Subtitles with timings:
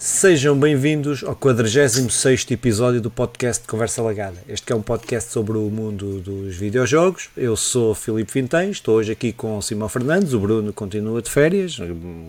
[0.00, 4.38] Sejam bem-vindos ao 46 episódio do podcast Conversa Lagada.
[4.48, 7.28] Este é um podcast sobre o mundo dos videojogos.
[7.36, 10.32] Eu sou Filipe Vintém, estou hoje aqui com Simão Fernandes.
[10.32, 11.76] O Bruno continua de férias,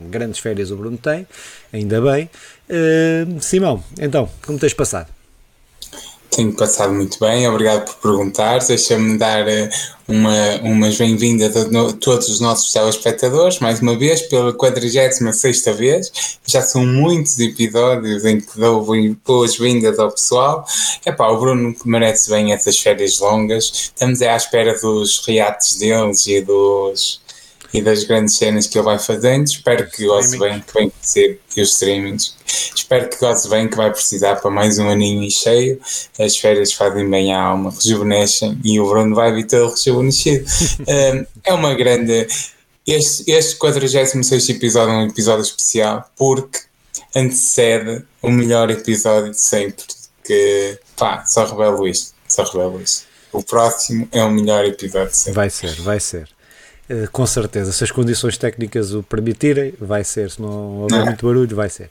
[0.09, 1.25] grandes férias o Bruno tem,
[1.71, 2.29] ainda bem.
[2.69, 5.20] Uh, Simão, então, como tens passado?
[6.32, 8.59] Tenho passado muito bem, obrigado por perguntar.
[8.59, 9.70] Deixa-me dar eh,
[10.07, 11.65] uma, umas bem-vindas a
[12.00, 16.39] todos os nossos telespectadores, mais uma vez, pela 46 vez.
[16.46, 18.88] Já são muitos episódios em que dou
[19.25, 20.65] boas-vindas ao pessoal.
[21.05, 23.91] É pá, o Bruno merece bem essas férias longas.
[23.93, 27.21] Estamos à espera dos reatos deles e dos
[27.74, 29.46] e das grandes cenas que ele vai fazendo.
[29.46, 32.36] Espero que goze bem, que vem ser e os streamings.
[32.75, 35.80] Espero que goze bem, que vai precisar para mais um aninho e cheio.
[36.20, 40.45] As férias fazem bem à alma, rejuvenescem e o Bruno vai vir todo rejuvenescido.
[40.88, 42.28] um, é uma grande.
[42.86, 46.59] Este, este 46 episódio é um episódio especial porque
[47.16, 49.85] antecede o melhor episódio de sempre.
[50.23, 52.13] Que pá, só revelo isto.
[52.28, 53.06] Só revelo isto.
[53.31, 55.33] O próximo é o melhor episódio de sempre.
[55.33, 56.41] Vai ser, vai ser.
[56.89, 57.71] Eh, com certeza.
[57.71, 60.29] Se as condições técnicas o permitirem, vai ser.
[60.29, 61.89] Se não houver muito barulho, vai ser.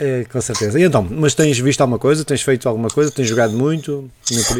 [0.00, 0.80] É, com certeza.
[0.80, 2.24] E então, mas tens visto alguma coisa?
[2.24, 3.10] Tens feito alguma coisa?
[3.10, 4.10] Tens jogado muito?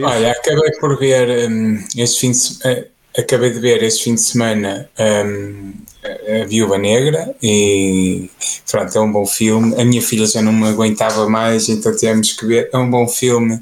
[0.02, 2.86] Olha, acabei por ver um, este fim de, uh,
[3.18, 8.30] acabei de ver este fim de semana um, a Viúva Negra e
[8.70, 9.78] pronto, é um bom filme.
[9.80, 12.70] A minha filha já não me aguentava mais, então temos que ver.
[12.72, 13.58] É um bom filme,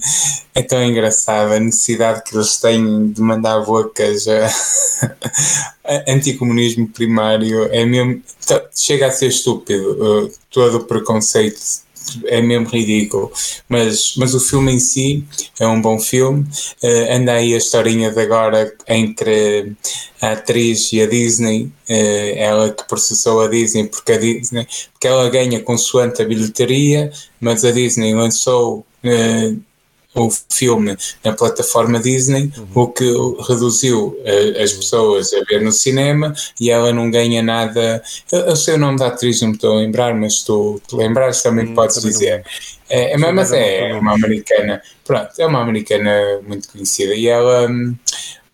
[0.54, 4.26] é tão engraçado a necessidade que eles têm de mandar bocas
[5.84, 7.64] a, anticomunismo primário.
[7.72, 8.22] É mesmo,
[8.74, 11.87] chega a ser estúpido uh, todo o preconceito
[12.26, 13.30] é mesmo ridículo.
[13.68, 15.24] Mas, mas o filme em si
[15.58, 16.46] é um bom filme.
[16.82, 19.72] Uh, anda aí a historinha de agora entre
[20.20, 25.06] a atriz e a Disney, uh, ela que processou a Disney porque a Disney, porque
[25.06, 27.10] ela ganha consoante a bilheteria,
[27.40, 29.67] mas a Disney lançou uh,
[30.14, 32.66] o filme na plataforma Disney, uhum.
[32.74, 33.04] o que
[33.46, 38.02] reduziu uh, as pessoas a ver no cinema e ela não ganha nada.
[38.32, 40.96] Eu, eu sei o nome da atriz, não me estou a lembrar, mas tu te
[40.96, 42.44] lembrares também hum, podes também dizer.
[42.88, 47.68] É, é, mas é, é uma americana, pronto, é uma americana muito conhecida e ela.
[47.68, 47.94] Hum,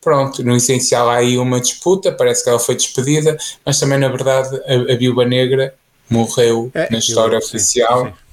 [0.00, 4.08] pronto, no essencial há aí uma disputa, parece que ela foi despedida, mas também na
[4.08, 5.72] verdade a, a Viúva Negra
[6.10, 8.04] morreu é, na história oficial.
[8.04, 8.23] Sim, sim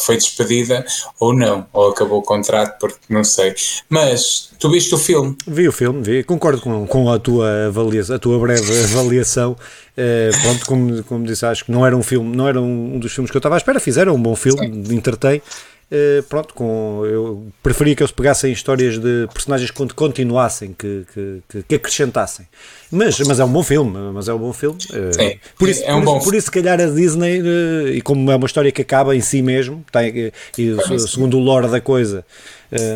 [0.00, 0.84] foi despedida
[1.18, 3.54] ou não, ou acabou o contrato, porque não sei.
[3.88, 5.36] Mas tu viste o filme?
[5.46, 9.56] Vi o filme, vi, concordo com, com a tua avaliação, a tua breve avaliação.
[9.96, 13.12] É, pronto, como, como disse, acho que não era um filme, não era um dos
[13.12, 14.94] filmes que eu estava à espera, fizeram um bom filme, Sim.
[14.94, 15.42] entretém.
[15.88, 21.62] Uh, pronto, com, eu preferia que eles pegassem histórias de personagens que continuassem, que, que,
[21.62, 22.48] que, acrescentassem.
[22.90, 24.78] Mas, mas é um bom filme, mas é um bom filme.
[24.90, 26.20] Uh, por, isso, é um por, bom...
[26.20, 29.20] por isso, se calhar, a Disney, uh, e como é uma história que acaba em
[29.20, 32.26] si mesmo, tem, e é segundo o lore da coisa,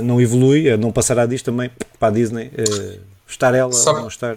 [0.03, 2.51] não evolui, não passará disto também para a Disney,
[3.29, 3.93] estar ela Só...
[3.93, 4.37] ou não estar.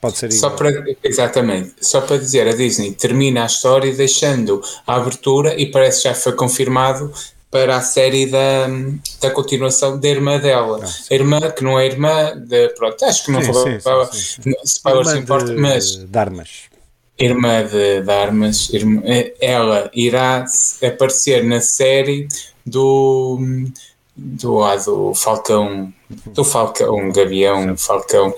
[0.00, 0.68] Pode ser só para,
[1.04, 6.08] exatamente, só para dizer, a Disney termina a história deixando a abertura e parece que
[6.08, 7.12] já foi confirmado
[7.52, 8.66] para a série da,
[9.20, 10.80] da continuação da irmã dela.
[10.82, 12.70] Ah, a irmã, que não é irmã de.
[12.70, 14.10] Pronto, acho que não sim, falava.
[14.64, 15.96] Spoilers importa, mas.
[15.96, 16.62] De armas.
[17.18, 18.70] Irmã de, de armas.
[18.72, 19.02] Irmã,
[19.38, 20.46] ela irá
[20.82, 22.26] aparecer na série
[22.64, 23.38] do.
[24.16, 25.92] Do, ah, do Falcão.
[26.26, 28.34] Do Falcão, Gavião, Falcão.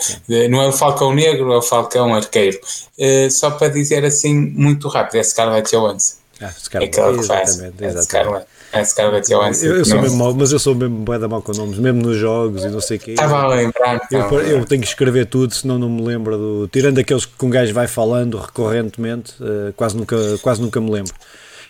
[0.50, 2.58] Não é o Falcão Negro, é o Falcão Arqueiro.
[2.98, 6.16] Uh, só para dizer assim, muito rápido, é Scarlett Johansson.
[6.41, 7.50] Ah, Scarlett, é aquela que faz.
[7.50, 8.36] Exatamente, exatamente.
[8.36, 9.66] É É Scarlett Johansson.
[9.66, 12.02] Eu, eu sou mesmo mau, mas eu sou mesmo bué da mal com nomes, mesmo
[12.02, 13.12] nos jogos e não sei o quê.
[13.12, 14.00] Estava a lembrar.
[14.10, 16.68] Eu, eu, tenho que escrever tudo, senão não me lembro do.
[16.68, 21.14] Tirando aqueles que um gajo vai falando recorrentemente, uh, quase, nunca, quase nunca me lembro.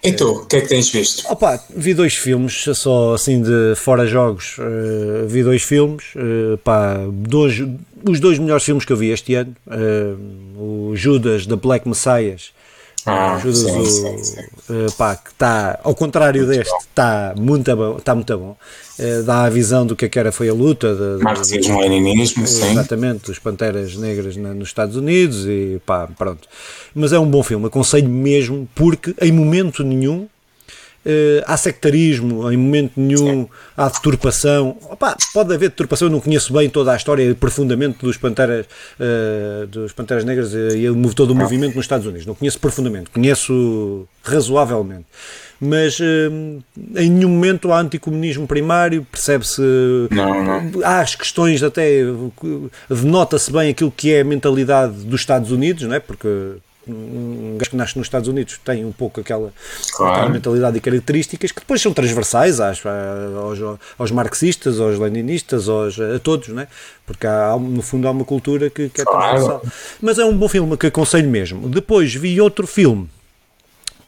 [0.03, 1.27] E tu, o que é que tens visto?
[1.31, 6.99] Opa, vi dois filmes, só assim de fora jogos, uh, vi dois filmes, uh, pá,
[7.11, 7.63] dois,
[8.07, 12.53] os dois melhores filmes que eu vi este ano, uh, o Judas da Black Messiahs
[13.07, 14.41] ah, Judas sim, sim, sim.
[14.69, 17.97] Uh, pá, que está, ao contrário muito deste, está muito bom.
[17.99, 18.57] Está muito bom.
[18.99, 20.95] Uh, dá a visão do que, é que era foi a luta.
[20.95, 22.71] De, Marxismo-leninismo, sim.
[22.71, 26.49] Exatamente, dos Panteras Negras na, nos Estados Unidos e pá, pronto.
[26.95, 30.27] Mas é um bom filme, aconselho mesmo, porque em momento nenhum
[31.47, 33.47] há sectarismo, em momento nenhum
[33.77, 34.77] há deturpação.
[34.91, 38.67] Opa, pode haver deturpação, eu não conheço bem toda a história profundamente dos Panteras,
[38.99, 40.85] uh, dos Panteras Negras e
[41.15, 42.27] todo o movimento nos Estados Unidos.
[42.27, 45.07] Não conheço profundamente, conheço razoavelmente.
[45.61, 46.63] Mas uh,
[46.97, 49.63] em nenhum momento há anticomunismo primário, percebe-se.
[50.83, 52.01] Há as questões, até
[52.89, 56.01] denota-se bem aquilo que é a mentalidade dos Estados Unidos, não é?
[56.01, 56.29] porque
[56.89, 59.53] um gajo que nasce nos Estados Unidos tem um pouco aquela,
[59.93, 60.13] claro.
[60.15, 62.83] aquela mentalidade e características que depois são transversais aos,
[63.99, 66.69] aos marxistas, aos leninistas, aos, a todos, né?
[67.07, 69.61] porque há, no fundo há uma cultura que, que é transversal.
[69.61, 69.73] Claro.
[70.01, 71.69] Mas é um bom filme que aconselho mesmo.
[71.69, 73.09] Depois vi outro filme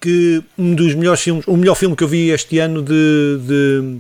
[0.01, 3.99] que um dos melhores filmes, o melhor filme que eu vi este ano de, de,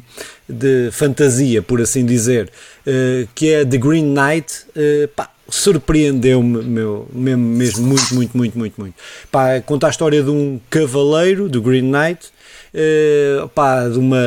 [0.48, 2.50] de fantasia, por assim dizer,
[2.86, 4.66] uh, que é The Green Knight.
[4.76, 8.94] Uh, pá, surpreendeu-me meu, mesmo, mesmo muito, muito, muito, muito, muito.
[9.30, 12.30] Pá, conta a história de um cavaleiro, do Green Knight,
[12.76, 14.18] uh, pá, de uma,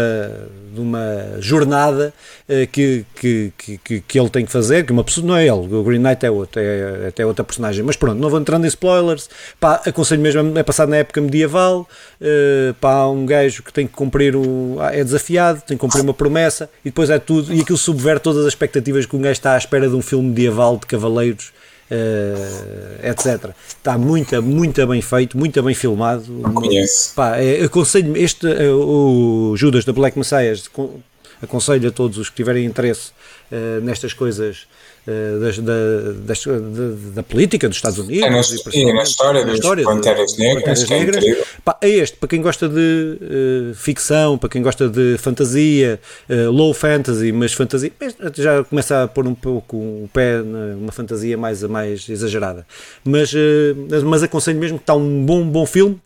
[0.74, 2.14] de uma jornada
[2.48, 5.74] uh, que, que, que, que ele tem que fazer, que uma pessoa, não é ele,
[5.74, 8.68] o Green Knight é outro, é até outra personagem, mas pronto, não vou entrando em
[8.68, 9.30] spoilers,
[9.60, 11.88] pá, aconselho mesmo, é passado na época medieval,
[12.20, 16.14] uh, pá, um gajo que tem que cumprir, o, é desafiado, tem que cumprir uma
[16.14, 19.54] promessa, e depois é tudo, e aquilo subverte todas as expectativas que um gajo está
[19.54, 21.52] à espera de um filme medieval de cavaleiros,
[21.92, 23.50] Uh, etc.
[23.68, 26.24] Está muito, muito bem feito, muito bem filmado.
[26.54, 27.16] Conheço.
[27.16, 30.54] Pá, é, aconselho este, uh, o Judas da Black Messiah,
[31.42, 33.12] aconselho a todos os que tiverem interesse
[33.82, 34.68] nestas coisas
[35.40, 35.74] das, da,
[36.26, 38.42] das, da, da, política dos Estados Unidos é na,
[38.74, 41.24] e, na história das Panteras Negras, Panteras Negras.
[41.26, 46.00] É, Pá, é este, para quem gosta de uh, ficção, para quem gosta de fantasia,
[46.52, 47.92] low fantasy, mas fantasia,
[48.36, 52.66] já começa a pôr um pouco o pé numa fantasia mais, mais exagerada.
[53.04, 53.34] Mas,
[54.06, 56.00] mas aconselho mesmo que está um bom, bom filme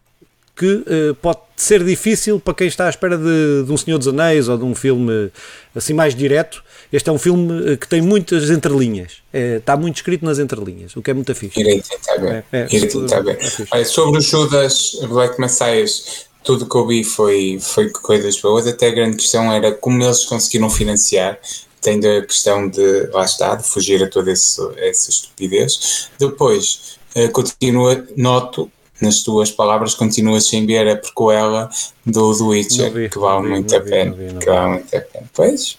[0.55, 4.07] que uh, pode ser difícil para quem está à espera de, de, um Senhor dos
[4.07, 5.31] Anéis ou de um filme
[5.75, 6.63] assim mais direto.
[6.91, 10.95] Este é um filme eh, que tem muitas entrelinhas, é, está muito escrito nas entrelinhas,
[10.95, 11.59] o que é muito fixe.
[11.59, 12.45] Irei tentar ver.
[12.51, 13.39] É, é, Irei tentar ver.
[13.73, 18.89] É sobre os Judas Black Messiahs, tudo que eu vi foi, foi coisas boas, até
[18.89, 21.39] a grande questão era como eles conseguiram financiar,
[21.81, 26.09] tendo a questão de, lá está, de fugir a toda esse, essa estupidez.
[26.19, 31.69] Depois, uh, continua, noto nas tuas palavras, continua sem ver a prequela
[32.05, 34.13] do The Witcher, vi, que vale vi, muito a pena.
[34.13, 35.25] Vi, que vale muito a pena.
[35.33, 35.77] Pois,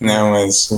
[0.00, 0.70] não, mas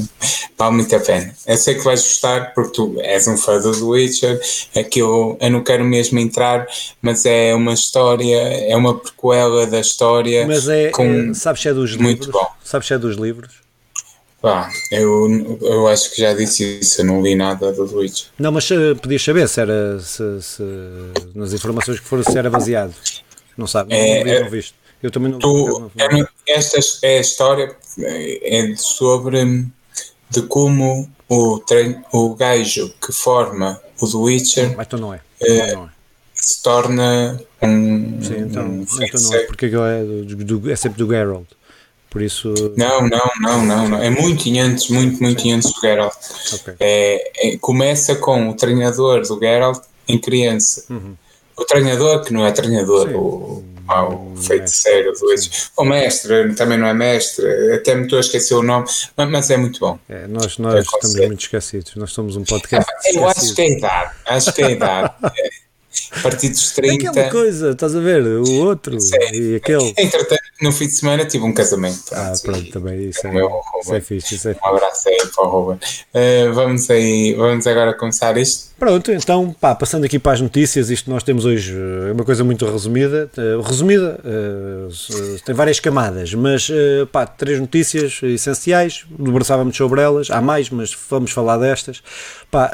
[0.59, 1.33] vale muito a pena.
[1.47, 4.41] Eu sei que vais gostar porque tu és um fã do The Witcher.
[4.77, 6.67] Aquilo eu não quero mesmo entrar,
[7.01, 10.45] mas é uma história, é uma prequela da história.
[10.45, 12.33] Mas é, com é sabes se é dos muito livros?
[12.33, 12.49] Bom.
[12.65, 13.63] Sabes se é dos livros?
[14.43, 18.27] Pá, eu, eu acho que já disse isso, eu não li nada do Luigi.
[18.37, 20.63] Não, mas uh, podias saber se era se, se,
[21.33, 22.93] nas informações que foram se era baseado.
[23.57, 24.75] Não sabe, é, não, não, não viste.
[25.01, 26.29] Eu também não, tu, não, não.
[26.45, 29.65] Esta é a história é sobre
[30.29, 35.21] de como o, treino, o gajo que forma o The Witcher então não é.
[35.41, 35.89] Uh, não é.
[36.35, 38.21] se torna um.
[38.21, 41.47] Sim, então, um então não é, porque é, do, do, é sempre do Geralt.
[42.13, 42.53] Por isso.
[42.77, 44.03] Não, não, não, não, não.
[44.03, 46.13] É muito antes, muito, muito antes do Geralt.
[46.53, 46.75] Okay.
[46.79, 50.85] É, é, começa com o treinador do Geralt em criança.
[50.91, 51.17] Uhum.
[51.57, 53.15] O treinador, que não é treinador, Sim.
[53.15, 55.27] o, o feiticeiro do
[55.79, 58.87] O mestre, também não é mestre, até me estou a esquecer o nome,
[59.17, 59.99] mas é muito bom.
[60.07, 62.93] É, nós nós estamos muito esquecidos, nós somos um podcast.
[63.15, 65.15] eu acho que é a idade, acho que é a idade.
[66.23, 67.11] partidos 30.
[67.11, 68.23] Aquela coisa, estás a ver?
[68.23, 69.17] O outro Sim.
[69.33, 69.95] e aquele.
[69.97, 72.03] Entretanto, no fim de semana tive um casamento.
[72.13, 73.33] Ah, pronto, também isso, é,
[73.81, 74.35] isso é fixe.
[74.35, 75.79] Isso é um abraço aí para o Ruben.
[75.79, 78.73] Uh, vamos, aí, vamos agora começar isto.
[78.79, 81.73] Pronto, então, pá, passando aqui para as notícias, isto nós temos hoje
[82.09, 83.31] é uma coisa muito resumida.
[83.37, 86.71] Uh, resumida, uh, tem várias camadas, mas
[87.11, 92.03] pá, três notícias essenciais, debruçávamos sobre elas, há mais, mas vamos falar destas.
[92.51, 92.71] Pá,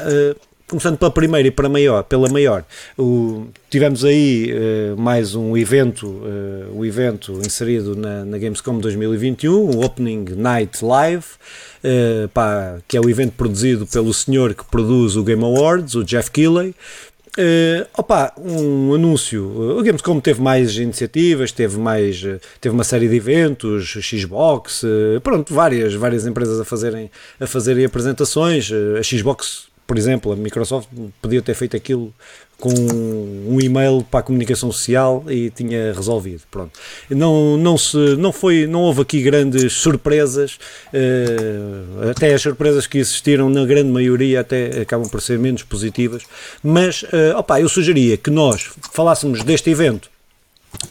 [0.69, 2.63] começando pela primeira e para maior, pela maior,
[2.97, 9.51] o, tivemos aí uh, mais um evento, uh, o evento inserido na, na, Gamescom 2021,
[9.51, 11.25] o Opening Night Live,
[11.83, 16.03] uh, pá, que é o evento produzido pelo senhor que produz o Game Awards, o
[16.03, 16.75] Jeff Keighley.
[17.37, 19.77] Uh, opa, um anúncio.
[19.77, 22.21] O Gamescom teve mais iniciativas, teve mais,
[22.59, 24.83] teve uma série de eventos, Xbox,
[25.23, 27.09] pronto, várias, várias empresas a fazerem,
[27.39, 28.69] a fazerem apresentações.
[28.99, 30.87] A Xbox por exemplo, a Microsoft
[31.19, 32.13] podia ter feito aquilo
[32.59, 36.43] com um e-mail para a comunicação social e tinha resolvido.
[36.51, 36.79] Pronto.
[37.09, 40.59] Não, não, se, não, foi, não houve aqui grandes surpresas,
[40.93, 46.21] uh, até as surpresas que existiram, na grande maioria, até acabam por ser menos positivas.
[46.61, 50.07] Mas, uh, opa, eu sugeria que nós falássemos deste evento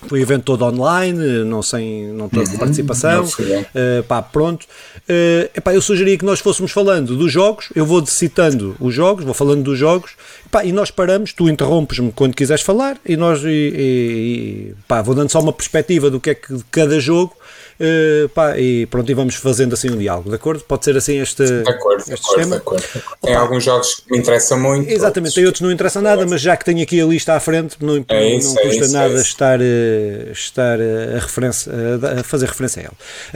[0.07, 3.25] foi o evento todo online, não sem não uhum, participação.
[3.25, 4.65] Uh, pá, pronto.
[5.09, 9.25] Uh, epá, eu sugeria que nós fôssemos falando dos jogos, eu vou citando os jogos,
[9.25, 10.13] vou falando dos jogos,
[10.47, 15.15] epá, e nós paramos, tu interrompes-me quando quiseres falar, e nós e, e, pá, vou
[15.15, 17.35] dando só uma perspectiva do que é que cada jogo
[17.81, 20.65] Uh, pá, e pronto, e vamos fazendo assim um diálogo, de acordo?
[20.65, 22.85] Pode ser assim este, de acordo, este de acordo, De acordo.
[23.23, 24.91] Tem Opa, alguns jogos que me interessam muito.
[24.91, 25.35] Exatamente, outros.
[25.35, 27.77] tem outros que não interessam nada, mas já que tenho aqui a lista à frente,
[27.81, 31.21] não, é isso, não é custa é isso, nada é estar, uh, estar uh, a,
[31.21, 31.73] referência,
[32.19, 32.85] a fazer referência a,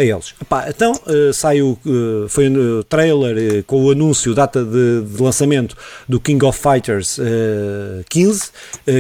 [0.02, 0.34] ele, a eles.
[0.42, 0.92] Epá, então
[1.32, 1.78] saiu,
[2.28, 5.76] foi no trailer com o anúncio, data de, de lançamento
[6.08, 7.18] do King of Fighters
[8.08, 8.50] 15,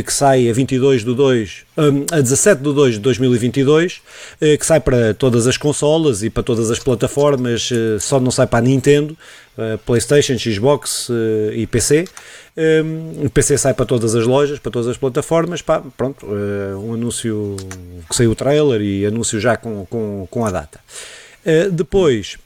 [0.04, 4.02] que sai a 22 do 2 a 17 de 2 de 2022,
[4.40, 8.30] eh, que sai para todas as consolas e para todas as plataformas, eh, só não
[8.30, 9.16] sai para a Nintendo,
[9.56, 11.10] eh, PlayStation, Xbox
[11.54, 12.04] e PC.
[13.24, 15.62] O PC sai para todas as lojas, para todas as plataformas.
[15.62, 17.56] Pá, pronto, um anúncio
[18.08, 20.78] que saiu o trailer e anúncio já com, com, com a data.
[21.72, 22.36] Depois,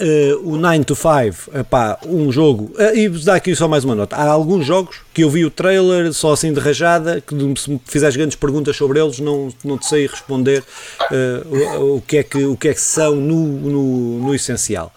[0.00, 3.84] Uh, o 9 to 5, epá, um jogo, uh, e vos dá aqui só mais
[3.84, 4.16] uma nota.
[4.16, 7.80] Há alguns jogos que eu vi o trailer só assim de rajada, que se me
[7.84, 10.64] fizeres grandes perguntas sobre eles, não, não te sei responder
[11.02, 14.90] uh, o, o, que é que, o que é que são no, no, no essencial.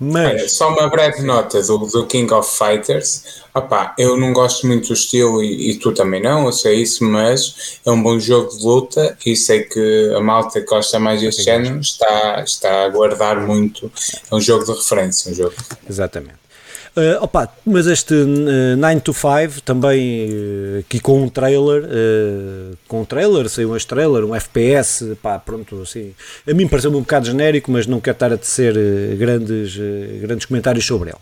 [0.00, 0.52] Mas...
[0.52, 3.42] Só uma breve nota do, do King of Fighters.
[3.52, 7.04] Opa, eu não gosto muito do estilo e, e, tu também não, eu sei isso,
[7.04, 11.20] mas é um bom jogo de luta e sei que a malta que gosta mais
[11.20, 13.90] deste género está, está a guardar muito.
[14.30, 15.32] É um jogo de referência.
[15.32, 15.54] Um jogo.
[15.88, 16.47] Exatamente.
[16.96, 22.76] Uh, opa, mas este uh, 9 to 5 também uh, aqui com um trailer, uh,
[22.88, 26.14] com um trailer, saiu um trailer, um FPS, pá, pronto, assim.
[26.48, 28.74] A mim pareceu-me um bocado genérico, mas não quero estar a tecer
[29.16, 29.76] grandes,
[30.20, 31.18] grandes comentários sobre ele.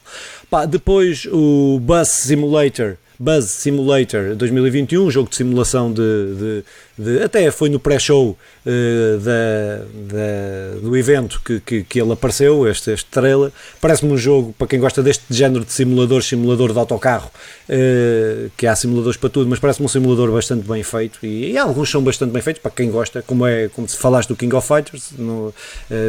[0.49, 6.65] Pá, depois o Bus Simulator Buzz Simulator 2021, jogo de simulação de, de,
[6.99, 9.85] de até foi no pré-show uh, da,
[10.15, 13.53] da, do evento que, que, que, ele apareceu, este, este trailer.
[13.81, 17.31] Parece-me um jogo para quem gosta deste género de simulador, simulador de autocarro,
[17.69, 21.59] uh, que há simuladores para tudo, mas parece-me um simulador bastante bem feito e, e,
[21.59, 24.55] alguns são bastante bem feitos para quem gosta, como é como se falaste do King
[24.55, 25.55] of Fighters, não, uh,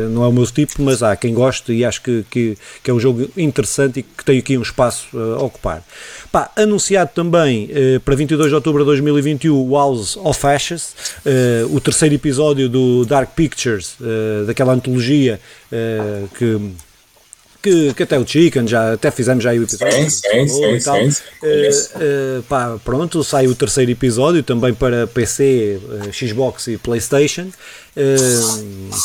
[0.10, 2.94] não é o meu tipo, mas há quem goste e acho que, que, que, é
[2.94, 5.84] um jogo interessante e que tem aqui um espaço a ocupar.
[6.32, 7.70] Pá, anunciado também
[8.06, 13.06] para 22 de outubro de 2021 o House of Ashes, uh, o terceiro episódio do
[13.06, 15.40] Dark Pictures, uh, daquela antologia
[16.38, 16.76] que
[17.62, 19.92] que, que, até o Chicken, já, até fizemos já o episódio.
[19.92, 21.24] Sim, sim, sim, sim, sim.
[21.44, 27.50] Uh, uh, pá, pronto, sai o terceiro episódio também para PC, uh, Xbox e Playstation.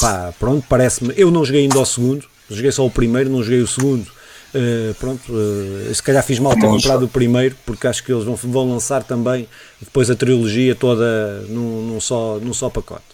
[0.00, 1.12] pá, pronto, parece-me.
[1.16, 4.06] Eu não joguei ainda o segundo, joguei só o primeiro, não joguei o segundo.
[4.54, 8.24] Uh, pronto, uh, se calhar fiz mal ter comprado o primeiro, porque acho que eles
[8.24, 9.48] vão, vão lançar também
[9.80, 13.04] depois a trilogia toda num, num só, num só pacote.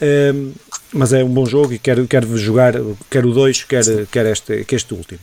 [0.00, 0.52] Uh,
[0.92, 2.74] mas é um bom jogo e quero, quero jogar,
[3.08, 5.20] quero o 2, quero, quero este, que este último.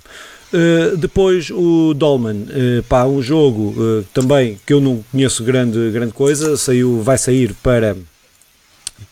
[0.97, 2.47] depois o Dolman,
[2.87, 7.95] pá, um jogo também que eu não conheço grande, grande coisa, saiu, vai sair para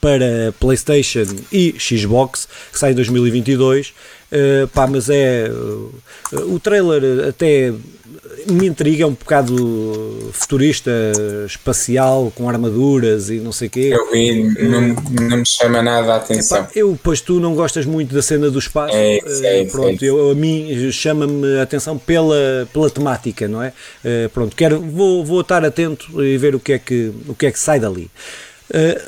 [0.02, 3.94] para PlayStation e Xbox, que sai em 2022.
[4.32, 5.50] Uh, pá, mas é.
[5.50, 7.74] Uh, o trailer até
[8.50, 10.92] me intriga, é um bocado futurista,
[11.46, 13.90] espacial, com armaduras e não sei o quê.
[13.94, 14.82] Eu vi, uh, não,
[15.30, 16.60] não me chama nada a atenção.
[16.60, 18.94] Epá, eu, pois tu não gostas muito da cena do espaço.
[18.96, 20.08] É, é, pronto, é.
[20.08, 23.72] Eu, a mim chama-me a atenção pela, pela temática, não é?
[24.34, 27.52] pronto, quero, vou, vou estar atento e ver o que é que, o que, é
[27.52, 28.12] que sai dali.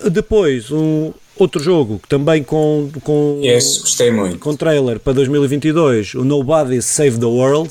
[0.10, 4.40] depois, um Outro jogo, também com, com, yes, gostei muito.
[4.40, 7.70] com trailer para 2022, o Nobody Save the World,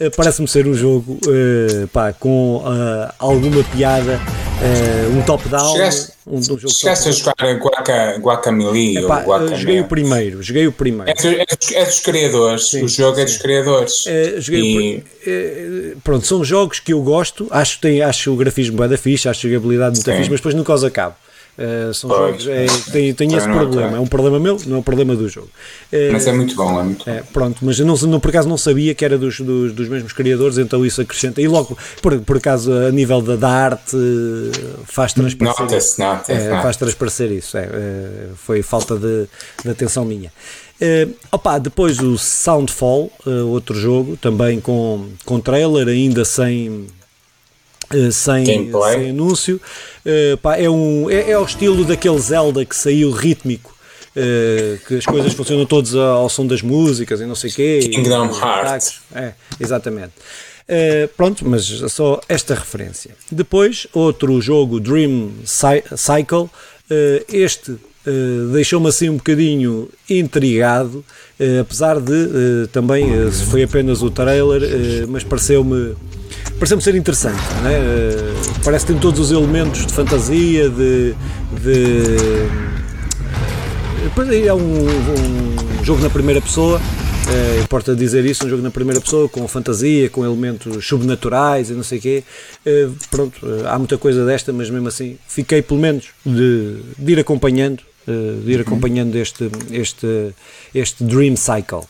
[0.00, 4.18] uh, parece-me ser um jogo uh, pá, com uh, alguma piada,
[5.14, 5.76] um top-down.
[6.26, 10.72] Um, um jogo chegaste a jogar Guaca, Guacamole Epá, ou Joguei o primeiro, joguei o
[10.72, 11.10] primeiro.
[11.10, 13.20] É, é, dos, é dos criadores, sim, o jogo sim.
[13.20, 14.04] é dos criadores.
[14.38, 15.94] joguei e...
[16.02, 19.46] pronto, são jogos que eu gosto, acho, tem, acho o grafismo bem da fixe, acho
[19.46, 21.14] a jogabilidade muito fixe, mas depois nunca os acabo.
[21.60, 24.78] Uh, são pois, jogos, é, tem, tem esse problema, é um problema meu, não é
[24.78, 25.50] um problema do jogo.
[25.92, 27.22] Uh, mas é muito bom, é muito bom.
[27.34, 30.14] pronto, mas eu não, não, por acaso não sabia que era dos, dos, dos mesmos
[30.14, 31.42] criadores, então isso acrescenta.
[31.42, 33.96] E logo, por, por acaso, a nível da, da arte,
[34.86, 35.64] faz transparecer.
[35.64, 37.58] Nota-se, nota é, faz transparecer isso.
[37.58, 37.68] É,
[38.36, 39.26] foi falta de,
[39.62, 40.32] de atenção minha.
[40.80, 46.86] Uh, opa, depois o Soundfall, uh, outro jogo, também com, com trailer, ainda sem,
[48.12, 49.60] sem, sem anúncio.
[50.04, 53.74] Uh, pá, é, um, é, é ao estilo daquele Zelda que saiu rítmico.
[54.10, 57.90] Uh, que as coisas funcionam todas ao som das músicas e não sei o quê.
[57.92, 59.00] Kingdom Hearts.
[59.14, 60.12] É, exatamente.
[60.68, 63.12] Uh, pronto, mas só esta referência.
[63.30, 66.50] Depois, outro jogo, Dream Cycle.
[66.90, 67.76] Uh, este
[68.50, 71.04] deixou-me assim um bocadinho intrigado,
[71.60, 75.94] apesar de também, foi apenas o trailer, mas pareceu-me
[76.60, 77.40] pareceu-me ser interessante.
[77.64, 77.72] Né?
[78.62, 81.14] parece que tem todos os elementos de fantasia, de,
[81.62, 82.10] de
[84.14, 86.80] coisa, é um, um jogo na primeira pessoa.
[87.32, 91.72] É, importa dizer isso, um jogo na primeira pessoa, com fantasia, com elementos sobrenaturais e
[91.72, 92.24] não sei o quê.
[92.66, 97.20] É, pronto, há muita coisa desta, mas mesmo assim fiquei pelo menos de, de ir
[97.20, 98.62] acompanhando, de ir uhum.
[98.62, 100.34] acompanhando este, este,
[100.74, 101.84] este Dream Cycle.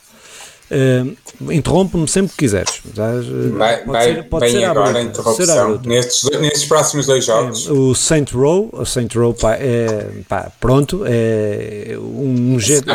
[0.71, 2.81] Uh, Interrompe-me sempre que quiseres.
[2.95, 5.81] Vai, pode vai, ser, pode ser agora a interrupção.
[5.85, 7.67] Nestes, nestes próximos dois jogos.
[7.67, 12.95] É, o Saint Row, o Saint Row pá, é, pá, pronto, é um jeito.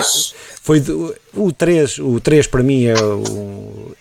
[0.62, 0.82] Foi
[1.34, 3.94] o 3, o 3 para mim é o.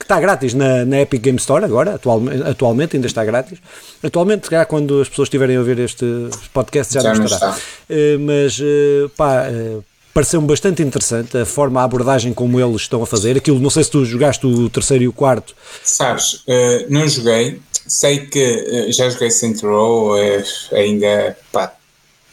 [0.00, 3.58] Está grátis na, na Epic Game Store agora, atualmente, atualmente ainda está grátis.
[4.04, 6.06] Atualmente, se quando as pessoas estiverem a ouvir este
[6.52, 7.50] podcast já, já não estará.
[7.50, 7.60] Está.
[7.90, 9.84] Uh, mas, uh, pá, uh,
[10.16, 13.36] pareceu-me bastante interessante a forma, a abordagem como eles estão a fazer.
[13.36, 15.54] Aquilo, não sei se tu jogaste o terceiro e o quarto.
[15.84, 17.60] Sabes, uh, não joguei.
[17.86, 21.70] Sei que uh, já joguei Central, uh, ainda para,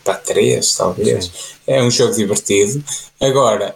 [0.01, 1.25] para três, talvez.
[1.25, 1.31] Sim.
[1.67, 2.81] É um jogo divertido.
[3.19, 3.75] Agora,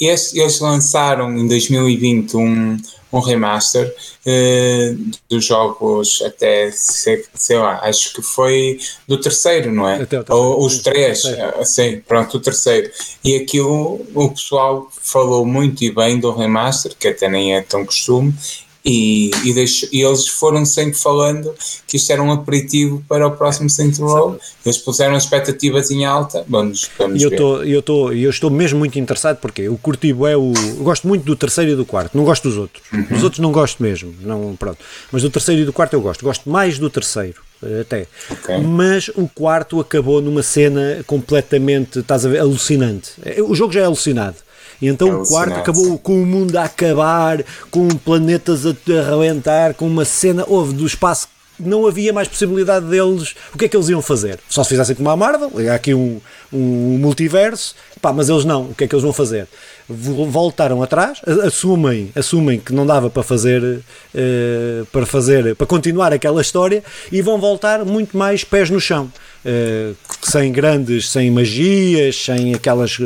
[0.00, 2.76] eles, eles lançaram em 2020 um
[3.12, 3.94] um remaster
[4.26, 10.06] uh, dos jogos até, sei, sei, lá, acho que foi do terceiro, não é?
[10.28, 12.90] Ou os três, uh, sim, pronto, o terceiro.
[13.22, 17.84] E aquilo o pessoal falou muito e bem do remaster, que até nem é tão
[17.84, 18.34] costume,
[18.84, 21.54] e, e, deixo, e, eles foram sempre falando
[21.86, 24.40] que isto era um aperitivo para o próximo Central Row.
[24.64, 26.44] Eles puseram expectativas em alta.
[26.48, 27.36] Vamos, vamos eu ver.
[27.36, 30.52] Tô, eu, tô, eu estou mesmo muito interessado porque o Curtibo é o.
[30.76, 32.82] Eu gosto muito do terceiro e do quarto, não gosto dos outros.
[32.92, 33.02] Uhum.
[33.04, 34.78] Dos outros não gosto mesmo, não, pronto.
[35.12, 36.24] Mas do terceiro e do quarto eu gosto.
[36.24, 37.40] Gosto mais do terceiro
[37.80, 38.06] até.
[38.30, 38.58] Okay.
[38.58, 43.12] Mas o quarto acabou numa cena completamente, estás a ver, alucinante.
[43.46, 44.36] O jogo já é alucinado.
[44.82, 49.74] E então é o quarto acabou com o mundo a acabar, com planetas a arrebentar,
[49.74, 51.28] com uma cena, houve do espaço
[51.60, 53.34] não havia mais possibilidade deles.
[53.54, 54.40] O que é que eles iam fazer?
[54.48, 56.20] Só se fizessem como a Marvel, há aqui um,
[56.52, 58.70] um multiverso, pá, mas eles não.
[58.70, 59.46] O que é que eles vão fazer?
[59.92, 66.40] Voltaram atrás, assumem, assumem que não dava para fazer, uh, para fazer, para continuar aquela
[66.40, 69.12] história e vão voltar muito mais pés no chão.
[69.44, 72.96] Uh, sem grandes, sem magias, sem aquelas,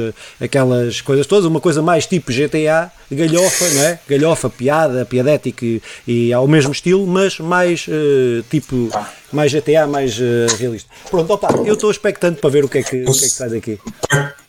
[0.40, 3.99] aquelas coisas todas, uma coisa mais tipo GTA, galhofa, não é?
[4.07, 8.90] Galhofa, piada, piadética e, e ao mesmo estilo, mas mais uh, tipo,
[9.33, 10.18] mais GTA, mais
[10.59, 10.90] realista.
[11.11, 13.29] Pronto, opa, eu estou expectante para ver o que é que, o que, é que
[13.29, 13.79] sai daqui.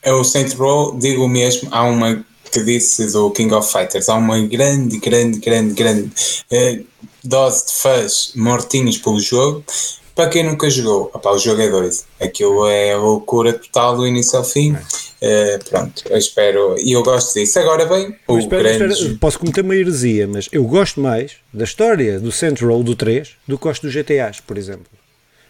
[0.07, 4.15] É o Saint Row, digo mesmo, há uma que disse do King of Fighters, há
[4.15, 6.11] uma grande, grande, grande, grande
[7.23, 9.65] dose de fãs mortinhos pelo jogo
[10.17, 11.95] para quem nunca jogou, opa, o jogo é doido.
[12.19, 14.73] Aquilo é a loucura total do início ao fim.
[14.73, 16.75] Uh, pronto, eu espero.
[16.79, 17.59] E eu gosto disso.
[17.59, 18.93] Agora bem, o espera, grande...
[18.93, 23.29] espera, posso cometer uma heresia, mas eu gosto mais da história do Central do 3
[23.47, 24.87] do que gosto dos GTAs, por exemplo.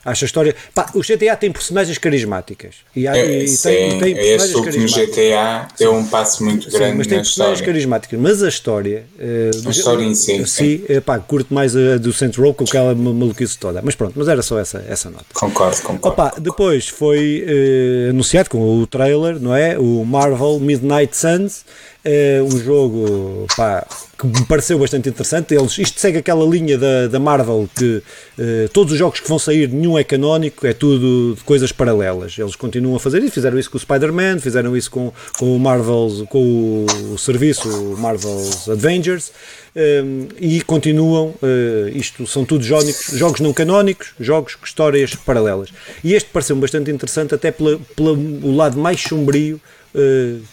[0.08, 0.56] Acho a história.
[0.74, 2.76] Pá, o GTA tem personagens carismáticas.
[2.96, 6.91] E, há, é, e sim, tem, tem personagens último GTA deu um passo muito grande
[6.91, 8.17] sim, mas tem personagens carismáticas.
[8.17, 9.04] Mas a história.
[9.20, 10.46] Uh, a história em si.
[10.48, 11.02] Sim, sim.
[11.02, 13.82] pá, curto mais a do Saints Row com aquela maluquice toda.
[13.82, 15.26] Mas pronto, mas era só essa, essa nota.
[15.34, 16.08] Concordo, concordo.
[16.08, 16.41] Opa, concordo.
[16.41, 19.78] Depois foi uh, anunciado com o trailer, não é?
[19.78, 21.65] O Marvel Midnight Suns.
[22.06, 23.86] Uh, um jogo pá,
[24.17, 25.53] que me pareceu bastante interessante.
[25.53, 28.01] Eles, isto segue aquela linha da, da Marvel que
[28.38, 32.36] uh, todos os jogos que vão sair, nenhum é canónico, é tudo de coisas paralelas.
[32.38, 35.60] Eles continuam a fazer isso, fizeram isso com o Spider-Man, fizeram isso com, com o
[35.60, 39.32] Marvel, com o serviço Marvel's Avengers.
[39.75, 45.69] Ehm, e continuam, uh, isto são tudo jónicos, jogos não canónicos, jogos com histórias paralelas.
[46.03, 49.62] E este pareceu-me bastante interessante, até pelo lado mais sombrio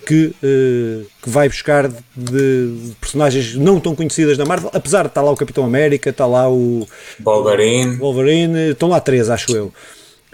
[0.07, 5.09] que, uh, que vai buscar de, de, personagens não tão conhecidas da Marvel, apesar de
[5.09, 6.87] estar lá o Capitão América, está lá o
[7.21, 9.73] Wolverine, Wolverine estão lá três, acho eu.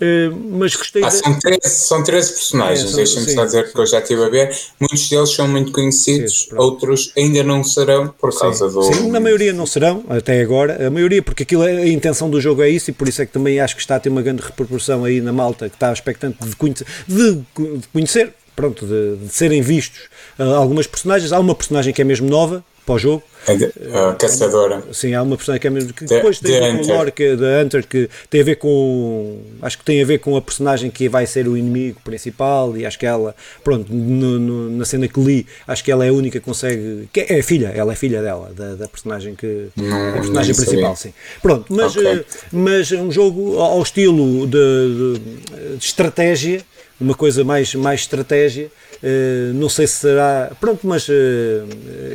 [0.00, 1.16] Uh, mas gostei ah, de...
[1.16, 4.56] são, 13, são 13 personagens, é, deixa-me só dizer que eu já estive a ver.
[4.80, 8.74] Muitos deles são muito conhecidos, sim, outros ainda não serão por causa sim.
[8.74, 8.82] do.
[8.82, 10.86] Sim, na maioria não serão, até agora.
[10.86, 13.26] A maioria, porque aquilo é, a intenção do jogo é isso, e por isso é
[13.26, 15.92] que também acho que está a ter uma grande repercussão aí na malta que está
[15.92, 20.02] expectante de conhecer, de, de conhecer pronto, de, de serem vistos
[20.38, 21.32] uh, algumas personagens.
[21.32, 23.22] Há uma personagem que é mesmo nova para o jogo.
[23.48, 24.82] A, de, a caçadora.
[24.92, 25.94] Sim, há uma personagem que é mesmo.
[25.94, 28.56] Que depois tem a ver com o lore que, da Hunter, que tem a ver
[28.56, 29.40] com.
[29.62, 32.76] Acho que tem a ver com a personagem que vai ser o inimigo principal.
[32.76, 36.10] E acho que ela, pronto, no, no, na cena que li, acho que ela é
[36.10, 37.08] a única que consegue.
[37.10, 39.68] Que é, é filha, ela é filha dela, da, da personagem que.
[39.74, 41.14] Não, a personagem principal, sim.
[41.40, 42.16] Pronto, mas, okay.
[42.16, 46.62] uh, mas um jogo ao estilo de, de, de estratégia
[47.00, 48.70] uma coisa mais, mais estratégia.
[49.02, 50.52] Uh, não sei se será.
[50.60, 51.12] Pronto, mas uh,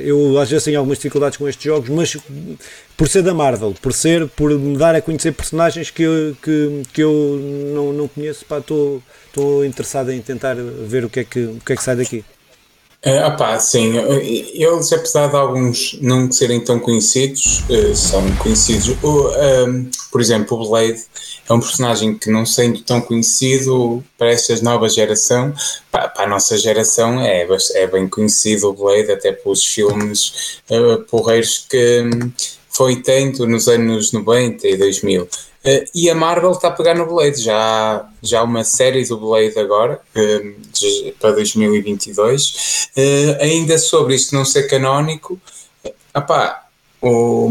[0.04, 2.16] eu às vezes tenho algumas dificuldades com estes jogos, mas
[2.96, 6.84] por ser da Marvel, por ser, por me dar a conhecer personagens que eu, que,
[6.94, 7.40] que eu
[7.74, 11.76] não, não conheço, estou interessado em tentar ver o que é que, o que, é
[11.76, 12.24] que sai daqui.
[13.06, 18.88] Uh, opá, sim, eles apesar de alguns não serem tão conhecidos, uh, são conhecidos.
[18.88, 21.04] Uh, um, por exemplo, o Blade
[21.48, 25.54] é um personagem que não sendo tão conhecido para esta nova geração,
[25.92, 31.04] para, para a nossa geração é, é bem conhecido o Blade, até pelos filmes uh,
[31.04, 32.32] porreiros que um,
[32.70, 35.28] foi tendo nos anos 90 e 2000.
[35.66, 39.58] Uh, e a Marvel está a pegar no Blade, já, já uma série do Blade
[39.58, 42.90] agora, uh, para 2022.
[42.96, 45.42] Uh, ainda sobre isto não ser canónico,
[46.14, 46.66] apá,
[47.02, 47.50] o,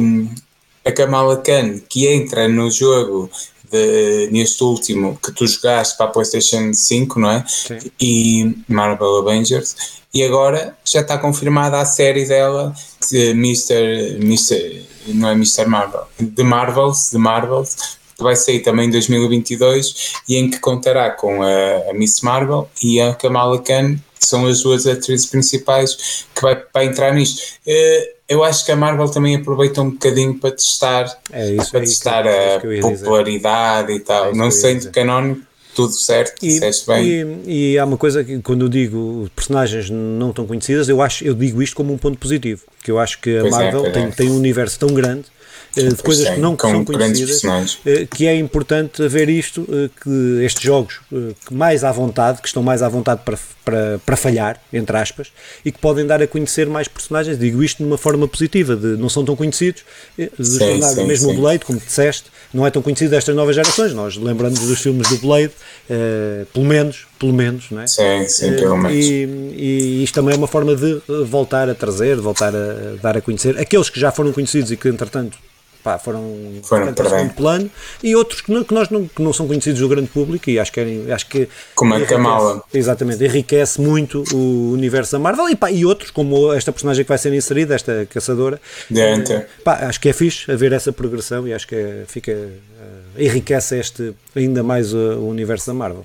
[0.84, 3.28] a Kamala Khan, que entra no jogo
[3.68, 7.44] de, neste último que tu jogaste para a PlayStation 5, não é?
[7.48, 7.78] Sim.
[8.00, 10.04] E Marvel Avengers.
[10.14, 12.72] E agora já está confirmada a série dela,
[13.10, 14.18] de Mr.
[14.20, 14.86] Mr.
[15.08, 15.66] não é Mr.
[15.66, 21.10] Marvel, de Marvels, de Marvels, que vai sair também em 2022 e em que contará
[21.10, 26.26] com a, a Miss Marvel e a Kamala Khan, que são as duas atrizes principais
[26.34, 27.40] que vai, vai entrar nisto.
[27.66, 31.80] Uh, eu acho que a Marvel também aproveita um bocadinho para testar, é isso, para
[31.80, 34.00] é testar a popularidade dizer.
[34.00, 34.30] e tal.
[34.30, 35.42] É Não sendo canónico,
[35.74, 37.42] tudo certo, e, bem.
[37.46, 41.24] E, e, há uma coisa que quando eu digo personagens não tão conhecidas, eu acho
[41.24, 43.86] eu digo isto como um ponto positivo, que eu acho que a pois é, Marvel
[43.86, 45.26] é, tem, tem um universo tão grande
[45.74, 50.62] de coisas que não são conhecidas, eh, que é importante haver isto, eh, que estes
[50.62, 51.00] jogos
[51.46, 55.32] que mais à vontade, que estão mais à vontade para, para, para falhar, entre aspas,
[55.64, 58.96] e que podem dar a conhecer mais personagens, digo isto de uma forma positiva, de
[58.96, 59.84] não são tão conhecidos,
[60.16, 61.36] sim, sim, mesmo sim.
[61.36, 65.08] o Blade, como disseste, não é tão conhecido destas novas gerações, nós lembramos dos filmes
[65.08, 65.52] do Blade,
[65.90, 67.86] uh, pelo menos, pelo menos, não é?
[67.86, 68.96] Sim, sim, pelo menos.
[68.96, 69.24] E,
[69.56, 73.58] e, isto também é uma forma de voltar a trazer, voltar a dar a conhecer
[73.58, 75.38] aqueles que já foram conhecidos e que, entretanto,
[75.84, 77.70] pá, foram, foram para plano
[78.02, 80.58] e outros que, não, que nós não, que não são conhecidos do grande público e
[80.58, 85.50] acho que, é, acho que como a Kamala exatamente, enriquece muito o universo da Marvel
[85.50, 89.42] e, pá, e outros como esta personagem que vai ser inserida, esta caçadora Dentro.
[89.62, 93.78] Pá, acho que é fixe haver essa progressão e acho que é, fica uh, enriquece
[93.78, 96.04] este ainda mais uh, o universo da Marvel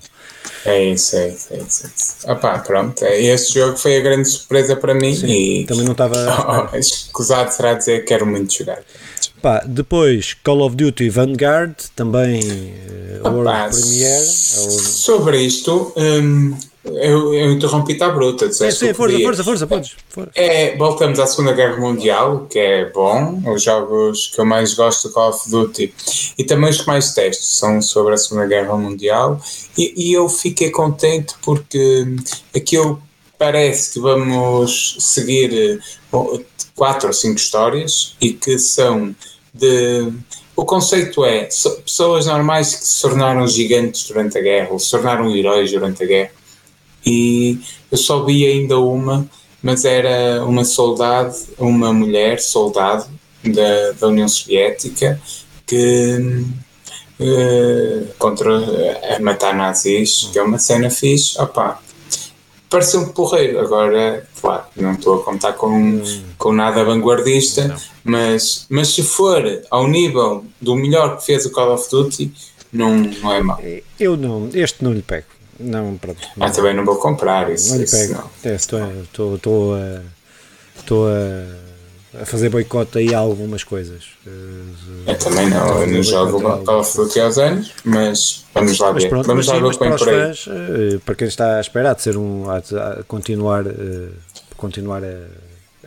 [0.66, 1.86] é isso, é isso, é isso.
[1.86, 2.32] É isso.
[2.32, 5.94] Opa, pronto, é, este jogo foi a grande surpresa para mim Sim, e também não
[5.94, 8.82] estava oh, escusado será dizer que quero muito jogar
[9.42, 14.26] Pá, depois Call of Duty Vanguard, também uh, World Premiere.
[14.26, 16.56] Sobre isto, um,
[16.86, 18.46] eu, eu interrompi-te à bruta.
[18.46, 19.96] É, sim, força, força, força, podes.
[20.10, 20.32] Força.
[20.36, 25.08] É, voltamos à Segunda Guerra Mundial, que é bom, os jogos que eu mais gosto
[25.08, 25.94] do Call of Duty
[26.38, 29.40] e também os que mais testo são sobre a Segunda Guerra Mundial
[29.78, 32.06] e, e eu fiquei contente porque
[32.56, 33.02] aquilo
[33.40, 35.80] parece que vamos seguir
[36.12, 36.44] eh,
[36.76, 39.16] quatro ou cinco histórias e que são
[39.54, 40.12] de.
[40.56, 41.48] O conceito é
[41.86, 46.06] pessoas normais que se tornaram gigantes durante a guerra, ou se tornaram heróis durante a
[46.06, 46.32] guerra.
[47.06, 47.58] E
[47.90, 49.26] eu só vi ainda uma,
[49.64, 53.08] mas era uma soldado, uma mulher soldado
[53.42, 55.22] da, da União Soviética
[55.66, 56.44] que
[57.20, 61.40] uh, contra a matar nazis, que é uma cena fixe.
[61.40, 61.82] Opa,
[62.70, 63.60] pareceu um porreiro.
[63.60, 66.24] Agora, claro, não estou a contar com, hum.
[66.38, 71.74] com nada vanguardista, mas, mas se for ao nível do melhor que fez o Call
[71.74, 72.32] of Duty,
[72.72, 73.60] não, não é mau.
[74.00, 75.26] Eu não, este não lhe pego.
[75.60, 76.22] Não, pronto.
[76.38, 76.48] Não.
[76.48, 77.72] Ah, também não vou comprar isso.
[77.72, 78.30] Não lhe pego.
[78.46, 78.80] Estou
[79.76, 80.02] a.
[80.78, 81.69] Estou a
[82.14, 84.06] a fazer boicote aí a algumas coisas.
[85.06, 89.10] Eu também não, eu não jogo of Duty aos anos, mas vamos lá mas ver.
[89.10, 92.46] Pronto, vamos lá ver para, fãs, eh, para quem está a esperar de ser um,
[92.50, 93.64] a, continuar,
[94.58, 95.28] continuar a,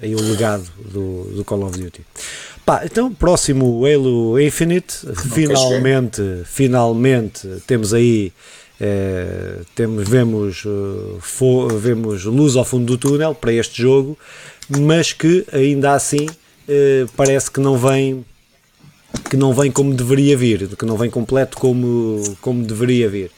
[0.00, 2.04] aí o legado do, do Call of Duty.
[2.64, 4.98] Pá, então, próximo Halo Infinite,
[5.34, 8.32] finalmente, finalmente temos aí
[8.84, 14.18] é, temos, vemos, uh, vemos luz ao fundo do túnel para este jogo,
[14.68, 18.24] mas que ainda assim uh, parece que não vem
[19.28, 23.30] que não vem como deveria vir, que não vem completo como, como deveria vir.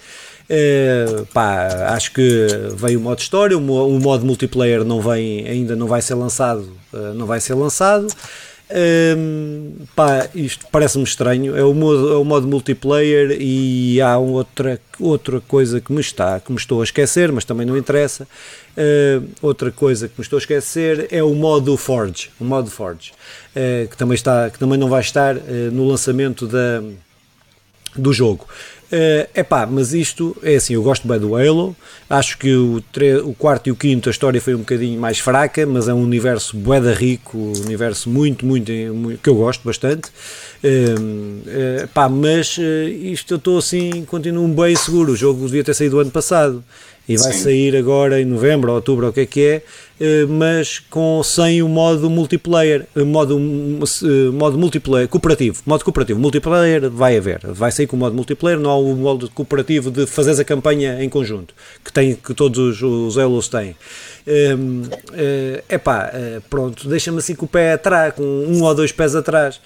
[0.44, 5.88] Uh, pá, acho que veio o modo história, o, modo multiplayer não vem, ainda não
[5.88, 6.68] vai ser lançado,
[7.16, 8.06] não vai ser lançado.
[8.70, 11.56] Um, pá, isto parece-me estranho.
[11.56, 16.40] É o, modo, é o modo multiplayer e há outra, outra coisa que me está,
[16.40, 18.26] que me estou a esquecer, mas também não interessa.
[18.76, 23.12] Uh, outra coisa que me estou a esquecer é o modo Forge, o modo Forge,
[23.54, 26.82] uh, que também está, que também não vai estar uh, no lançamento da
[27.96, 28.46] do jogo.
[28.96, 31.74] É uh, pá, mas isto é assim, eu gosto bem do Halo,
[32.08, 32.80] acho que o,
[33.24, 36.00] o quarto e o quinto a história foi um bocadinho mais fraca, mas é um
[36.00, 40.10] universo boeda rico, um universo muito, muito, muito que eu gosto bastante.
[40.62, 45.12] Uh, uh, pá, mas isto eu estou assim, continuo bem seguro.
[45.12, 46.62] O jogo devia ter saído ano passado
[47.08, 47.44] e vai Sim.
[47.44, 49.62] sair agora em novembro ou outubro, ou o que é que é,
[50.00, 56.18] eh, mas com, sem o modo multiplayer, eh, modo, eh, modo multiplayer, cooperativo, modo cooperativo,
[56.18, 60.04] multiplayer vai haver, vai sair com o modo multiplayer, não há o modo cooperativo de
[60.06, 63.76] fazeres a campanha em conjunto, que, tem, que todos os Elos têm.
[64.26, 66.10] É uh, pá,
[66.50, 69.60] pronto, deixa-me assim com o pé atrás, com um ou dois pés atrás.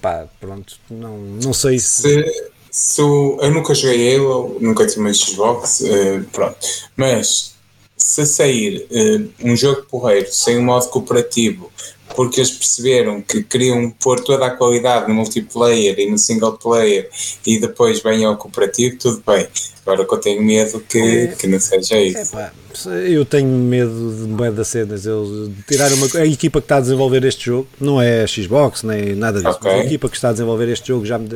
[0.00, 2.02] Pá, pronto, não, não sei se...
[2.02, 6.58] se se eu, nunca joguei Halo, nunca tive uma Xbox, uh, pronto.
[6.94, 7.54] Mas
[7.96, 11.72] se sair uh, um jogo porreiro sem um modo cooperativo,
[12.14, 17.08] porque eles perceberam que queriam pôr toda a qualidade no multiplayer e no single player
[17.46, 19.48] e depois vem ao cooperativo, tudo bem.
[19.86, 22.38] Agora que eu tenho medo que, é, que não seja isso.
[22.38, 22.50] É
[23.08, 25.06] eu tenho medo de moeda das cenas.
[25.06, 28.82] Eles tirar uma, a equipa que está a desenvolver este jogo, não é a Xbox
[28.82, 29.70] nem nada disso, okay.
[29.70, 31.28] a equipa que está a desenvolver este jogo já me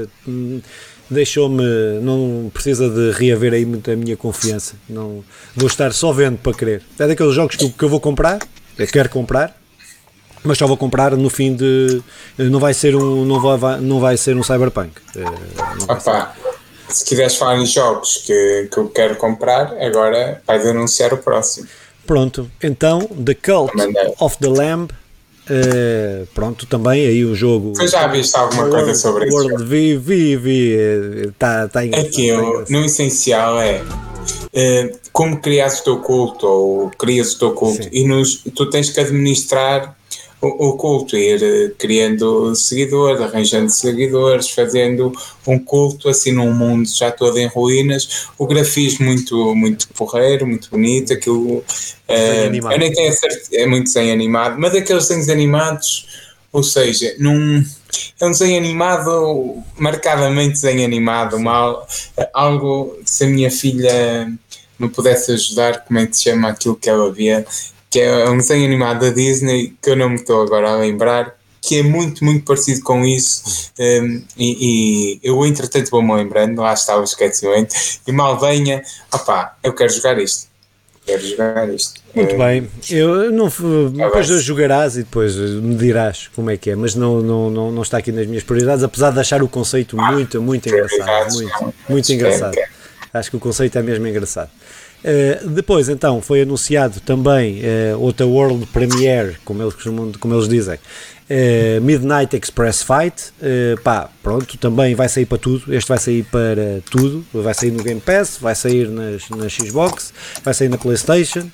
[1.10, 1.64] deixou-me,
[2.00, 4.74] não precisa de reaver aí muito a minha confiança.
[4.88, 5.24] Não,
[5.56, 6.82] vou estar só vendo para querer.
[6.98, 8.38] É daqueles jogos que, que eu vou comprar,
[8.78, 9.56] eu quero comprar,
[10.42, 12.02] mas só vou comprar no fim de.
[12.38, 14.92] Não vai ser um, não vai, não vai ser um Cyberpunk.
[15.16, 16.34] Eh, Opa,
[16.88, 21.68] se quiseres falar em jogos que, que eu quero comprar, agora vais anunciar o próximo.
[22.06, 23.72] Pronto, então The Cult
[24.18, 24.90] of the Lamb
[25.50, 27.74] Uh, pronto, também aí o jogo.
[27.74, 29.36] Você já viste alguma World, coisa sobre isso?
[29.36, 30.70] World vi, vi, vi.
[31.26, 37.32] Está tá Aquilo, tá no essencial, é uh, como crias o teu culto ou crias
[37.32, 37.90] o teu culto Sim.
[37.92, 39.96] e nos, tu tens que administrar
[40.40, 45.12] o, o culto, ir eh, criando seguidores, arranjando seguidores, fazendo
[45.46, 48.28] um culto assim num mundo já todo em ruínas.
[48.38, 51.58] O grafismo muito, muito porreiro, muito bonito, aquilo.
[52.08, 56.06] Uh, eu nem tenho a certeza, é muito desenho animado, mas aqueles desenhos animados,
[56.52, 57.62] ou seja, num.
[58.20, 61.86] É um desenho animado, marcadamente desenho animado, mal,
[62.32, 64.32] algo se a minha filha
[64.78, 67.44] me pudesse ajudar, como é que se chama aquilo que ela via,
[67.90, 71.34] que é um desenho animado da Disney que eu não me estou agora a lembrar,
[71.60, 73.70] que é muito, muito parecido com isso.
[73.78, 77.74] Um, e, e, eu, entretanto, vou-me lembrando, lá estava o esquecimento,
[78.06, 80.48] e mal venha, opá, eu quero jogar isto.
[81.04, 82.00] Quero jogar isto.
[82.14, 86.76] Muito bem, eu não tá depois jogarás e depois me dirás como é que é,
[86.76, 89.98] mas não, não, não, não está aqui nas minhas prioridades, apesar de achar o conceito
[89.98, 91.32] ah, muito, muito engraçado.
[91.34, 92.56] Muito, muito engraçado.
[93.12, 94.50] Acho que o conceito é mesmo engraçado.
[95.02, 99.74] Uh, depois, então, foi anunciado também uh, outra World Premiere, como eles,
[100.18, 103.32] como eles dizem, uh, Midnight Express Fight.
[103.82, 105.74] pá, pronto, também vai sair para tudo.
[105.74, 107.24] Este vai sair para tudo.
[107.32, 110.12] Vai sair no Game Pass, vai sair nas, na Xbox,
[110.44, 111.50] vai sair na PlayStation,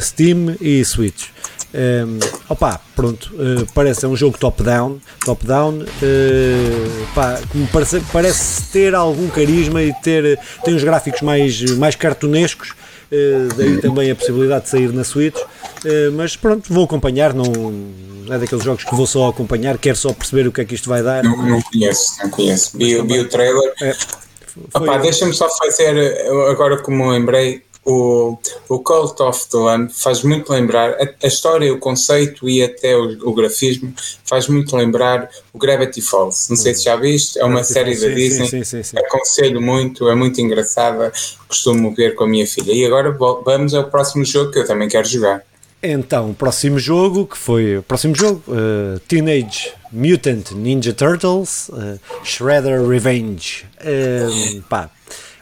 [0.00, 1.28] Steam e Switch.
[1.72, 9.28] Um, opa, pronto, uh, parece é um jogo top-down, top-down, uh, parece, parece ter algum
[9.28, 14.70] carisma e ter tem uns gráficos mais, mais cartunescos, uh, daí também a possibilidade de
[14.70, 15.38] sair na Switch,
[16.14, 17.44] mas pronto, vou acompanhar, não
[18.28, 20.88] é daqueles jogos que vou só acompanhar, quero só perceber o que é que isto
[20.88, 21.22] vai dar.
[21.22, 22.76] Não, não conheço, não conheço.
[22.76, 23.72] Vi, vi o trailer.
[23.80, 23.96] É,
[24.74, 25.96] Opa, deixa-me só fazer,
[26.50, 28.38] agora como lembrei, o,
[28.68, 32.96] o Cult of the Lamb faz muito lembrar a, a, história, o conceito e até
[32.96, 33.92] o, o, grafismo
[34.24, 36.50] faz muito lembrar o Gravity Falls.
[36.50, 38.48] Não sei se já viste, é uma Gravity série Falls, da Disney.
[38.48, 41.12] Sim, sim, sim, Aconselho muito, é muito engraçada.
[41.48, 42.72] Costumo ver com a minha filha.
[42.72, 45.42] E agora vamos ao próximo jogo que eu também quero jogar.
[45.82, 51.98] Então, o próximo jogo que foi o próximo jogo, uh, Teenage Mutant Ninja Turtles, uh,
[52.22, 53.64] Shredder Revenge.
[53.80, 54.90] Uh, pá,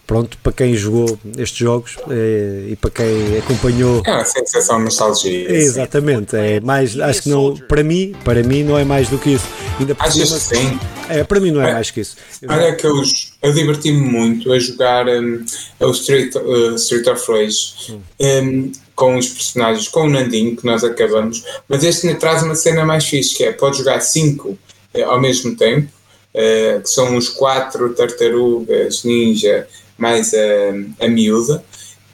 [0.08, 4.02] pronto, para quem jogou estes jogos eh, e para quem acompanhou.
[4.06, 5.52] É uma sensação de nostalgia.
[5.52, 9.34] Exatamente, é mais, acho que não, para mim, para mim não é mais do que
[9.34, 9.46] isso.
[9.78, 10.80] Ainda por Achas cima, que sim?
[11.10, 12.16] É, para mim não é, é mais que isso.
[12.48, 12.94] Olha que eu,
[13.42, 15.44] eu diverti-me muito a jogar um,
[15.78, 20.84] o Street, uh, Street of Rage um, com os personagens, com o Nandinho, que nós
[20.84, 24.58] acabamos, mas este traz uma cena mais fixe, que é, pode jogar cinco
[24.94, 25.86] uh, ao mesmo tempo,
[26.34, 29.68] uh, que são os quatro tartarugas ninja
[29.98, 31.62] mais a, a miúda.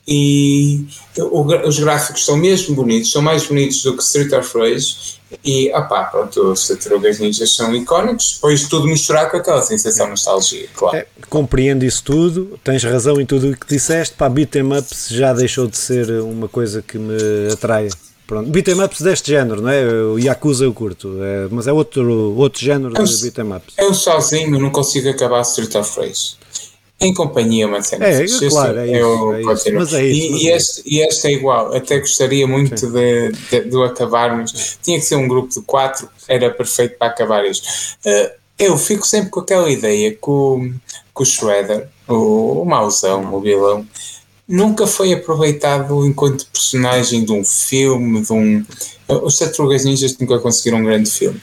[0.07, 0.85] E
[1.16, 5.14] o, os gráficos são mesmo bonitos, são mais bonitos do que Street of Rage.
[5.42, 10.11] E, opá, pronto, os Tartarugas Ninjas são icónicos, depois tudo misturar com aquela sensação de
[10.11, 10.97] nostalgia, claro.
[10.97, 14.14] É, compreendo isso tudo, tens razão em tudo o que disseste.
[14.14, 17.16] Pá, beat'em ups já deixou de ser uma coisa que me
[17.53, 17.88] atrai
[18.27, 19.85] Pronto, beat'em ups deste género, não é?
[19.85, 23.75] O Yakuza eu curto, é, mas é outro, outro género eu, de beat'em ups.
[23.77, 26.37] Eu sozinho não consigo acabar Street of Rage.
[27.00, 28.07] Em companhia, uma cena.
[28.07, 29.74] É, é claro, é isso, é isso.
[29.74, 31.74] Mas é isso, e, e, é este, e este é igual.
[31.74, 34.78] Até gostaria muito de, de, de acabarmos.
[34.83, 37.66] Tinha que ser um grupo de quatro, era perfeito para acabar isto.
[38.07, 40.70] Uh, eu fico sempre com aquela ideia que o,
[41.14, 43.87] que o Shredder, o, o mauzão, o vilão,
[44.48, 48.64] nunca foi aproveitado enquanto personagem de um filme, de um.
[49.09, 51.40] Os Tartarugas Ninjas nunca conseguiram um grande filme.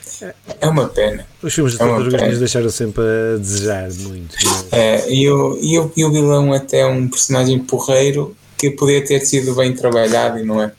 [0.60, 1.28] É uma pena.
[1.42, 2.22] Os filmes de É Tartarugas.
[2.22, 4.36] Ninjas deixaram sempre a desejar muito.
[4.72, 9.04] É, e, o, e, o, e o vilão até é um personagem porreiro que podia
[9.04, 10.72] ter sido bem trabalhado e não é.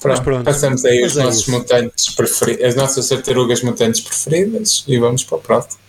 [0.00, 0.44] Pronto, pronto.
[0.44, 5.38] passamos aí os é nossos mutantes preferidos, as nossas tartarugas mutantes preferidas e vamos para
[5.38, 5.83] o próximo.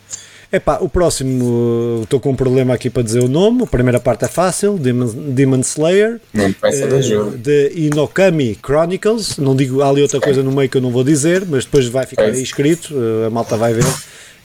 [0.52, 3.64] Epá, o próximo, estou com um problema aqui para dizer o nome.
[3.64, 6.20] A primeira parte é fácil: Demon, Demon Slayer.
[6.34, 9.38] Não eh, de Inokami Chronicles.
[9.38, 11.88] Não digo há ali outra coisa no meio que eu não vou dizer, mas depois
[11.88, 12.94] vai ficar aí escrito.
[12.96, 13.86] eh, a malta vai ver.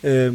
[0.02, 0.32] Eh,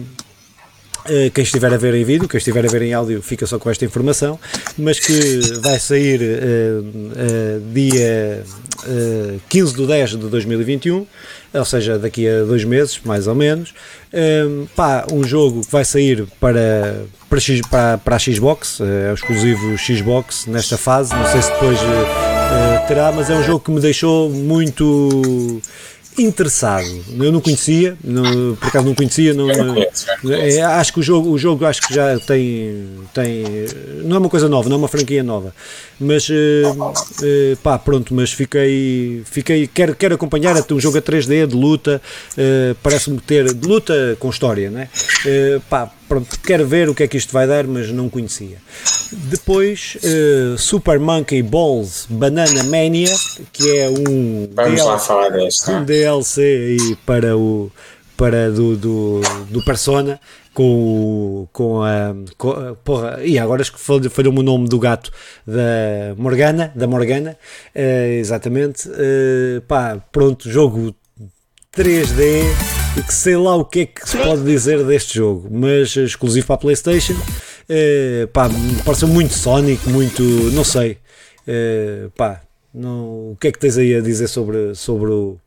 [1.34, 3.70] quem estiver a ver em vídeo, quem estiver a ver em áudio, fica só com
[3.70, 4.39] esta informação.
[4.78, 6.82] Mas que vai sair eh,
[7.15, 8.44] eh, dia
[8.88, 11.08] eh, 15 de 10 de 2021,
[11.54, 13.74] ou seja, daqui a dois meses, mais ou menos.
[14.13, 19.10] Um, pá, um jogo que vai sair para, para, X, para, para a Xbox, eh,
[19.10, 21.13] é exclusivo Xbox nesta fase.
[21.13, 25.62] Não sei se depois eh, eh, terá, mas é um jogo que me deixou muito
[26.17, 26.88] interessado.
[27.19, 31.38] Eu não conhecia, não, por acaso não conhecia, não, é, acho que o jogo, o
[31.38, 33.43] jogo acho que já tem, tem
[34.04, 35.54] não é uma coisa nova, não é uma franquia nova,
[35.99, 41.47] mas eh, pá, pronto, mas fiquei, fiquei quero, quero acompanhar até um jogo a 3D
[41.47, 42.01] de luta,
[42.38, 44.89] eh, parece-me ter de luta com história, né?
[45.69, 48.58] Pá, pronto, quero ver o que é que isto vai dar, mas não conhecia.
[49.12, 53.13] Depois, eh, Super Monkey Balls Banana Mania,
[53.54, 55.72] que é um DLC deste.
[55.72, 55.84] um?
[55.84, 56.41] DLC
[56.80, 57.72] aí para o
[58.18, 60.20] para do, do, do Persona
[60.54, 60.63] com
[61.44, 64.80] o com a, com a- porra, e agora acho que falhou- falhou-me o nome do
[64.80, 65.12] gato
[65.46, 67.38] da Morgana da Morgana
[67.76, 70.96] eh, exatamente Eh, pá, pronto, jogo
[71.75, 72.43] 3D
[72.97, 76.47] e que sei lá o que é que se pode dizer deste jogo, mas exclusivo
[76.47, 77.15] para a Playstation
[77.67, 78.47] Eh, pá,
[78.85, 80.21] pareceu muito Sonic, muito,
[80.53, 80.97] não sei
[81.47, 82.41] Eh, pá,
[82.73, 85.38] não, o que é que tens aí a dizer sobre, sobre o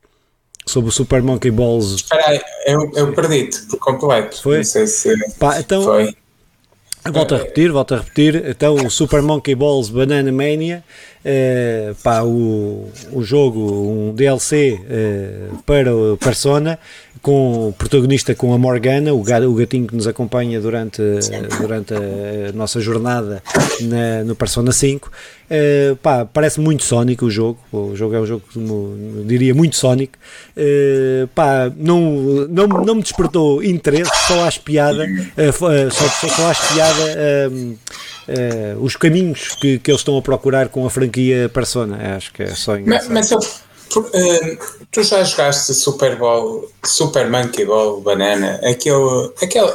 [0.65, 4.41] sobre o Super Monkey Balls Espera aí, eu, eu perdi-te por completo.
[4.41, 4.57] Foi?
[4.57, 6.15] Não sei se Pá, então foi.
[7.05, 8.43] Volto a repetir, volto a repetir.
[8.45, 10.83] Então, o Super Monkey Balls Banana Mania,
[11.23, 16.77] eh, pá, o, o jogo, um DLC eh, para o Persona,
[17.21, 21.01] com o protagonista com a Morgana, o, ga- o gatinho que nos acompanha durante,
[21.59, 23.41] durante a nossa jornada
[23.81, 25.11] na- no Persona 5.
[25.51, 27.57] Eh, pá, parece muito Sonic o jogo.
[27.71, 30.13] O jogo é um jogo, como eu diria, muito Sonic.
[30.55, 35.05] Eh, pá, não, não, não me despertou interesse, só acho piada,
[35.37, 37.73] eh, só, só, só acho piada ehm,
[38.27, 42.15] eh, os caminhos que, que eles estão a procurar com a franquia Persona.
[42.15, 43.13] Acho que é só Mas, engraçado.
[43.13, 48.59] mas eu, por- eh, tu já jogaste Super Bowl, Super Monkey Ball Banana?
[48.63, 49.71] Aquele, aquele,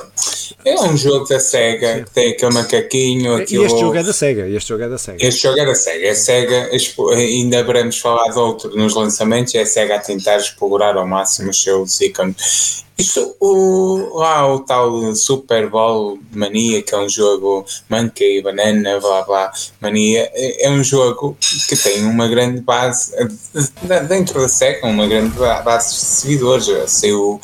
[0.65, 3.37] é um jogo da SEGA que tem aquele macaquinho.
[3.37, 4.49] Aquilo, este jogo é da SEGA.
[4.49, 5.27] Este jogo é da SEGA.
[5.27, 6.11] Este jogo é da SEGA.
[6.11, 10.97] A SEGA, expo- ainda haveremos falado outro nos lançamentos, é a SEGA a tentar explorar
[10.97, 12.84] ao máximo os seus ícones.
[12.97, 19.23] Isto, o, lá o tal Super Bowl Mania, que é um jogo Monkey, Banana, blá
[19.23, 21.37] blá, Mania, é, é um jogo
[21.69, 26.67] que tem uma grande base, eh, dentro da SEGA, uma grande ba- base de seguidores.
[26.87, 27.41] Saiu,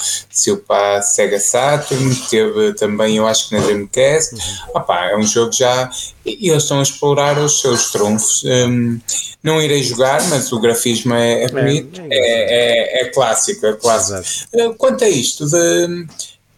[0.66, 4.35] para a SEGA Saturn, teve também, eu acho que na Dreamcast.
[4.74, 5.90] Opá, é um jogo já.
[6.24, 8.42] E eles estão a explorar os seus trunfos.
[8.44, 8.98] Hum,
[9.42, 13.72] não irei jogar, mas o grafismo é, é bonito, é é, é, é clássico, é
[13.74, 14.22] clássico.
[14.55, 16.07] Uh, Quanto a isto, de,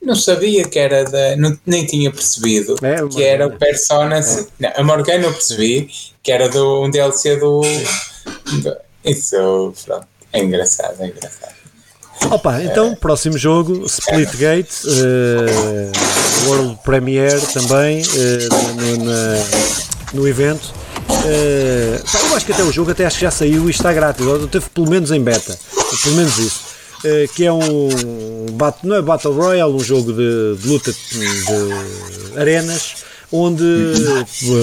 [0.03, 1.37] não sabia que era da.
[1.37, 3.57] Não, nem tinha percebido É, que era o.
[3.59, 4.21] Persona.
[4.59, 5.89] Não, a Morgana eu percebi
[6.23, 7.63] que era do, um DLC do.
[8.63, 10.07] do- isso, pronto.
[10.33, 11.62] É engraçado, é engraçado.
[12.31, 15.93] Opa, então, próximo jogo, Splitgate, eh,
[16.47, 18.49] World Premiere também, eh,
[18.99, 19.45] no, na-
[20.15, 20.73] no evento.
[22.13, 24.25] Pá, eu acho que até o jogo até acho que já saiu e está grátis,
[24.27, 25.59] ou teve pelo menos em beta,
[26.03, 26.61] pelo menos isso.
[27.05, 27.89] Eh, que é um
[28.85, 32.95] não é Battle Royale, um jogo de, de luta de arenas,
[33.33, 33.65] onde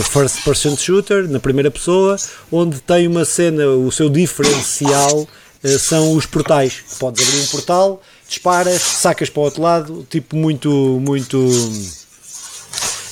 [0.10, 2.16] first person shooter na primeira pessoa,
[2.52, 5.28] onde tem uma cena, o seu diferencial
[5.80, 6.84] são os portais.
[7.00, 10.70] Podes abrir um portal, disparas, sacas para o outro lado, tipo muito,
[11.02, 11.38] muito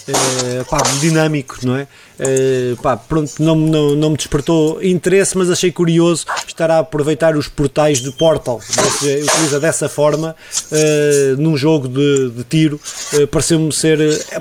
[0.10, 1.88] uh, pá, dinâmico, não é?
[2.20, 7.38] Uh, pá, pronto, não, não, não me despertou interesse, mas achei curioso estar a aproveitar
[7.38, 8.60] os portais de Portal,
[9.00, 10.36] que utiliza dessa forma
[10.72, 12.80] uh, num jogo de, de tiro.
[13.14, 14.00] Uh, Pareceu-me ser.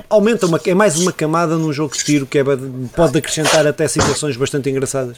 [0.09, 2.43] aumenta uma, é mais uma camada num jogo de tiro que é,
[2.95, 5.17] pode acrescentar até situações bastante engraçadas.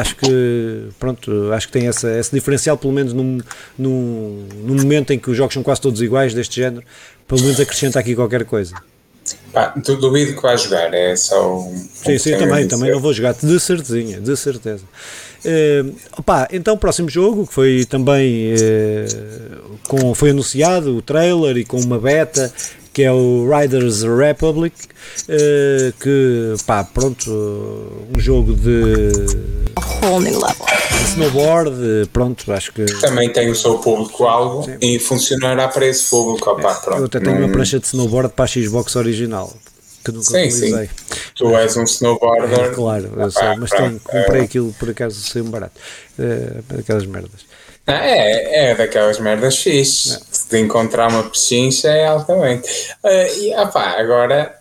[0.00, 3.38] acho que pronto, acho que tem essa, esse diferencial, pelo menos num,
[3.78, 6.82] num, num momento em que os jogos são quase todos iguais deste género,
[7.28, 8.74] pelo menos acrescenta aqui qualquer coisa.
[9.52, 11.88] Pá, duvido que vai jogar, é só um.
[11.92, 14.84] Sim, sim, também, também não vou jogar, de certezinha, de certeza.
[15.44, 21.64] Uh, opá, então, próximo jogo, que foi também uh, com, foi anunciado o trailer e
[21.64, 22.52] com uma beta,
[22.92, 24.76] que é o Riders Republic,
[25.28, 27.30] uh, que, pá, pronto,
[28.14, 29.12] um jogo de
[30.02, 30.66] whole new level.
[31.10, 32.84] Snowboard, pronto, acho que.
[33.00, 36.50] Também tem o seu público-alvo e funcionará para esse público.
[36.50, 36.98] Opa, pronto.
[36.98, 39.52] Eu até tenho uma prancha de snowboard para a Xbox original.
[40.04, 40.86] Que nunca sim, utilizei.
[40.86, 40.90] Sim.
[41.34, 42.58] Tu és um snowboarder.
[42.58, 45.78] É, claro, eu sei, mas tenho, comprei aquilo por acaso sem barato.
[46.18, 47.50] É, aquelas merdas.
[47.86, 50.14] É, é daquelas merdas fixe.
[50.14, 50.18] É.
[50.50, 52.68] De encontrar uma pechincha é altamente.
[53.04, 54.58] Uh, e opá, agora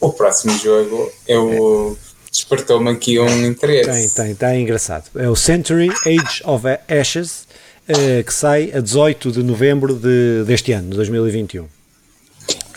[0.00, 1.96] o próximo jogo eu.
[2.08, 2.11] É
[2.52, 4.14] despertou-me aqui um interesse.
[4.14, 5.04] Tem, tem, está engraçado.
[5.16, 7.46] É o Century Age of Ashes,
[7.88, 11.64] uh, que sai a 18 de novembro de, deste ano, 2021.
[11.64, 11.68] Uh,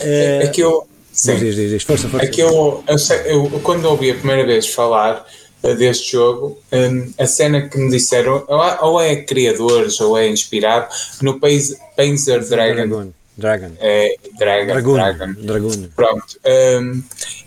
[0.00, 0.86] é, é que eu.
[1.12, 1.36] Sim.
[1.36, 1.82] Diz, diz, diz.
[1.82, 2.26] Força, força.
[2.26, 5.26] É que eu, eu, eu, quando ouvi a primeira vez falar
[5.62, 8.44] uh, deste jogo, um, a cena que me disseram,
[8.80, 10.88] ou é criadores ou é inspirado
[11.22, 12.88] no Panzer Dragon.
[12.88, 13.12] Dragon.
[13.36, 13.72] Dragon.
[13.78, 15.34] É, Dragon.
[15.36, 15.88] Dragon.
[15.94, 16.40] Pronto.
[16.44, 17.02] Um,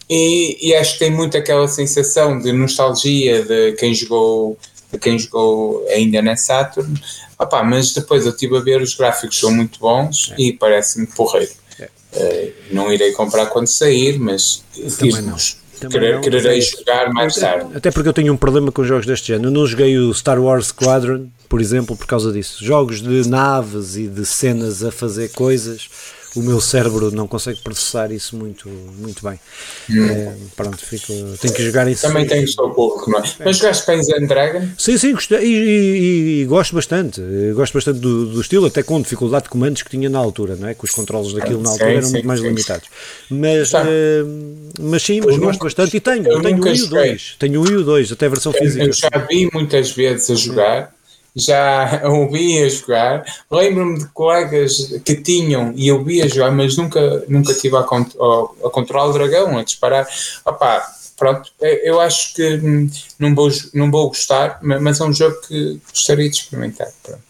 [0.09, 4.57] e, e, acho que tem muito aquela sensação de nostalgia de quem jogou
[4.91, 6.99] de quem jogou ainda na Saturn.
[7.37, 10.41] Opa, mas depois eu estive a ver, os gráficos são muito bons é.
[10.41, 11.51] e parece-me porreiro.
[11.79, 11.89] É.
[12.13, 14.63] Uh, não irei comprar quando sair, mas
[15.87, 17.75] querer, quererei jogar mais tarde.
[17.75, 19.47] Até porque eu tenho um problema com jogos deste género.
[19.47, 22.63] Eu não joguei o Star Wars Squadron, por exemplo, por causa disso.
[22.63, 25.89] Jogos de naves e de cenas a fazer coisas
[26.39, 29.39] o meu cérebro não consegue processar isso muito, muito bem.
[29.89, 30.09] Hum.
[30.09, 32.07] É, pronto, fico, tenho que jogar isso.
[32.07, 33.23] Também tem o seu pouco, não é?
[33.43, 34.67] Mas jogaste Panzer and Dragon?
[34.77, 37.21] Sim, sim, gostei e, e, e, gosto bastante.
[37.53, 40.67] Gosto bastante do, do, estilo, até com dificuldade de comandos que tinha na altura, não
[40.67, 40.73] é?
[40.73, 42.47] Que os controles daquilo na altura sim, eram sim, muito mais sim.
[42.47, 42.87] limitados.
[43.29, 43.77] Mas, uh,
[44.79, 46.27] mas sim, mas gosto bastante e tenho.
[46.27, 47.35] Eu tenho um e o 2.
[47.37, 48.85] Tenho um e o 2, até a versão física.
[48.85, 50.98] Eu já vi muitas vezes a jogar
[51.35, 53.23] já ouvi a jogar.
[53.49, 58.15] Lembro-me de colegas que tinham e eu via jogar, mas nunca, nunca tive a, cont
[58.17, 60.07] a, controlar o dragão, a disparar.
[60.45, 60.81] Opa,
[61.17, 62.59] pronto, eu acho que
[63.19, 66.87] não vou, não vou gostar, mas é um jogo que gostaria de experimentar.
[67.03, 67.29] Pronto.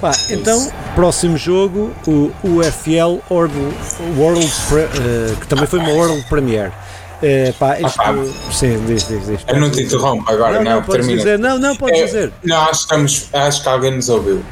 [0.00, 3.54] Pá, então, próximo jogo, o UFL World,
[4.16, 6.72] World uh, que também foi uma World Premiere.
[7.26, 8.14] É, pá, isto, ah,
[8.52, 9.40] sim, diz, diz, diz.
[9.48, 11.16] Eu não te interrompo agora, não, não, não termina.
[11.16, 12.30] Dizer, não, não, pode é, dizer.
[12.44, 14.44] Nós estamos, acho que alguém nos ouviu.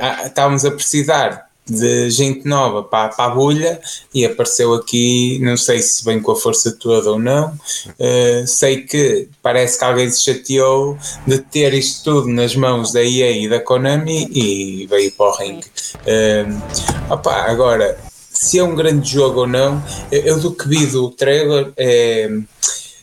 [0.00, 3.80] Ah, estávamos a precisar de gente nova para, para a bolha
[4.14, 8.82] e apareceu aqui, não sei se vem com a força toda ou não, uh, sei
[8.82, 13.48] que parece que alguém se chateou de ter isto tudo nas mãos da EA e
[13.48, 15.66] da Konami e veio para o ringue.
[15.96, 17.96] Uh, opa, agora,
[18.40, 22.30] se é um grande jogo ou não, eu do que vi do trailer é,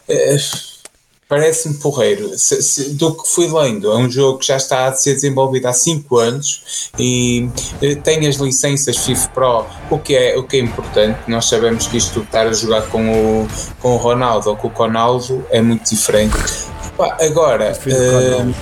[0.10, 0.38] é
[1.30, 2.36] parece-me porreiro.
[2.36, 5.68] Se, se, do que fui lendo, é um jogo que já está a ser desenvolvido
[5.68, 7.48] há 5 anos e
[7.84, 11.20] eh, tem as licenças FIFA Pro, o que é, o que é importante.
[11.28, 13.48] Nós sabemos que isto estar a jogar com o,
[13.80, 16.36] com o Ronaldo ou com o Conaldo é muito diferente.
[17.22, 17.78] agora.
[17.86, 18.56] Uh,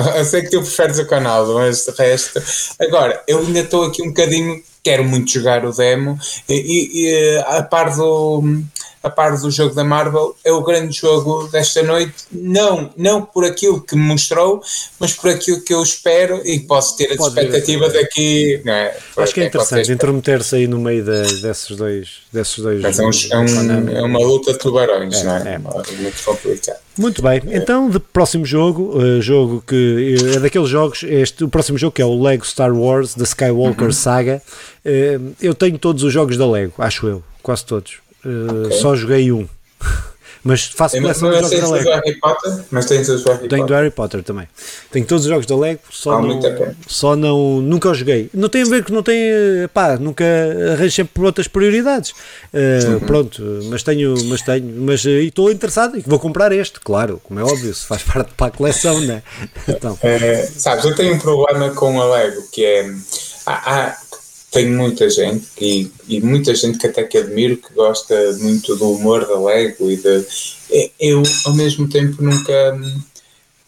[0.16, 2.42] eu sei que tu preferes o Conaldo, mas de resto.
[2.80, 6.16] Agora, eu ainda estou aqui um bocadinho quero muito jogar o demo
[6.48, 8.62] e, e, a par do
[9.06, 13.44] a par do jogo da Marvel é o grande jogo desta noite não não por
[13.44, 14.60] aquilo que me mostrou
[14.98, 18.96] mas por aquilo que eu espero e posso ter a expectativa daqui é?
[19.16, 23.04] acho que é interessante intrometer-se aí no meio de, desses dois desses dois mas é,
[23.04, 25.54] um, é, um, é, uma luta de tubarões é, não é?
[25.54, 25.58] é.
[25.58, 31.44] muito complicado muito bem, então de próximo jogo, uh, jogo que é daqueles jogos, este,
[31.44, 33.92] o próximo jogo que é o Lego Star Wars da Skywalker uhum.
[33.92, 34.42] Saga.
[34.82, 38.05] Uh, eu tenho todos os jogos da Lego, acho eu, quase todos.
[38.26, 38.78] Uh, okay.
[38.78, 39.46] Só joguei um.
[40.46, 41.90] Mas faço coleção de jogos da Lego.
[41.90, 44.46] Harry Potter, mas tens os Harry Tenho do Harry Potter também.
[44.92, 46.40] Tenho todos os jogos da Lego, só, não,
[46.86, 47.60] só não.
[47.60, 48.30] Nunca os joguei.
[48.32, 49.18] Não tem a ver que não tem.
[49.74, 50.24] Pá, nunca
[50.72, 52.12] arranjo sempre por outras prioridades.
[52.54, 53.00] Uh, uhum.
[53.00, 54.14] Pronto, mas tenho.
[54.26, 54.72] Mas tenho.
[54.82, 58.46] Mas estou interessado e vou comprar este, claro, como é óbvio, se faz parte para
[58.46, 59.24] a coleção, né?
[59.66, 59.98] Então.
[60.00, 62.88] É, sabes, eu tenho um problema com a Lego que é.
[63.44, 63.96] Há, há
[64.56, 65.46] tenho muita gente
[66.08, 69.96] e, muita gente que até que admiro que gosta muito do humor da Lego e
[69.98, 70.24] de
[70.98, 72.80] eu ao mesmo tempo nunca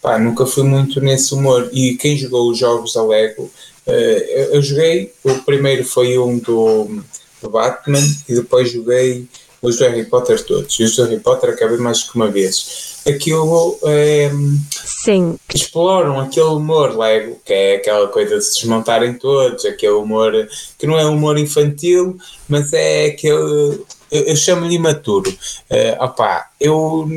[0.01, 1.69] pá, nunca fui muito nesse humor.
[1.75, 3.51] E quem jogou os jogos da Lego
[3.87, 7.03] eh, eu joguei o primeiro foi um do,
[7.43, 9.29] do Batman e depois joguei
[9.61, 10.81] os do Harry Potter todos.
[10.81, 14.31] E os do Harry Potter acabei mais que uma vez aquilo é,
[14.71, 15.39] Sim.
[15.55, 20.33] exploram aquele humor Lego, que é aquela coisa de se desmontarem todos, aquele humor
[20.79, 23.85] que não é humor infantil, mas é aquele.
[24.11, 25.31] Eu, eu chamo-lhe imaturo.
[25.31, 27.09] Uh, opá, eu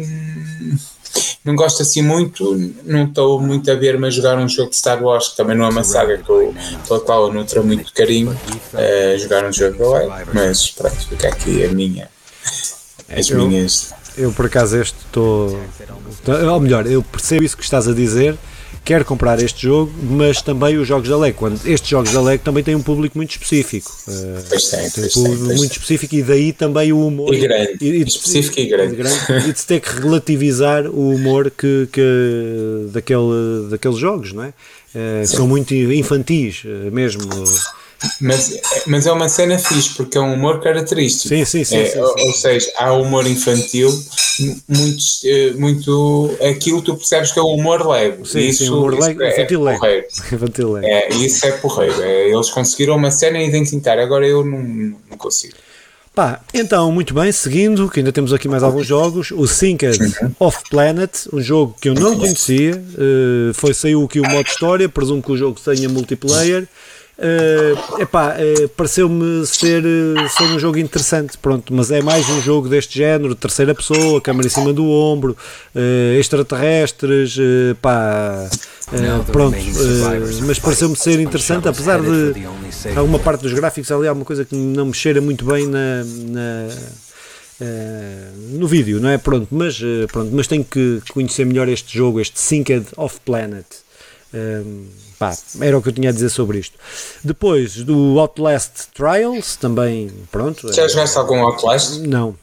[1.44, 5.02] não gosto assim muito, não estou muito a ver, mas jogar um jogo de Star
[5.04, 6.54] Wars, que também não é uma saga que eu,
[6.88, 11.30] pela qual eu nutro muito carinho, uh, jogar um jogo da Lego, mas pronto, fica
[11.30, 12.10] aqui a minha.
[13.10, 15.60] As minhas eu por acaso este estou.
[16.52, 18.38] Ou melhor, eu percebo isso que estás a dizer,
[18.84, 21.36] quero comprar este jogo, mas também os jogos da LEG.
[21.36, 23.92] Quando estes jogos da LEG também têm um público muito específico.
[24.08, 27.34] Eh, pois tem, tem um público tem, muito específico e daí também o humor.
[27.34, 27.78] E grande.
[27.82, 28.94] E, e, específico e grande.
[28.94, 34.44] E, grande, e de ter que relativizar o humor que, que, daquele, daqueles jogos, não
[34.44, 34.54] é?
[34.94, 37.24] Uh, são muito infantis eh, mesmo.
[38.20, 41.30] Mas, mas é uma cena fixe, porque é um humor característico.
[41.30, 41.78] Sim, sim, sim.
[41.78, 42.00] É, sim, sim.
[42.00, 43.90] Ou, ou, seja, há humor infantil,
[44.68, 46.38] muito, eh, muito.
[46.50, 48.26] Aquilo tu percebes que é o humor leve.
[48.28, 50.08] Sim, isso, sim, humor leve, é, infantil é leve.
[50.34, 50.88] Infantil leve.
[50.88, 52.02] É, isso é porreiro.
[52.02, 54.62] É, eles conseguiram uma cena identitar, agora eu não,
[55.10, 55.54] não consigo.
[56.14, 60.36] Pá, então, muito bem, seguindo, que ainda temos aqui mais alguns jogos, o Synced uhum.
[60.40, 64.90] of Planet, um jogo que eu não conhecia, uh, foi, saiu aqui o modo história,
[64.90, 66.68] presumo que o jogo tenha multiplayer,
[67.22, 72.42] Uh, epá, uh, pareceu-me ser, uh, ser um jogo interessante, pronto, mas é mais um
[72.42, 75.38] jogo deste género, terceira pessoa, câmera em cima do ombro,
[75.76, 77.38] uh, extraterrestres,
[77.80, 78.50] pá,
[79.32, 79.56] pronto,
[80.48, 82.34] mas pareceu-me ser interessante, apesar de
[82.96, 86.68] alguma parte dos gráficos ali, alguma coisa que não me cheira muito bem na, na
[88.54, 89.20] no vídeo, não é?
[89.20, 89.80] Pronto, mas,
[90.12, 93.68] pronto, mas tenho que conhecer melhor este jogo, este Synced of Planet.
[95.20, 96.78] Pá, era o que eu tinha a dizer sobre isto.
[97.24, 100.74] Depois do Outlast Trials, também, pronto.
[100.74, 100.90] Já é...
[100.90, 102.00] jogaste algum Outlast?
[102.00, 102.36] Não.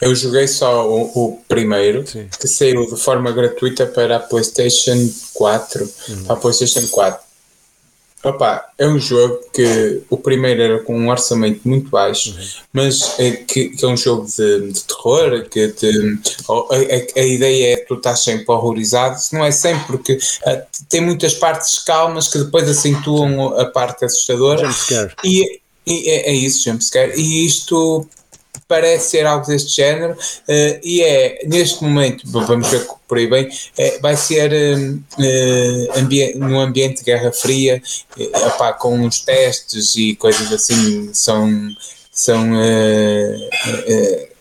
[0.00, 2.28] Eu joguei só o, o primeiro, Sim.
[2.38, 5.90] que saiu de forma gratuita para a PlayStation 4.
[6.08, 6.24] Uhum.
[6.24, 7.29] Para a PlayStation 4.
[8.22, 12.46] Opa, é um jogo que o primeiro era com um orçamento muito baixo, uhum.
[12.70, 15.88] mas é, que, que, é um jogo de, de terror, que te,
[16.46, 20.62] a, a, a, ideia é que tu estás sempre horrorizado, não é sempre, porque uh,
[20.90, 24.68] tem muitas partes calmas que depois acentuam a parte assustadora.
[25.24, 27.18] E, e é, é isso, jumpscare.
[27.18, 28.06] E isto
[28.70, 33.48] parece ser algo deste género uh, e é neste momento, vamos ver por aí bem,
[33.76, 37.82] é, vai ser uh, ambi num ambiente de Guerra Fria,
[38.16, 41.50] uh, opá, com uns testes e coisas assim, são,
[42.12, 42.48] são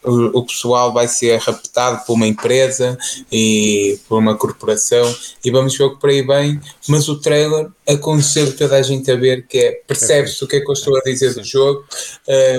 [0.03, 2.95] o, o, pessoal vai ser raptado por uma empresa
[3.31, 5.11] e por uma corporação
[5.43, 9.11] e vamos ver o que por aí bem, mas o trailer aconselho toda a gente
[9.11, 11.83] a ver que é, percebe-se o que é que eu estou a dizer do jogo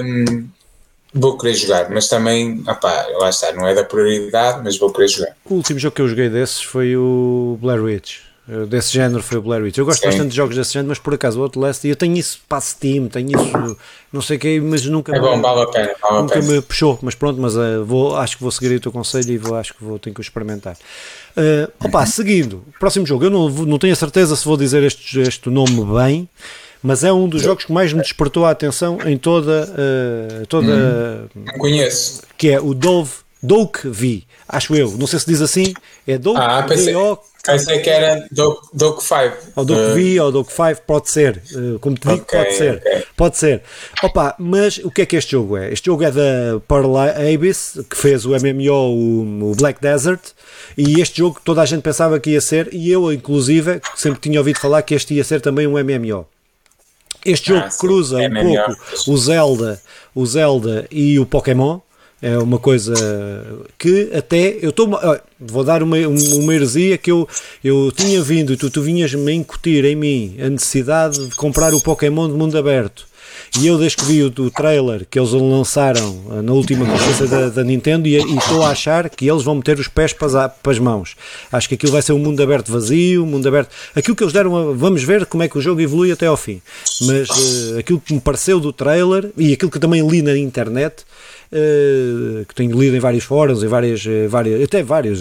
[0.04, 0.48] um,
[1.12, 5.08] Vou querer jogar, mas também, opá, lá está, não é da prioridade, mas vou querer
[5.08, 5.36] jogar.
[5.44, 8.30] O último jogo que eu joguei desses foi o Blair Witch.
[8.68, 9.78] Desse género foi o Blair Witch.
[9.78, 10.06] Eu gosto Sim.
[10.06, 12.60] bastante de jogos desse género, mas por acaso o Outlast, e eu tenho isso para
[12.60, 13.76] Steam, tenho isso,
[14.12, 16.42] não sei o que, mas nunca, é bom, me, vale a pena, vale nunca a
[16.42, 16.52] pena.
[16.54, 16.98] me puxou.
[17.00, 19.72] Mas pronto, mas uh, vou, acho que vou seguir o teu conselho e vou, acho
[19.72, 20.76] que vou, tenho que o experimentar.
[21.36, 25.20] Uh, opa, seguindo, próximo jogo, eu não, não tenho a certeza se vou dizer este,
[25.20, 26.28] este nome bem
[26.82, 29.68] mas é um dos jogos que mais me despertou a atenção em toda.
[29.70, 32.22] Uh, toda hum, conheço.
[32.38, 33.10] Que é o Dove,
[33.42, 34.90] Doke V, acho eu.
[34.92, 35.74] Não sei se diz assim.
[36.06, 36.94] É Doke ah, pensei,
[37.44, 39.36] pensei que era Doke, Doke 5.
[39.56, 39.94] Ou Doke uh.
[39.94, 41.42] V ou Doke 5, pode ser.
[41.52, 42.76] Uh, como te digo, okay, pode ser.
[42.76, 43.04] Okay.
[43.16, 43.62] Pode ser.
[44.02, 45.72] Opa, mas o que é que este jogo é?
[45.72, 50.20] Este jogo é da Pearl Abyss, que fez o MMO, o, o Black Desert.
[50.76, 54.38] E este jogo toda a gente pensava que ia ser, e eu, inclusive, sempre tinha
[54.38, 56.26] ouvido falar que este ia ser também um MMO.
[57.24, 59.80] Este jogo ah, cruza é um pouco o Zelda,
[60.14, 61.80] o Zelda e o Pokémon.
[62.22, 62.92] É uma coisa
[63.78, 64.90] que até eu estou.
[65.38, 67.26] Vou dar uma, uma heresia que eu,
[67.64, 71.80] eu tinha vindo e tu, tu vinhas-me incutir em mim a necessidade de comprar o
[71.80, 73.09] Pokémon de mundo aberto.
[73.58, 77.26] E eu, desde que vi o, o trailer que eles lançaram eh, na última conferência
[77.26, 80.26] da, da, Nintendo, e, e estou a achar que eles vão meter os pés para
[80.26, 81.16] as, para as mãos.
[81.50, 83.70] Acho que aquilo vai ser um mundo aberto vazio, um mundo aberto.
[83.94, 86.62] Aquilo que eles deram, vamos ver como é que o jogo evolui até ao fim.
[87.02, 91.04] Mas uh, aquilo que me pareceu do trailer e aquilo que também li na internet.
[91.52, 95.20] Uh, que tenho lido em vários fóruns, em várias, várias até vários,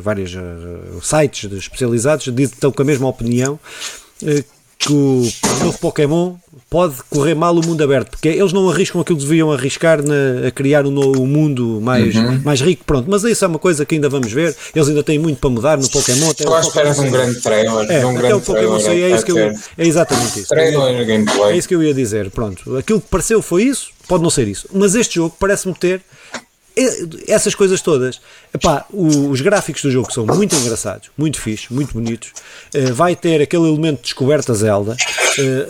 [0.00, 3.58] vários uh, sites especializados, dizem com a mesma opinião,
[4.78, 5.26] que o
[5.64, 6.34] novo Pokémon
[6.68, 10.48] pode correr mal o mundo aberto, porque eles não arriscam aquilo que deviam arriscar na,
[10.48, 12.40] a criar um novo mundo mais, Uhum.
[12.44, 15.18] mais rico, pronto, mas isso é uma coisa que ainda vamos ver, eles ainda têm
[15.18, 17.90] muito para mudar no Pokémon, até era Pokémon um grande trailer.
[17.90, 20.48] é, um até grande o Pokémon é, isso que eu, é exatamente isso.
[20.48, 21.56] Trailer e É gameplay.
[21.58, 22.76] isso que eu ia dizer, pronto.
[22.76, 24.68] Aquilo que pareceu foi isso, pode não ser isso.
[24.72, 26.00] Mas este jogo parece-me ter
[27.26, 28.20] essas coisas todas.
[28.52, 32.32] Epá, os gráficos do jogo são muito engraçados, muito fixos, muito bonitos.
[32.74, 34.96] Eh, vai ter aquele elemento de descoberta Zelda.
[35.38, 35.68] Eh, eh,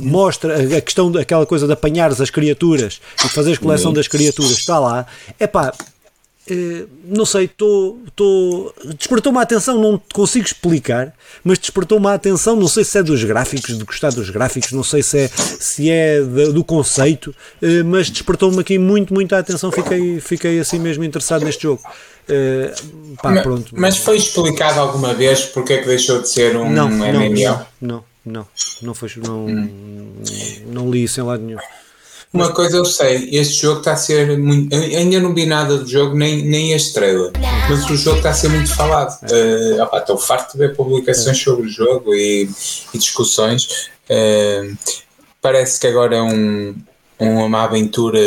[0.00, 4.78] mostra a questão daquela coisa de apanhares as criaturas e fazeres coleção das criaturas, está
[4.78, 5.06] lá.
[5.40, 5.72] Epá,
[7.04, 7.98] não sei, tô,
[8.96, 11.14] despertou-me a atenção, não te consigo explicar,
[11.44, 14.82] mas despertou-me a atenção, não sei se é dos gráficos, de gostar dos gráficos, não
[14.82, 19.70] sei se é, se é do conceito, eh, mas despertou-me aqui muito, muito a atenção,
[19.70, 21.82] fiquei, fiquei assim mesmo interessado neste jogo.
[22.28, 22.74] Eh,
[23.22, 23.72] pá, pronto.
[23.76, 27.34] Mas foi explicado alguma vez porque é que deixou de ser um não, não, MMO?
[27.40, 28.46] não, não, não,
[28.82, 29.46] não, foi, não,
[30.66, 31.58] não li isso em lado nenhum.
[32.32, 34.74] Uma coisa eu sei, este jogo está a ser muito.
[34.74, 37.30] Ainda não vi nada do jogo, nem, nem este trailer,
[37.68, 39.18] mas o jogo está a ser muito falado.
[39.30, 42.48] Eh, opá, Estou farto de ver publicações sobre o jogo e,
[42.94, 43.90] e discussões.
[44.08, 44.70] Eh,
[45.42, 46.74] parece que agora é um,
[47.20, 48.18] uma aventura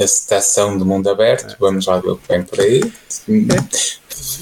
[0.00, 1.56] a citação de mundo aberto.
[1.60, 2.80] Vamos lá ver o que vem por aí.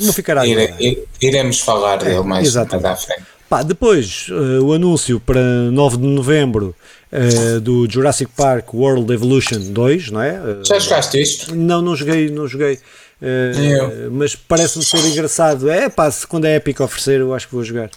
[0.00, 3.24] Não ficará Ire- iremos falar dele mais, mais à frente.
[3.48, 6.74] Pá, depois eh, o anúncio para 9 de novembro
[7.14, 10.30] eh, do Jurassic Park World Evolution 2, não é?
[10.34, 11.54] Eh, Já jogaste isto?
[11.54, 12.78] Não, não joguei, não joguei.
[13.22, 14.10] Eu.
[14.10, 15.70] mas parece-me ser engraçado.
[15.70, 17.88] É pá, se quando é Epic oferecer, eu acho que vou jogar.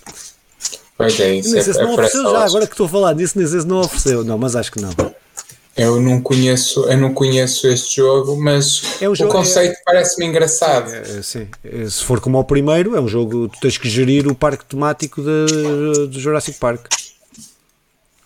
[0.97, 1.49] Pois é, isso.
[1.51, 3.45] Nem É, se é não para ofereceu já, agora que estou a falar disso, nem
[3.47, 4.23] sei se não ofereceu.
[4.23, 4.89] Não, mas acho que não.
[5.75, 10.25] Eu não conheço, eu não conheço este jogo, mas É um o jogo- conceito parece-me
[10.25, 10.91] engraçado.
[10.91, 11.47] É, sim.
[11.63, 14.65] Eh, Se for como ao primeiro, é um jogo, tu tens que gerir o parque
[14.65, 16.87] temático do Jurassic Park.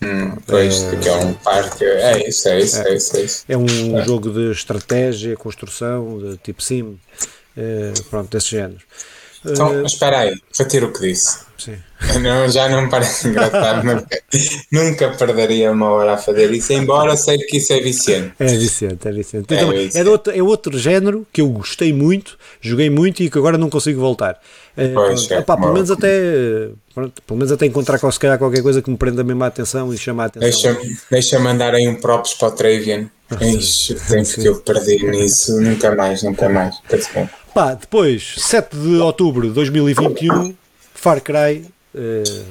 [0.04, 1.86] Hum, pois, que é um parque.
[1.86, 3.46] É isso, é isso, é isso, é isso.
[3.48, 6.98] É um jogo de estratégia, construção, de tipo sim,
[7.56, 8.82] eh, pronto, desse género.
[9.46, 11.40] Então, Eh, mas espera aí, retiro o que disse.
[11.58, 11.78] sim.
[12.22, 14.22] Não, já não me parece engraçado, nunca,
[14.72, 18.34] nunca perderia uma hora a fazer isso, embora sei que isso é viciante.
[18.40, 19.54] É viciante, é viciante.
[19.54, 19.98] É viciante.
[19.98, 23.70] é, outro, é outro género que eu gostei muito, joguei muito e que agora não
[23.70, 24.40] consigo voltar.
[24.76, 28.62] Eh, Pois, é, Epá, pelo menos até pronto, pelo menos até encontrar se calhar qualquer
[28.64, 30.50] coisa que me prenda mesmo a atenção e chama a atenção.
[30.50, 33.10] Deixa-me deixa mandar aí um props para o Travian.
[33.40, 36.76] Ixi, o tempo que eu perdi nisso, nunca mais, nunca mais.
[37.54, 40.54] Pá, depois, 7 de outubro de 2021,
[40.94, 41.66] Far Cry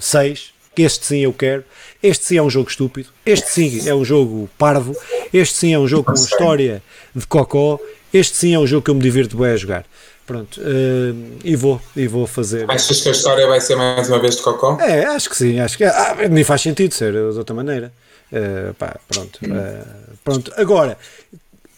[0.00, 1.64] 6, que este sim eu quero.
[2.02, 3.08] Este sim é um jogo estúpido.
[3.24, 4.96] Este sim é um jogo parvo.
[5.32, 6.82] Este sim é um jogo com história
[7.14, 7.78] de cocó.
[8.12, 9.84] Este sim é um jogo que eu me divirto bem a jogar.
[10.30, 11.12] Pronto, eh,
[11.42, 12.70] e vou, e vou fazer.
[12.70, 14.78] Achas que a história vai ser mais uma vez de Cocó?
[14.80, 17.92] É, acho que sim, acho que ah, nem faz sentido ser de outra maneira.
[18.32, 19.84] Eh, pá, pronto, eh,
[20.22, 20.52] pronto.
[20.56, 20.96] Agora,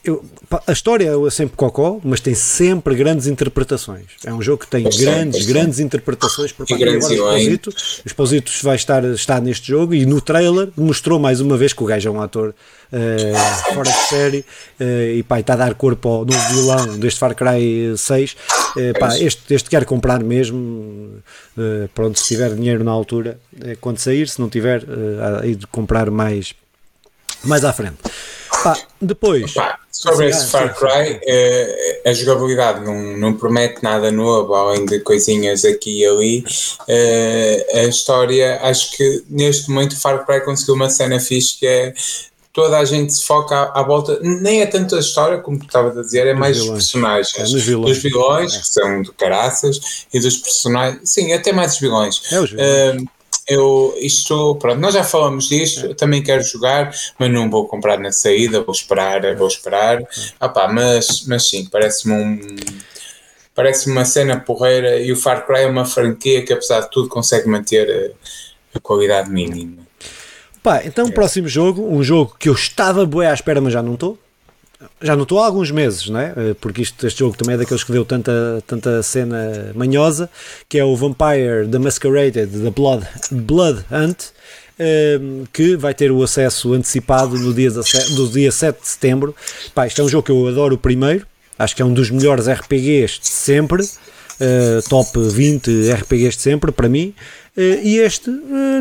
[0.05, 0.25] eu-
[0.67, 4.05] a história é sempre cocó, mas tem sempre grandes interpretações.
[4.25, 5.55] É um jogo que tem Pois grandes, tem.
[5.55, 7.43] grandes interpretações por parte grandes agora, o vilões.
[7.43, 11.73] Exposito, o Exposito vai estar, está neste jogo e no trailer mostrou mais uma vez
[11.73, 12.55] que o gajo é um ator
[12.95, 13.33] eh,
[13.73, 14.45] fora de série
[14.79, 18.37] eh, e pá, está a dar corpo ao novo vilão deste Far Cry 6.
[18.77, 21.23] Eh, pá, este, este quer comprar mesmo.
[21.95, 23.39] pronto, se tiver dinheiro na altura,
[23.81, 24.87] quando sair, se não tiver, eh,
[25.21, 26.55] há aí de comprar mais,
[27.45, 27.99] mais à frente.
[28.63, 29.53] Pá, depois.
[29.53, 34.87] Pá, sobre esse ah, Far Cry, eh, a jogabilidade não, não promete nada novo, além
[34.87, 36.45] de coisinhas aqui e ali.
[36.89, 41.67] Eh, a história, acho que neste momento o Far Cry conseguiu uma cena fixe que
[41.67, 41.95] é
[42.53, 45.67] toda a gente se foca à, à volta, nem é tanto a história, como tu
[45.67, 46.85] estavas a dizer, é mais os vilões.
[46.85, 47.55] personagens.
[47.55, 47.89] É, vilões.
[47.89, 52.23] Dos vilões, que são de caraças, e dos personagens, sim, até mais os vilões.
[52.31, 52.69] É os vilões.
[52.69, 52.97] Eh,
[53.49, 57.99] eu, isto, pronto, nós já falamos disto, eu também quero jogar, mas não vou comprar
[57.99, 60.03] na saída, vou esperar, vou esperar.
[60.39, 62.41] Ah pá, mas, mas sim, parece-me um.
[63.55, 67.09] Parece uma cena porreira e o Far Cry é uma franquia que, apesar de tudo,
[67.09, 68.15] consegue manter
[68.75, 69.83] a, a qualidade mínima.
[70.63, 73.83] Pá, então o próximo jogo, um jogo que eu estava bué à espera, mas já
[73.83, 74.19] não estou.
[75.01, 76.33] Já não estou há alguns meses, não é?
[76.37, 80.31] Eh, Porque isto, este jogo também é daqueles que deu tanta, tanta cena manhosa,
[80.69, 84.25] que é o Vampire The Masquerade The Blood, Blood Hunt,
[84.79, 85.21] eh,
[85.53, 89.35] que vai ter o acesso antecipado no dia, 17 do dia 7 de setembro.
[89.75, 91.27] Pá, isto é um jogo que eu adoro o primeiro,
[91.59, 93.83] acho que é um dos melhores RPGs de sempre.
[94.41, 97.15] Uh, top 20 RPGs de sempre para mim
[97.55, 98.31] e este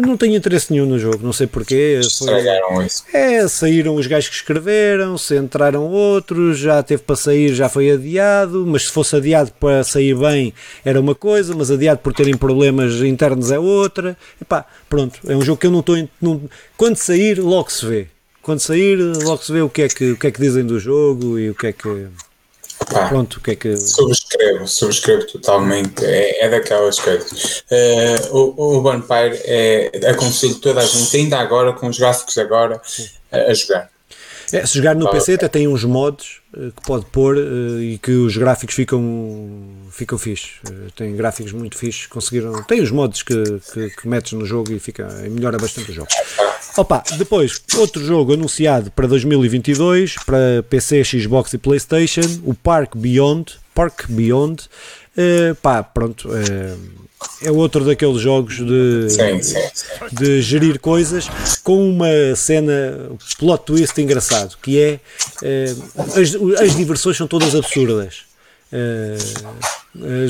[0.05, 1.99] não tenho interesse nenhum no jogo, não sei porquê.
[2.01, 3.03] Estragaram isso.
[3.13, 7.91] É, saíram os gajos que escreveram, se entraram outros, já teve para sair, já foi
[7.91, 10.53] adiado, mas se fosse adiado para sair bem
[10.85, 14.17] era uma coisa, mas adiado por terem problemas internos é outra.
[14.41, 15.97] Epá, pronto, é um jogo que eu não estou.
[16.77, 18.07] Quando sair, logo se vê.
[18.41, 20.79] Quando sair, logo se vê o que é que, o que, é que dizem do
[20.79, 22.07] jogo e o que é que.
[22.93, 23.77] Ah, Pronto, o que é que.
[23.77, 26.03] Subscrevo, subscrevo totalmente.
[26.03, 27.63] É, é daquelas coisas.
[27.71, 29.91] Uh, o, o Vampire é.
[30.09, 32.81] Aconselho toda a gente, ainda agora, com os gráficos agora,
[33.31, 33.90] a, a jogar.
[34.53, 37.97] É, se jogar no PC até tem uns mods uh, que pode pôr uh, e
[37.97, 39.01] que os gráficos ficam,
[39.91, 40.55] ficam fixe.
[40.67, 42.61] Uh, tem gráficos muito fixes, conseguiram.
[42.63, 43.43] Tem os mods que,
[43.73, 46.09] que, que metes no jogo e, fica, e melhora bastante o jogo.
[46.77, 53.59] Opa, depois, outro jogo anunciado para 2022 para PC, Xbox e PlayStation, o Park Beyond.
[53.73, 54.69] Park Beyond.
[55.61, 56.29] pá, pronto
[57.43, 59.87] é outro daqueles jogos de, sim, sim, sim.
[60.11, 61.29] de gerir coisas
[61.63, 64.99] com uma cena plot twist engraçado que é
[65.97, 68.30] as, as diversões são todas absurdas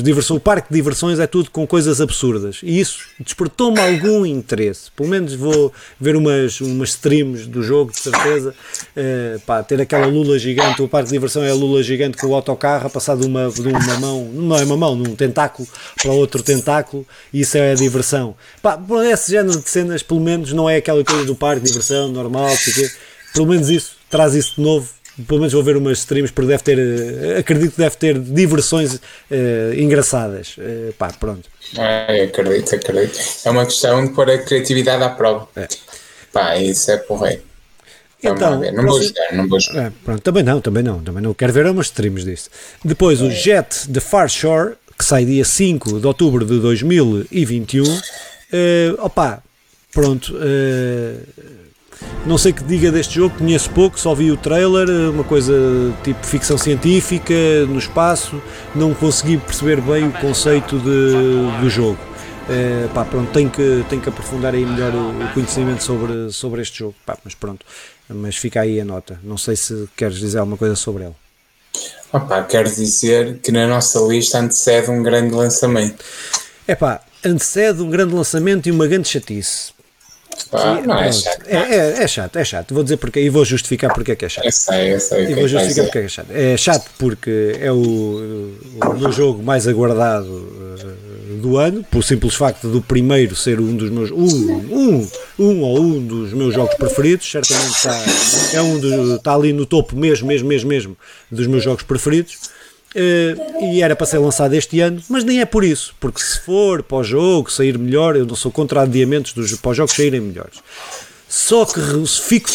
[0.02, 4.90] diversão, o parque de diversões é tudo com coisas absurdas e isso despertou-me algum interesse.
[4.96, 8.54] Pelo menos vou ver umas, umas streams do jogo, de certeza.
[8.96, 10.82] Uh, pá, ter aquela lula gigante.
[10.82, 13.48] O parque de diversão é a lula gigante com o autocarro a passar de uma,
[13.48, 15.68] de uma mão, não é uma mão, num tentáculo
[16.00, 17.06] para outro tentáculo.
[17.32, 18.34] Isso é a diversão.
[18.60, 18.78] Pá,
[19.10, 22.50] esse género de cenas, pelo menos, não é aquela coisa do parque de diversão normal.
[22.64, 22.90] Porque,
[23.32, 24.88] pelo menos isso traz isso de novo
[25.26, 28.94] pelo menos vou ver umas streams porque deve ter, eh, acredito que deve ter diversões
[28.94, 30.56] uh, engraçadas.
[30.56, 31.48] Uh, pá, pronto.
[31.76, 33.18] É, acredito, acredito.
[33.44, 35.48] É uma questão de pôr a criatividade à prova.
[35.54, 35.68] É.
[36.32, 37.42] Pá, isso é porreiro.
[38.22, 39.86] Então, não vou jogar, não vou jogar.
[39.86, 41.34] É, pronto, também não, também não, também não.
[41.34, 42.48] Quero ver umas streams disso.
[42.84, 43.24] Depois é.
[43.24, 47.84] o Jet de Far Shore, que sai dia 5 de outubro de 2021.
[47.84, 47.98] Uh,
[48.98, 49.42] opa,
[49.92, 50.34] pronto.
[50.36, 51.61] Uh,
[52.24, 55.52] não sei que diga deste jogo, conheço pouco, só vi o trailer, uma coisa
[56.04, 57.34] tipo ficção científica
[57.68, 58.40] no espaço,
[58.74, 61.98] não consegui perceber bem o conceito de, do jogo.
[62.48, 66.60] É, pá, pronto, tenho que, tenho que aprofundar aí melhor o, o conhecimento sobre, sobre
[66.60, 67.64] este jogo, pá, mas pronto,
[68.08, 69.18] mas fica aí a nota.
[69.22, 71.14] Não sei se queres dizer alguma coisa sobre ele.
[72.12, 76.04] Opa, quero dizer que na nossa lista antecede um grande lançamento.
[76.68, 79.72] É pá, antecede um grande lançamento e uma grande chatice.
[80.50, 81.46] Pá, não é chato.
[81.46, 82.74] É, é, é, chato, é chato.
[82.74, 84.44] Vou dizer porque e vou justificar porque é que é chato.
[84.44, 85.26] Eu sei, eu sei.
[85.26, 86.30] E vou justificar porque é que é chato.
[86.30, 92.34] É chato porque é o, o meu jogo mais aguardado uh, do ano, por simples
[92.34, 94.10] facto do primeiro ser um dos meus.
[94.10, 97.30] Um, um, um ou um dos meus jogos preferidos.
[97.30, 98.04] Certamente está,
[98.54, 100.96] é um do, está ali no topo mesmo, mesmo, mesmo, mesmo
[101.30, 102.38] dos meus jogos preferidos.
[102.94, 106.38] Uh, e era para ser lançado este ano, mas nem é por isso, porque se
[106.40, 109.94] for para o jogo sair melhor, eu não sou contra adiamentos dos, para os jogos
[109.94, 110.58] saírem melhores.
[111.26, 112.50] Só que fico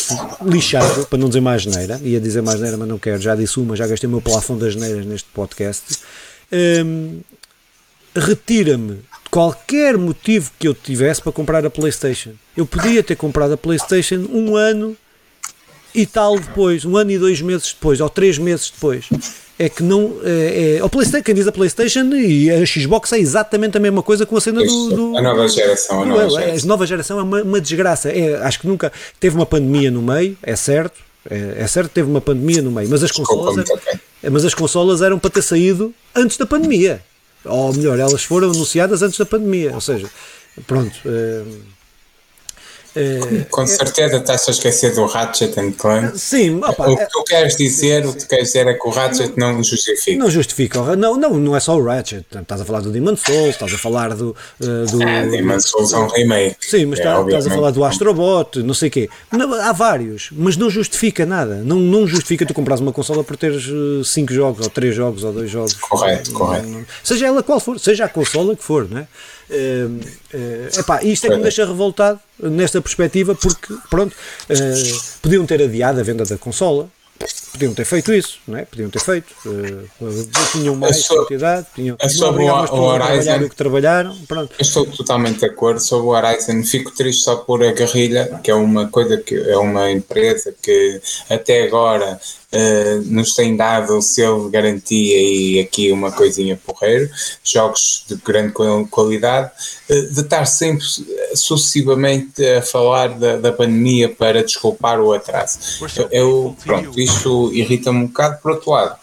[0.45, 3.59] lixado, para não dizer mais geneira, ia dizer mais geneira, mas não quero, já disse
[3.59, 5.97] uma, já gastei o meu plafond das geneiras neste podcast.
[6.85, 7.21] Um,
[8.15, 8.99] Retira-me
[9.31, 12.33] qualquer motivo que eu tivesse para comprar a PlayStation.
[12.55, 14.95] Eu podia ter comprado a PlayStation um ano
[15.93, 19.05] e tal depois, um ano e dois meses depois, ou três meses depois
[19.59, 20.17] é que não.
[20.23, 24.03] É, é, o PlayStation, quem diz a PlayStation e a Xbox é exatamente a mesma
[24.03, 24.89] coisa com a cena do.
[24.89, 26.03] do a nova geração.
[26.03, 26.65] A nova, é, geração.
[26.65, 28.09] A nova geração é uma, uma desgraça.
[28.09, 28.91] É, acho que nunca.
[29.19, 30.99] Teve uma pandemia no meio, é certo.
[31.29, 33.65] É, é certo, teve uma pandemia no meio, mas as consolas.
[34.21, 37.01] É, mas as consolas eram para ter saído antes da pandemia.
[37.43, 39.73] Ou melhor, elas foram anunciadas antes da pandemia.
[39.73, 40.07] Ou seja,
[40.65, 40.95] pronto.
[42.97, 46.17] É, é, Com é, certeza estás a esquecer do Ratchet and Clank.
[46.17, 48.87] Sim, opa, o que tu queres dizer, sim, o que tu queres dizer é que
[48.87, 50.17] o Ratchet não, justifica.
[50.17, 52.25] Não justifica, não, não, não é só o Ratchet.
[52.35, 54.35] Estás a falar do Demon Souls, estás a falar do.
[54.59, 56.57] Uh, do ah, Demon Souls é um remake.
[56.59, 59.09] Sim, mas é, tá, estás a falar do Astrobot, não sei o quê.
[59.31, 61.61] Não, há vários, mas não justifica nada.
[61.63, 63.65] Não, não justifica tu comprar uma consola por teres
[64.05, 65.73] 5 jogos, ou 3 jogos, ou 2 jogos.
[65.75, 66.85] Correto, correto.
[67.03, 69.07] Seja ela qual for, seja a consola que for, não é?
[69.49, 69.99] Uh,
[70.33, 75.61] uh, epá, isto é que me deixa revoltado nesta perspectiva, porque, pronto, uh, podiam ter
[75.61, 76.89] adiado a venda da consola,
[77.51, 78.65] podiam ter feito isso, não é?
[78.65, 79.33] Podiam ter feito.
[79.45, 79.87] Uh,
[80.51, 84.15] tinham mais sou, quantidade, tinham, é sobre o, o Horizon, o que trabalharam.
[84.27, 84.53] Pronto.
[84.57, 86.63] Eu estou totalmente de acordo sobre o Horizon.
[86.63, 91.01] Fico triste só por a Guerrilha, que é uma coisa que é uma empresa que
[91.29, 92.19] até agora
[92.53, 97.09] uh, nos tem dado o selo de garantia e aqui uma coisinha porreiro,
[97.43, 98.53] jogos de grande
[98.89, 99.51] qualidade,
[99.89, 100.85] uh, de estar sempre
[101.35, 105.59] sucessivamente a falar da, da pandemia para desculpar o atraso.
[106.11, 108.39] Eu, pronto, isto isso irrita-me um bocado.
[108.41, 108.95] Por outro lado,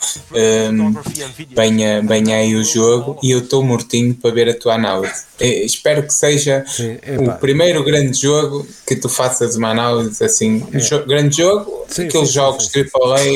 [1.51, 5.25] venha, venha aí o jogo e eu estou mortinho para ver a tua análise.
[5.41, 10.65] E, espero que seja Sim, o primeiro grande jogo que tu faças uma análise assim.
[10.73, 10.79] É.
[10.79, 13.34] Jo grande jogo, sim, aqueles sim, jogos AAA,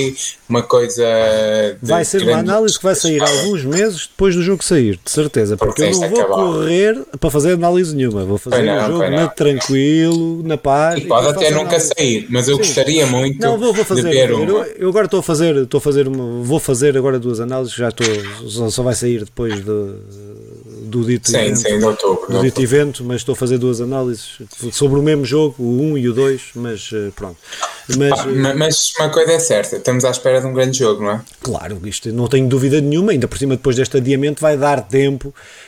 [0.49, 1.05] uma coisa.
[1.83, 5.57] vai ser uma análise que vai sair alguns meses depois do jogo sair, de certeza.
[5.57, 6.37] Porque, porque eu não vou acabar.
[6.37, 8.25] correr para fazer análise nenhuma.
[8.25, 10.99] Vou fazer não, um jogo na, tranquilo, na paz.
[10.99, 11.93] E pode até nunca análise.
[11.97, 15.21] sair, mas eu gostaria muito não, vou, vou fazer, de ver eu, eu, agora estou
[15.21, 18.07] a fazer, estou a fazer uma, vou fazer agora duas análises, já estou,
[18.49, 19.95] só, só vai sair depois de
[20.89, 24.39] do dito, sim, evento, sim, outubro, do dito evento, mas estou a fazer duas análises
[24.73, 27.37] sobre o mesmo jogo, o 1 e o 2, mas eh, pronto.
[27.97, 31.13] Mas, ah, mas uma coisa é certa, estamos à espera de um grande jogo, não
[31.13, 31.21] é?
[31.43, 35.35] Claro, isto não tenho dúvida nenhuma, ainda por cima depois deste adiamento vai dar tempo,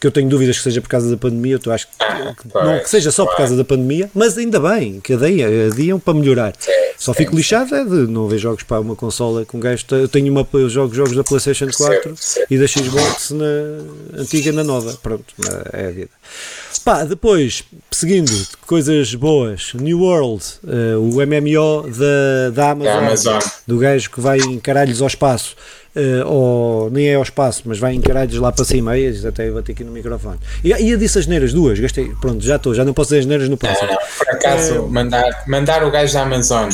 [0.00, 2.78] que eu tenho dúvidas que seja por causa da pandemia, eu acho que, que não
[2.80, 6.54] que seja só por causa da pandemia, mas ainda bem, que adiam para melhorar.
[6.58, 10.08] Sim, só fico lixado é de não ver jogos para uma consola com gajo, eu
[10.08, 12.14] tenho uma, eu jogo jogos da Playstation 4
[12.50, 15.34] e da Xbox na antiga na nova, pronto,
[15.72, 16.10] é a vida.
[16.84, 18.30] Pá, depois, seguindo,
[18.66, 24.38] coisas boas, New World, uh, o MMO da, da Amazon, Amazon, do gajo que vai
[24.38, 25.56] encarar-lhes ao espaço,
[25.96, 29.54] uh, ou nem é ao espaço, mas vai encarar-lhes lá para cima, aí, até eu
[29.54, 30.38] bati aqui no microfone.
[30.62, 33.20] E, e eu disse as neiras, duas, gastei, pronto, já estou, já não posso dizer
[33.20, 33.88] as neiras no próximo.
[33.88, 36.68] Não, por acaso, uh, mandar, mandar o gajo da Amazon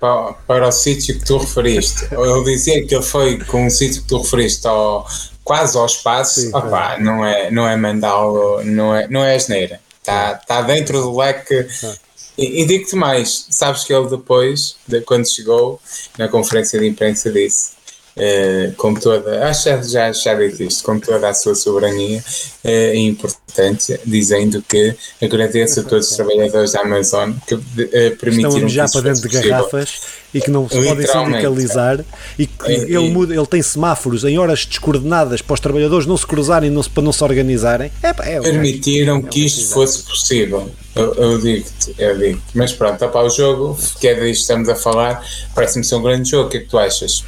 [0.00, 4.02] para, para o sítio que tu referiste, eu dizia que ele foi com o sítio
[4.02, 5.06] que tu referiste ao
[5.42, 9.80] quase ao espaço, Sim, opa, não é, não é mandá-lo, não é, não é asneira.
[10.00, 11.68] Está tá dentro do leque.
[12.36, 15.80] E, e digo-te mais, sabes que ele depois, de, quando chegou
[16.18, 17.75] na conferência de imprensa, disse
[18.16, 22.22] uh, com toda, acho que já, já disse isto, com toda a sua soberania
[22.64, 27.62] uh, e importância, dizendo que agradeço a todos os trabalhadores da Amazon que uh,
[28.18, 30.00] permitiram Estão já para dentro de garrafas
[30.34, 32.04] e que não se podem sindicalizar
[32.38, 36.26] e que ele, muda, ele tem semáforos em horas descoordenadas para os trabalhadores não se
[36.26, 37.90] cruzarem não se, para não se organizarem.
[38.02, 40.70] É, é, permitiram é, que isto fosse possível.
[40.94, 44.68] Eu, eu digo-te, eu digo Mas pronto, para o jogo, que é disto que estamos
[44.68, 46.48] a falar, parece-me ser um grande jogo.
[46.48, 47.24] O que é que tu achas?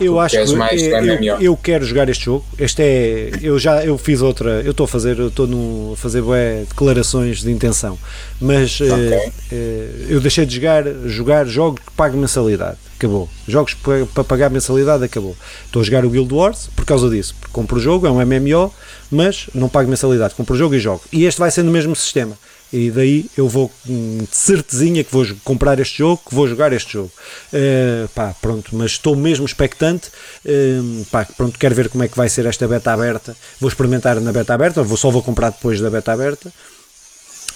[0.00, 2.44] Eu acho que eu, eu, eu, quero jogar este jogo.
[2.58, 6.22] Este é, eu já eu fiz outra, eu estou a fazer, eu estou a fazer
[6.22, 7.98] bué, declarações de intenção,
[8.40, 8.90] mas okay.
[8.90, 12.78] eh, eh, eu deixei de jogar, jogar jogos que pago mensalidade.
[12.96, 13.30] Acabou.
[13.48, 15.34] Jogos para pagar mensalidade acabou.
[15.64, 17.34] Estou a jogar o Guild Wars por causa disso.
[17.40, 18.70] Porque compro o jogo, é um MMO,
[19.10, 20.34] mas não pago mensalidade.
[20.34, 21.00] Compro o jogo e jogo.
[21.10, 22.36] E este vai ser no mesmo sistema
[22.72, 26.92] e daí eu vou de certezinha que vou comprar este jogo, que vou jogar este
[26.92, 27.10] jogo.
[27.52, 30.08] Uh, pá, pronto, mas estou mesmo expectante.
[30.44, 33.36] Uh, pá, pronto, quero ver como é que vai ser esta beta aberta.
[33.60, 36.52] Vou experimentar na beta aberta, vou, só vou comprar depois da beta aberta,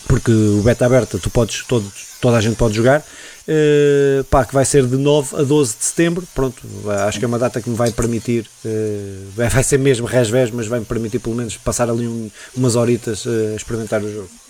[0.08, 1.90] porque o beta aberta tu podes, todo,
[2.20, 3.04] toda a gente pode jogar.
[3.46, 6.26] Uh, pá, que vai ser de 9 a 12 de setembro.
[6.34, 6.60] Pronto,
[7.06, 10.66] acho que é uma data que me vai permitir, uh, vai ser mesmo resvés, mas
[10.66, 14.43] vai me permitir pelo menos passar ali um, umas horitas a experimentar o jogo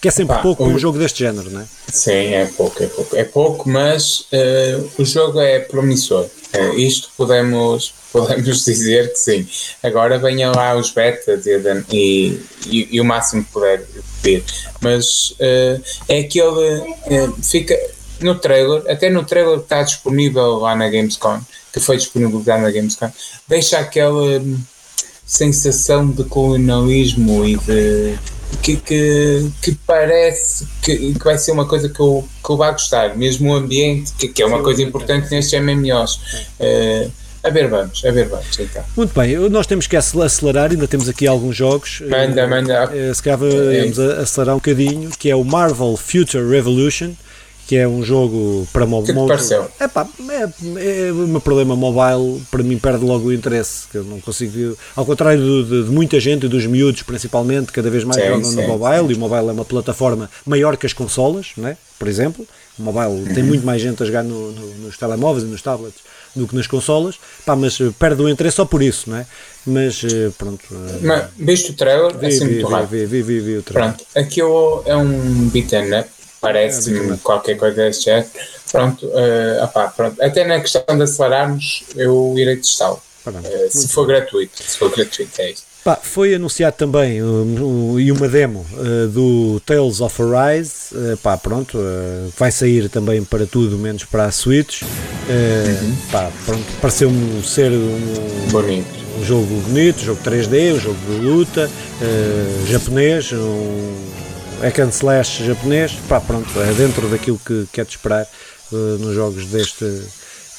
[0.00, 1.66] que é sempre Pá, pouco um jogo deste género, não é?
[1.92, 6.26] Sim, é pouco, é pouco, é pouco mas uh, o jogo é promissor.
[6.54, 9.46] Uh, isto podemos, podemos dizer que sim.
[9.82, 11.60] Agora venham lá os betas e,
[11.92, 13.86] e, e, e o máximo que puder
[14.22, 14.44] pedir.
[14.80, 16.94] Mas uh, é aquele.
[17.42, 17.78] fica
[18.20, 21.40] no trailer, até no trailer que está disponível lá na Gamescom,
[21.72, 23.10] que foi disponibilizado na Gamescom,
[23.48, 24.58] deixa aquela hum,
[25.26, 28.18] sensação de colonialismo e de
[28.58, 32.70] que, que, que parece que, que, vai ser uma coisa que eu, que eu vá
[32.70, 36.14] gostar, mesmo o ambiente, que, que é uma Sim, coisa importante nestes MMOs.
[36.14, 36.20] Uh,
[36.60, 37.08] eh,
[37.42, 38.58] a ver, vamos, a ver, vamos.
[38.58, 38.84] Então.
[38.96, 42.02] Muito bem, nós temos que acelerar, ainda temos aqui alguns jogos.
[42.02, 42.90] Manda, manda.
[42.90, 44.20] Uh, se calhar vamos é.
[44.20, 47.12] acelerar um bocadinho, que é o Marvel Future Revolution
[47.70, 49.16] que é um jogo para mobile.
[49.16, 49.68] Que pareceu?
[49.78, 53.96] É pá, é, é o meu problema mobile, para mim perde logo o interesse, que
[53.96, 57.88] eu não consigo, ao contrário de, de, de muita gente e dos miúdos principalmente, cada
[57.88, 59.12] vez mais jogam no mobile, sim.
[59.12, 61.76] e o mobile é uma plataforma maior que as consolas, né?
[61.96, 62.44] por exemplo,
[62.76, 63.34] o mobile uhum.
[63.34, 66.00] tem muito mais gente a jogar no, no, nos telemóveis e nos tablets
[66.34, 69.26] do que nas consolas, pá, mas perde o interesse só por isso, não é?
[69.64, 70.64] Mas eh, pronto.
[70.72, 72.16] Eh, mas, viste o trailer?
[72.18, 73.94] Vi, assim vi, vi, vi, vi, vi, o trailer.
[73.94, 78.28] Pronto, aqui é um beat'em up parece-me é qualquer coisa desse género.
[78.70, 83.00] Pronto, uh, opá, pronto, até na questão de acelerarmos, eu irei testá-lo.
[83.26, 85.70] Uh, se for gratuito, se for gratuito, é isso.
[85.82, 90.94] Pá, foi anunciado também um, um, e uma demo uh, do Tales of Arise.
[90.94, 94.82] Uh, pá, pronto, uh, vai sair também para tudo, menos para a Switch.
[94.82, 95.96] Uhum.
[96.12, 98.88] Pá, pronto, pareceu-me ser um, bonito.
[99.18, 101.70] um jogo bonito, um jogo 3D, um jogo de luta,
[102.66, 103.94] japonês, um,
[104.60, 108.26] hack and slash japonês, pá, pronto, é dentro daquilo que, que é de esperar
[108.72, 110.02] uh, nos jogos deste,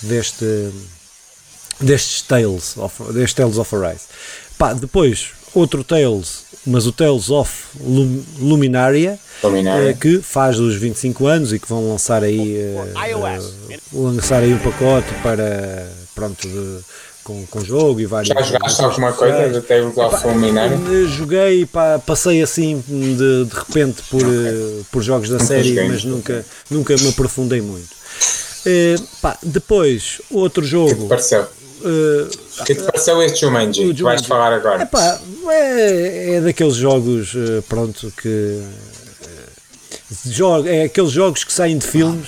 [0.02, 0.72] deste,
[1.80, 4.06] destes Tales of, destes Tales of Arise.
[4.58, 9.94] Pá, depois, outro Tales, mas o Tales of Lum, Luminaria, Luminária.
[9.94, 12.94] que faz os 25 anos e que vão lançar aí, eh,
[13.94, 16.80] lançar aí um pacote para, pronto, de,
[17.24, 18.30] com, com jogo e vários.
[18.30, 20.76] Já jogaste alguma coisa Tales of Luminária?
[20.76, 25.88] Eh, Joguei, pá, passei assim de, de repente por, eh, por jogos da série, joguei.
[25.90, 27.90] mas nunca, nunca me aprofundei muito.
[28.66, 31.08] Eh, pá, depois, outro O que te jogo.
[31.08, 31.46] pareceu?
[31.84, 33.82] O que te pareceu este Jumanji?
[33.82, 34.28] Que vais Jumanji.
[34.28, 34.84] falar agora?
[34.84, 35.20] Epá,
[35.50, 37.34] é, é daqueles jogos,
[37.68, 38.62] pronto, que.
[40.28, 42.28] jogo- é aqueles jogos que saem de filmes,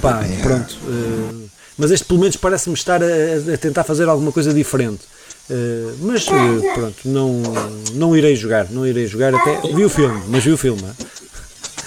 [0.00, 0.78] pá, pronto.
[1.80, 3.06] Mas este pelo menos parece-me estar a,
[3.54, 5.00] a tentar fazer alguma coisa diferente.
[5.50, 7.42] Eh, mas eh, pronto, não,
[7.94, 9.60] não irei jogar, não irei jogar até.
[9.74, 10.82] Vi o filme, mas vi o filme.
[10.88, 10.94] ah.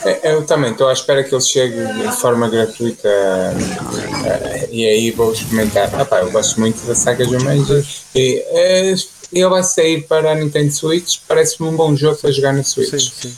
[0.06, 5.12] É, Eu também estou à espera que ele chegue de forma gratuita eh, e aí
[5.12, 5.90] vou experimentar.
[5.94, 7.86] Ah, pá, eu gosto muito da saga Jumanji
[8.16, 8.96] e eh,
[9.32, 11.20] ele vai sair para a Nintendo Switch.
[11.28, 12.90] Parece-me um bom jogo para jogar na Switch.
[12.90, 13.34] Sim, sim.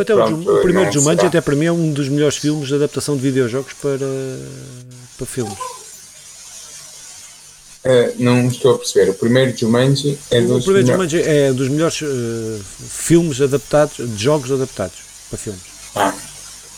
[0.00, 2.68] Até o pronto, Jum- o, primeiro Jumanji, até para mim, é um dos melhores filmes
[2.68, 3.98] de adaptação de videojogos para,
[5.16, 5.56] para filmes.
[7.84, 9.10] Eh, não estou a perceber.
[9.10, 14.22] O primeiro Jumanji é dos primeiro melhores- Jumanji é dos melhores eh, filmes adaptados, de
[14.22, 14.96] jogos adaptados
[15.30, 15.60] para filmes.
[15.94, 16.12] Ah,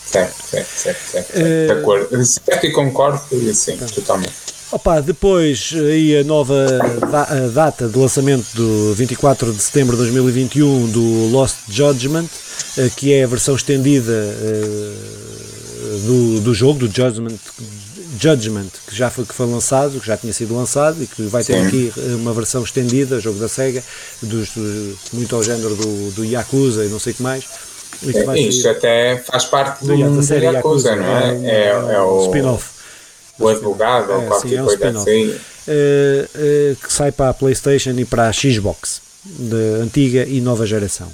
[0.05, 1.31] certo, certo, certo, certo.
[1.35, 2.25] Eh, De acordo.
[2.25, 4.33] Certo e concordo, e sim, totalmente.
[4.71, 6.63] Opa, depois aí a nova
[7.11, 12.27] da- a data de lançamento do 24 de setembro de 2021 do Lost Judgment,
[12.77, 14.13] eh, que é a versão estendida
[16.05, 17.35] do, do jogo, do Judgment,
[18.19, 21.43] Judgment, que já foi, que foi lançado, que já tinha sido lançado e que vai
[21.43, 21.67] ter Sim.
[21.67, 23.83] aqui uma versão estendida, jogo da SEGA,
[24.21, 27.45] dos, dos- muito ao género do, do Yakuza e não sei o que mais.
[28.03, 31.31] E que vai Isto sair até faz parte do mundo da série Yakuza, não é?
[31.31, 32.65] um- É, é o spin-off.
[33.39, 35.09] o advogado ou É, qualquer sim, é um coisa spin-off.
[35.09, 35.39] assim.
[35.67, 40.65] eh, eh, que sai para a PlayStation e para a Xbox, de antiga e nova
[40.65, 41.07] geração.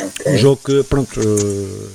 [0.00, 0.36] Um Ok.
[0.38, 1.88] jogo que, pronto, eh,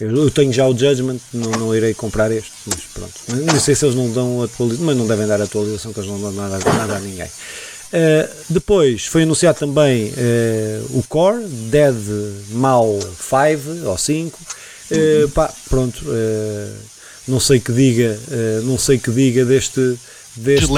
[0.00, 3.12] eu eu tenho já o Judgment, não, não irei comprar este, mas pronto.
[3.28, 6.20] Não sei se eles não dão atualização, mas não devem dar atualização, que eles não
[6.20, 7.28] dão nada, nada a ninguém.
[7.92, 11.96] Eh, depois foi anunciado também eh, o Core, Dead
[12.50, 14.38] Mau 5 ou 5.
[14.92, 16.04] Eh, pá, pronto,
[17.26, 18.18] não sei que diga,
[18.64, 19.98] não sei que diga deste,
[20.36, 20.72] deste,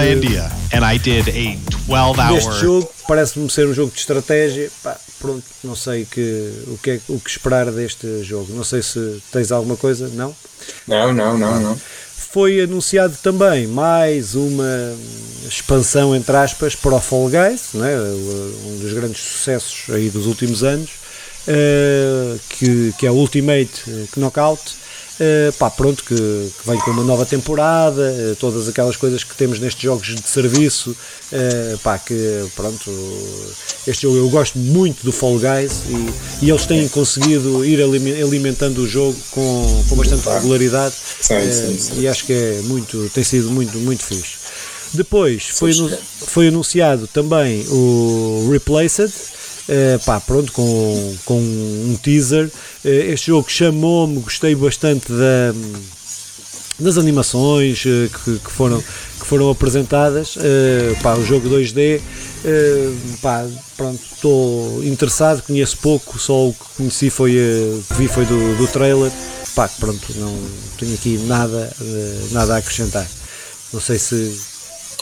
[0.72, 2.92] and I did a 12 deste hour jogo.
[3.06, 4.70] Parece-me ser um jogo de estratégia.
[4.82, 8.52] Pá, pronto, não sei que, o, que é, o que esperar deste jogo.
[8.54, 10.34] Não sei se tens alguma coisa, não?
[10.86, 11.80] Não, não, não, não.
[12.32, 14.96] Foi anunciado também mais uma
[15.46, 17.94] expansão, entre aspas, para o Fall Guys, não é?
[17.98, 20.90] um dos grandes sucessos aí dos últimos anos,
[21.46, 24.62] eh, que, que é o Ultimate Knockout.
[25.20, 29.34] Eh, pá, pronto, que, que vem com uma nova temporada, eh, todas aquelas coisas que
[29.36, 30.96] temos nestes jogos de serviço,
[31.30, 32.90] eh, pá, que pronto,
[33.86, 38.22] este jogo eu gosto muito do Fall Guys e, e eles têm conseguido ir alime-
[38.22, 42.00] alimentando o jogo com, com bastante regularidade Sim, sim, sim.
[42.00, 44.40] e acho que é muito, tem sido muito, muito fixe.
[44.94, 45.72] Depois foi,
[46.26, 49.12] foi anunciado também o Replaced,
[49.72, 52.50] eh, pá, pronto, com, com um teaser.
[52.84, 55.54] Eh, este jogo chamou-me, gostei bastante da,
[56.78, 58.82] das animações eh, que, que foram,
[59.18, 60.36] que foram apresentadas.
[61.02, 62.02] Pá, o jogo 2D,
[62.44, 62.92] eh,
[63.22, 67.34] pá, pronto, estou interessado, conheço pouco, só o que conheci foi,
[67.96, 69.10] vi foi do, do trailer.
[69.54, 70.38] Pá, pronto, não
[70.78, 71.72] tenho aqui nada,
[72.30, 73.06] nada a acrescentar.
[73.72, 74.51] Não sei se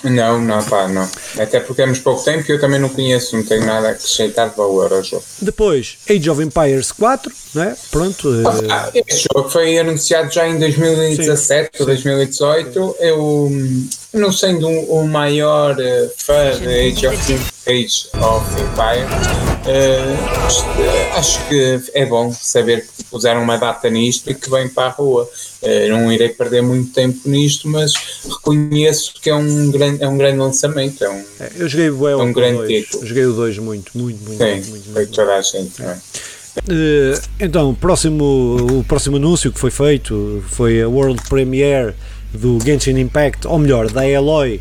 [0.03, 1.09] Não, não, pá, não.
[1.39, 4.49] Até porque temos pouco tempo e eu também não conheço, não tenho nada a acrescentar
[4.51, 5.23] de valor ao jogo.
[5.41, 7.77] Depois, Age of Empires 4, não é?
[7.91, 8.29] Pronto.
[8.35, 12.97] eh, Ah, este jogo foi anunciado já em 2017 ou 2018.
[12.99, 17.17] Eu, hum, não sendo um- o maior eh, fã de Age of,
[17.67, 19.27] Age of Empires,
[19.67, 24.87] eh, acho- que é bom saber que puseram uma data nisto e que vem para
[24.89, 25.29] a rua.
[25.63, 27.93] Eh, não irei perder muito tempo nisto, mas
[28.29, 31.05] reconheço que é um grande, é um grande lançamento.
[31.05, 31.23] É um,
[31.57, 32.69] eu joguei o é um grande 2.
[32.87, 33.07] título.
[33.07, 35.15] Joguei o 2 muito, muito, muito, sim, muito, muito, foi muito.
[35.15, 35.81] toda a gente.
[35.83, 35.99] não é?
[37.39, 41.95] Então, próximo, o próximo anúncio que foi feito foi a World Premiere
[42.33, 44.61] do Genshin Impact, ou melhor, da Eloy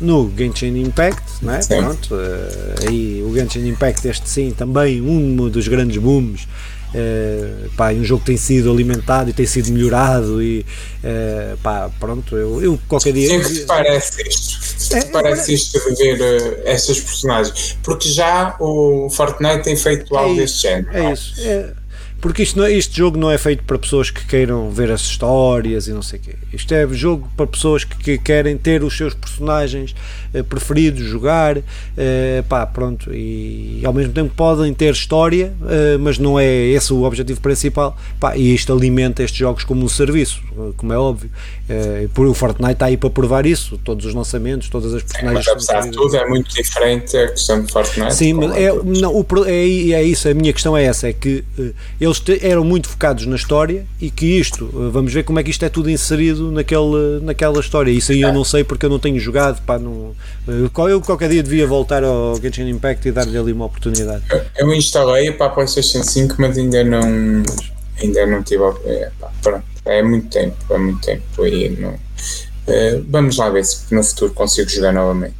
[0.00, 1.66] no Genshin Impact, não é?
[1.66, 6.46] Pronto, eh, aí o Genshin Impact, este sim, também um dos grandes booms.
[6.94, 10.66] eh, pá, um jogo que tem sido alimentado e tem sido melhorado e
[11.04, 14.60] eh, pá, pronto, eu, eu qualquer dia Sim, que te parece isto?
[14.90, 17.78] É, te parece isto de ver eh, estas personagens?
[17.82, 20.88] Porque já o Fortnite tem feito algo É deste isso, género.
[20.92, 21.34] É isso.
[21.38, 21.74] É,
[22.20, 25.00] porque isto não, é, este jogo não é feito para pessoas que queiram ver as
[25.00, 26.34] histórias e não sei o quê.
[26.52, 29.94] Isto é jogo para pessoas que, que querem ter os seus personagens
[30.32, 31.58] eh, preferidos, jogar,
[31.96, 36.92] eh, pá, pronto, e, ao mesmo tempo podem ter história, eh, mas não é esse
[36.92, 40.42] o objetivo principal, pá, e isto alimenta estes jogos como um serviço,
[40.76, 41.30] como é óbvio.
[42.14, 45.46] Por o Fortnite está aí para provar isso, todos os lançamentos, todas as personagens.
[45.46, 48.14] Mas apesar de tudo é muito diferente a questão de Fortnite.
[48.14, 49.52] Sim, mas é, não, o é,
[49.92, 51.44] é isso, a minha questão é essa, é que
[52.00, 55.50] eles te- eram muito focados na história e que isto, vamos ver como é que
[55.50, 57.90] isto é tudo inserido naquele, naquela história.
[57.90, 60.14] Isso aí eu não sei porque eu não tenho jogado, pá, não,
[60.46, 64.22] eu qualquer dia devia voltar ao Genshin Impact e dar-lhe ali uma oportunidade.
[64.56, 67.42] Eu instalei para a PlayStation 5, mas ainda não.
[68.02, 68.62] Ainda não tive.
[68.64, 69.64] a- É, pá, pronto.
[69.84, 71.46] É muito tempo, é muito tempo.
[71.46, 71.94] E não,
[72.66, 75.34] eh, vamos lá ver se no futuro consigo jogar novamente.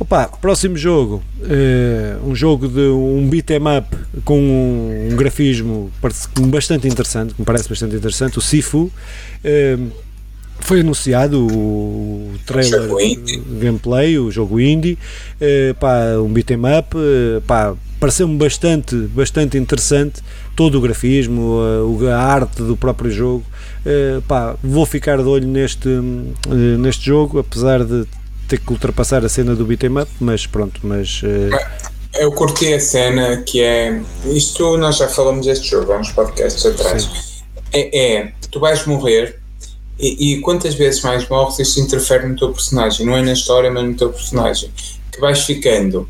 [0.00, 5.92] Opa, próximo jogo, eh, um jogo de um beat'em up com um, um grafismo
[6.48, 8.90] bastante interessante, que me parece bastante interessante, o Sifu.
[9.44, 9.76] eh,
[10.62, 14.98] foi anunciado o trailer o gameplay, o jogo indie,
[15.40, 20.22] eh, pá, um beat'em up, eh, pá, pareceu-me bastante, bastante interessante
[20.56, 21.60] todo o grafismo,
[22.02, 23.44] eh, a arte do próprio jogo.
[23.84, 28.06] Eh, pá, vou ficar de olho neste, eh, neste jogo, apesar de
[28.48, 31.50] ter que ultrapassar a cena do beat'em up, mas pronto, mas eh,
[32.14, 34.00] Eu curti a cena que é.
[34.26, 37.08] Isto nós já falamos deste jogo há uns podcasts atrás.
[37.72, 39.41] É, é, tu vais morrer
[39.98, 43.70] e, e quantas vezes mais morres, isto interfere no teu personagem, não é na história,
[43.70, 44.70] mas no teu personagem.
[45.10, 46.08] Que vais ficando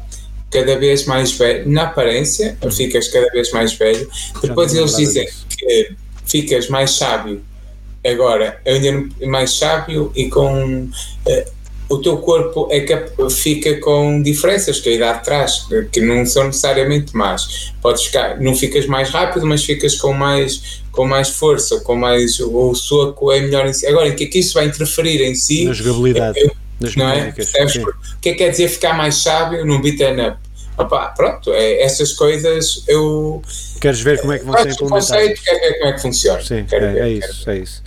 [0.51, 4.09] cada vez mais velho, na aparência, ficas cada vez mais velho.
[4.43, 7.43] Depois eles dizem que ficas mais sábio.
[8.05, 10.89] Agora, ainda mais sábio e com.
[11.27, 11.47] eh,
[11.95, 16.45] o teu corpo é que fica com diferenças que a idade traz, que não são
[16.45, 17.73] necessariamente más.
[17.81, 22.39] Podes ficar, não ficas mais rápido, mas ficas com mais, com mais força, com mais.
[22.41, 23.87] O soco é melhor em si.
[23.87, 25.65] Agora, o que é que isso vai interferir em si?
[25.65, 27.29] na jogabilidade, eu- nas não é?
[27.29, 27.33] O
[28.21, 30.37] que é que quer dizer ficar mais sábio num beat'em up?
[30.79, 33.43] Opa, pronto, é, essas coisas eu.
[33.81, 35.09] Queres ver como é que vão ser implementadas?
[35.09, 36.41] conceito, quero ver como é que funciona.
[36.43, 37.83] Sim, é, ver, é isso, é isso.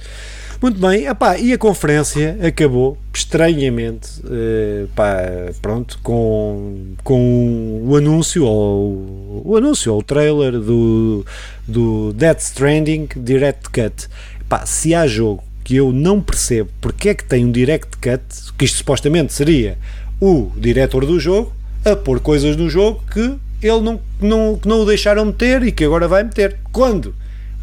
[0.65, 5.21] Muito bem, epá, e a conferência acabou estranhamente, eh, pá,
[5.61, 11.23] pronto, com, com o anúncio, ou o anúncio, ou o trailer do,
[11.67, 14.07] do Death Stranding Direct Cut.
[14.49, 18.23] Pá, se há jogo que eu não percebo porque é que tem um Direct Cut,
[18.57, 19.77] que isto supostamente seria
[20.19, 21.53] o diretor do jogo
[21.85, 25.71] a pôr coisas no jogo que ele não, não, que não o deixaram meter e
[25.71, 26.57] que agora vai meter.
[26.71, 27.13] Quando?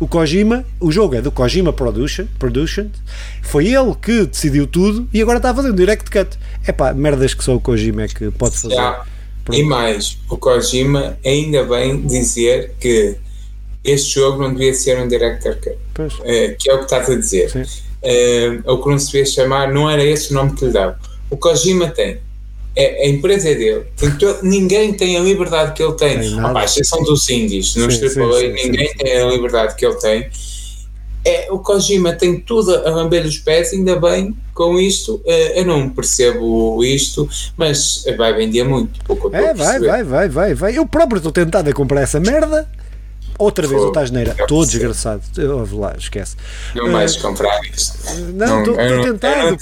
[0.02, 2.88] O Kojima, o jogo é do Kojima Production, Production,
[3.40, 6.36] foi ele que decidiu tudo e agora está a fazer um direct cut.
[6.66, 8.74] É pá, merdas que só o Kojima é que pode fazer.
[8.74, 9.04] Já.
[9.52, 13.14] E mais, o Kojima ainda bem dizer que
[13.84, 15.78] este jogo não devia ser um director cut,
[16.24, 17.48] eh, que é o que estás a dizer.
[17.50, 17.62] sim.
[18.02, 20.98] Eh, ou que não se devia chamar, não era esse o nome que lhe dava.
[21.30, 22.18] O Kojima tem.
[22.74, 23.84] É, a empresa é dele.
[24.42, 26.18] Ninguém tem a liberdade que ele tem.
[26.20, 26.54] Tem nada.
[26.54, 30.30] Pá, exceção dos indies, nos AAA, sim, ninguém sim, tem a liberdade que ele tem.
[31.24, 35.20] É, o Kojima tem tudo a lamber os pés, ainda bem com isto.
[35.24, 39.04] Eh, eu não percebo isto, mas vai vender muito.
[39.04, 40.76] Pouco É, vai, vai, vai, vai, vai.
[40.76, 42.68] Eu próprio estou tentado a comprar essa merda.
[43.42, 44.30] Outra vez, outra asneira.
[44.38, 44.66] Eu percebo.
[44.66, 45.22] desgraçado.
[45.58, 46.36] Ouve lá, esquece.
[46.74, 47.98] Não vais comprar isto.
[48.34, 49.58] Não, estou eu tentado.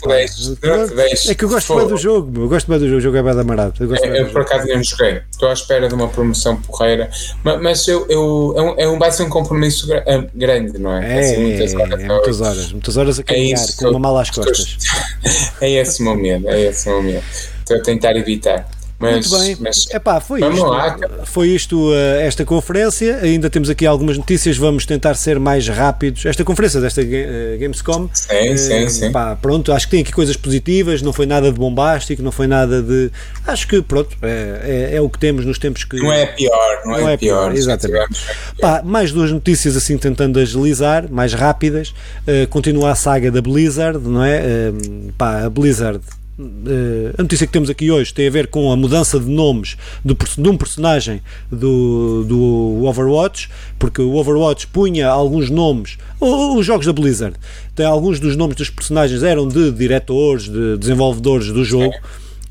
[0.62, 1.00] eu.
[1.28, 2.42] É que eu gosto bem do jogo, meu.
[2.42, 2.98] Eu gosto bem do jogo.
[2.98, 3.74] O jogo é bem da marado.
[3.80, 5.22] Eu gosto bem Eu, do por acaso não joguei.
[5.30, 7.10] Estou à espera de uma promoção porreira.
[7.42, 11.32] Mas, eu, eu, é um, é um, vai ser um compromisso ah, grande, não é?
[11.32, 12.00] É, muitas é, horas.
[12.00, 12.72] é muitas horas.
[12.72, 14.76] Muitas horas a caminhar, isso com uma eu- mala às eu- costas.
[15.60, 16.48] É esse o meu medo.
[16.48, 17.24] É esse o meu medo.
[17.60, 18.68] Estou a tentar evitar.
[19.00, 19.56] Mas, Muito bem.
[19.60, 20.62] mas Epá, foi isto.
[20.66, 20.98] lá.
[21.24, 23.16] Foi isto uh, esta conferência.
[23.22, 24.58] Ainda temos aqui algumas notícias.
[24.58, 26.26] Vamos tentar ser mais rápidos.
[26.26, 28.10] Esta conferência desta uh, Gamescom.
[28.12, 29.10] Sim, uh, sim, sim.
[29.10, 31.00] pá, pronto, acho que tem aqui coisas positivas.
[31.00, 32.22] Não foi nada de bombástico.
[32.22, 33.10] Não foi nada de.
[33.46, 35.96] Acho que pronto, é, é, é o que temos nos tempos que.
[35.96, 36.80] não é pior.
[36.84, 37.56] Não, Não é, é pior, pior.
[37.56, 38.20] exatamente.
[38.60, 41.94] Pá, mais duas notícias assim tentando agilizar, mais rápidas.
[42.28, 44.42] Uh, continua a saga da Blizzard, não é?
[44.70, 46.00] Um, pá, a Blizzard.
[46.40, 49.76] Uh, a notícia que temos aqui hoje tem a ver com a mudança de nomes
[50.14, 51.20] perso- de um personagem
[51.50, 57.36] do, do Overwatch, porque o Overwatch punha alguns nomes, os jogos da Blizzard,
[57.74, 61.94] tem alguns dos nomes dos personagens eram de diretores, de desenvolvedores do jogo.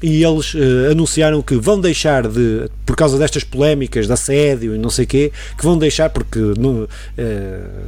[0.01, 4.77] E eles uh, anunciaram que vão deixar de, por causa destas polémicas de assédio e
[4.77, 6.87] não sei quê, que vão deixar porque uh,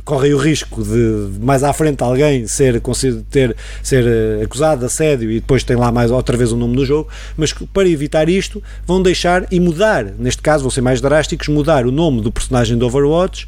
[0.03, 2.81] correm o risco de mais à frente alguém ser,
[3.29, 6.75] ter, ser uh, acusado de assédio e depois tem lá mais outra vez o nome
[6.75, 10.81] no jogo, mas que, para evitar isto vão deixar e mudar, neste caso vão ser
[10.81, 13.47] mais drásticos, mudar o nome do personagem do Overwatch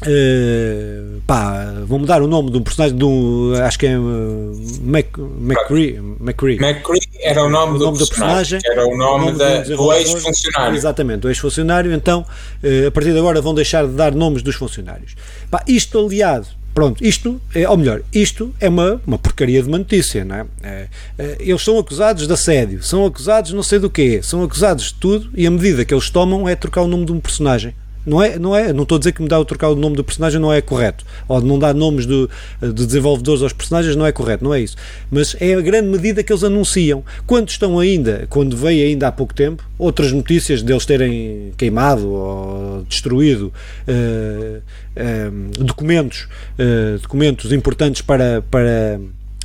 [0.00, 4.52] Uh, pá, vou mudar o nome de um personagem de um, acho que é uh,
[4.82, 6.56] Mac, McCree, McCree.
[6.56, 9.92] McCree era o nome, o nome do, do, personagem, era o nome, nome da, do
[9.92, 10.76] ex-funcionário.
[10.76, 11.92] Exatamente, do ex-funcionário.
[11.92, 12.20] Então,
[12.62, 15.16] uh, a partir de agora, vão deixar de dar nomes dos funcionários.
[15.50, 19.78] Pá, isto aliado Pronto, isto, é, ou melhor, isto é uma, uma porcaria de uma
[19.78, 20.46] notícia, não é?
[20.62, 20.88] é?
[21.18, 24.94] é eles são acusados de assédio, são acusados não sei do quê, são acusados de
[24.94, 27.74] tudo e a medida que eles tomam é trocar o nome de um personagem.
[28.06, 30.04] Não é, não é, não estou a dizer que mudar ou trocar o nome do
[30.04, 32.28] personagem não é correto, ou não dar nomes de,
[32.60, 34.76] de desenvolvedores aos personagens não é correto, não é isso.
[35.10, 37.04] Mas é a grande medida que eles anunciam.
[37.26, 42.84] Quando estão ainda, quando veio ainda há pouco tempo, outras notícias deles terem queimado ou
[42.88, 43.52] destruído
[43.86, 48.98] uh, uh, documentos, uh, documentos importantes para, para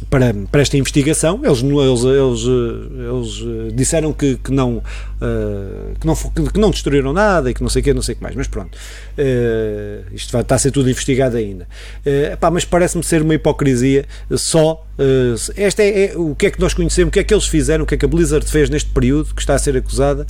[0.10, 1.42] para, para esta investigação.
[1.44, 4.82] Eles, eles, eles, eles disseram que, que não
[5.24, 8.14] uh, que, não, que não destruíram nada e que não sei o que, não sei
[8.14, 11.68] o que mais, mas pronto, uh, isto vai, está a ser tudo investigado ainda.
[12.06, 14.06] Uh, pá, mas parece-me ser uma hipocrisia
[14.36, 14.86] só.
[14.94, 17.48] Uh, esta é, é, o que é que nós conhecemos, o que é que eles
[17.48, 20.28] fizeram, o que é que a Blizzard fez neste período que está a ser acusada,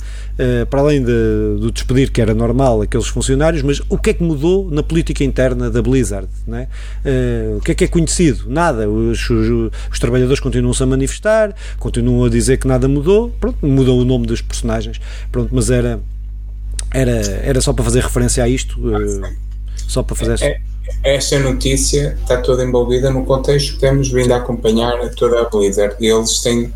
[0.70, 1.12] para além de,
[1.60, 5.22] do despedir que era normal aqueles funcionários, mas o que é que mudou na política
[5.22, 6.28] interna da Blizzard?
[6.46, 6.68] Não é?
[7.56, 8.44] o que é que é conhecido?
[8.48, 8.88] Nada.
[8.88, 14.00] Os, os, os trabalhadores continuam-se a manifestar, continuam a dizer que nada mudou, pronto, mudou
[14.00, 15.00] o nome dos personagens.
[15.30, 16.00] Pronto, mas era,
[16.92, 17.12] era,
[17.42, 19.28] era só para fazer referência a isto, uh,
[19.76, 20.42] só para fazer.
[20.42, 20.60] É,
[21.02, 25.96] esta notícia está toda envolvida no contexto que temos vindo a acompanhar toda a Blizzard.
[26.00, 26.72] Eles têm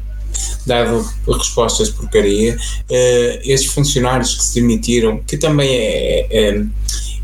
[0.67, 2.55] dado respostas de porcaria.
[2.55, 6.65] Uh, estes funcionários que se demitiram, que também é, é,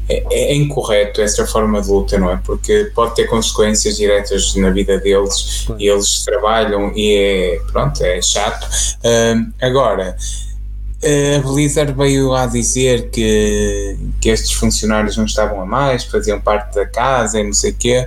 [0.09, 2.40] é, é, incorreto essa forma de luta, não é?
[2.44, 8.20] Porque pode ter consequências diretas na vida deles e eles trabalham e é, pronto, é
[8.20, 8.64] chato.
[9.02, 10.16] Uh, agora,
[11.05, 16.74] a Blizzard veio a dizer que, que estes funcionários não estavam a mais, faziam parte
[16.74, 18.06] da casa e não sei o quê.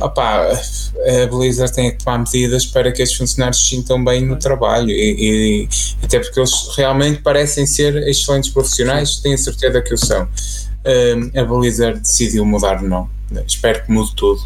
[0.00, 4.38] Opa, a Blizzard tem que tomar medidas para que estes funcionários se sintam bem no
[4.38, 5.68] trabalho e, e
[6.02, 10.26] até porque eles realmente parecem ser excelentes profissionais, tenho a certeza que o são.
[11.36, 13.08] A Blizzard decidiu mudar o nome.
[13.46, 14.40] Espero que mude tudo.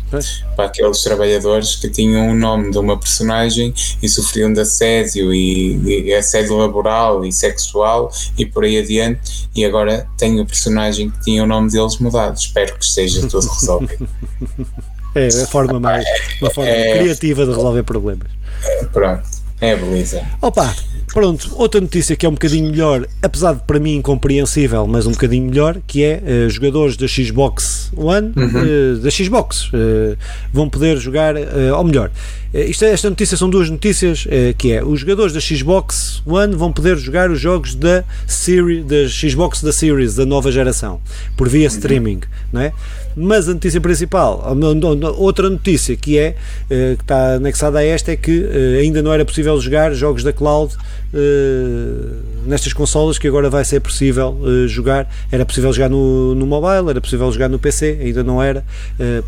[0.56, 3.72] Para aqueles trabalhadores que tinham o nome de uma personagem
[4.02, 9.64] e sofriam de assédio e, e, assédio laboral e sexual e por aí adiante e
[9.64, 12.36] agora tem o personagem que tinha o nome deles mudado.
[12.36, 14.08] Espero que esteja tudo resolvido.
[15.14, 16.06] É a forma mais
[16.40, 18.28] uma forma é, criativa de resolver problemas.
[18.64, 20.74] É, pronto é beleza opa
[21.12, 25.10] Pronto, outra notícia que é um bocadinho melhor, apesar de para mim incompreensível, mas um
[25.12, 28.94] bocadinho melhor, que é uh, jogadores da Xbox One, uhum.
[28.94, 30.16] uh, da Xbox, uh,
[30.50, 31.34] vão poder jogar,
[31.76, 32.10] ou melhor,
[32.54, 34.26] isto, esta notícia são duas notícias,
[34.56, 39.08] que é os jogadores da Xbox One vão poder jogar os jogos da, Series, da
[39.08, 41.00] Xbox da Series, da nova geração,
[41.36, 41.74] por via uhum.
[41.74, 42.20] streaming,
[42.52, 42.72] não é?
[43.16, 44.44] Mas a notícia principal,
[45.16, 46.36] outra notícia que é,
[46.68, 48.48] que está anexada a esta, é que
[48.80, 53.80] ainda não era possível jogar jogos da cloud uh, nestas consolas que agora vai ser
[53.80, 54.36] possível
[54.66, 55.08] jogar.
[55.30, 58.64] Era possível jogar no, no mobile, era possível jogar no PC, ainda não era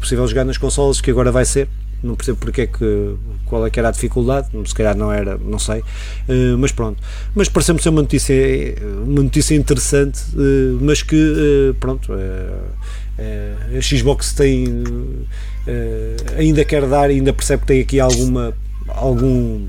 [0.00, 1.68] possível jogar nas consolas que agora vai ser.
[2.02, 3.14] Não percebo porque é que,
[3.46, 5.82] qual é que era a dificuldade, se calhar não era, não sei,
[6.58, 7.02] mas pronto.
[7.34, 8.34] Mas pareceu-me ser uma notícia,
[9.06, 10.20] uma notícia interessante,
[10.82, 12.12] mas que, pronto,
[13.18, 14.84] a Xbox tem,
[16.36, 18.54] ainda quer dar, ainda percebe que tem aqui alguma,
[18.88, 19.66] algum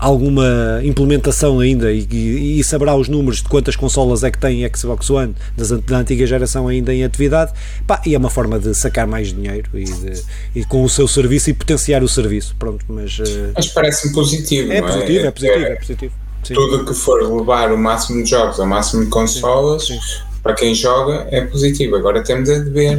[0.00, 4.66] alguma implementação ainda e, e, e, saberá os números de quantas consolas é que tem
[4.74, 7.52] Xbox One das, da antiga geração ainda em atividade
[7.86, 10.22] pá, e é uma forma de sacar mais dinheiro e, de,
[10.54, 14.72] e com o seu serviço e potenciar o serviço pronto, mas, uh, mas parece-me positivo
[14.72, 15.26] é positivo, é?
[15.26, 16.54] é positivo, é, é positivo Sim.
[16.54, 20.29] tudo que for levar o máximo de jogos ao máximo de consolas sim, sim.
[20.42, 22.98] Para quem joga é positivo agora temos a de ver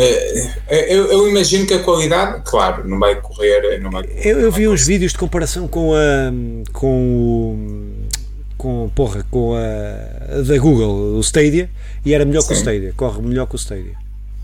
[0.00, 3.80] é, é, eu, eu, imagino que a qualidade, claro, não vai correr.
[3.80, 6.32] Não vai correr eu, eu vi uns vídeos de comparação com a.
[6.72, 7.58] com o.
[8.56, 10.42] com, porra, com a.
[10.42, 11.68] da Google, o Stadia,
[12.04, 12.48] e era melhor Sim.
[12.48, 13.96] que o Stadia, corre melhor que o Stadia.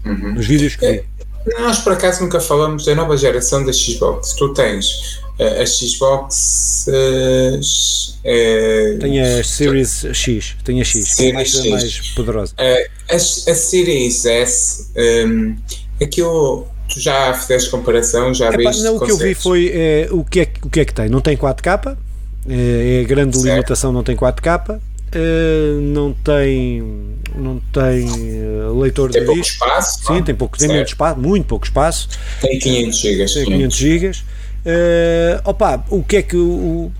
[0.04, 0.34] Uhum.
[0.36, 1.04] Os vídeos que vi.
[1.46, 4.32] É, nós por acaso nunca falamos da nova geração da Xbox.
[4.32, 6.86] Tu tens uh, a Xbox.
[6.88, 11.70] Uh, uh, tem a Series X, tem a X, Series é mais, X.
[11.70, 12.54] mais poderosa.
[12.58, 14.90] a, a Series S,
[15.26, 15.56] um,
[16.00, 18.82] aquilo tu já fizeste comparação, já Epá, viste?
[18.82, 20.92] não, o que eu vi foi é, o, que é, que- o que é que
[20.94, 21.08] tem.
[21.08, 21.96] Não tem 4K,
[22.48, 23.48] é, é a grande Certo.
[23.48, 24.78] limitação, não tem 4K,
[25.12, 26.82] é, não tem,
[27.34, 29.64] não tem é, leitor Tem de pouco disco.
[29.64, 29.98] espaço?
[30.06, 30.22] Sim, não?
[30.22, 30.76] tem pouco, tem Certo.
[30.78, 32.08] muito espaço, muito pouco espaço.
[32.40, 33.24] Tem 500 GB.
[33.32, 34.24] Tem 500 gigas.
[34.64, 36.90] Eh, opa, o que é que o,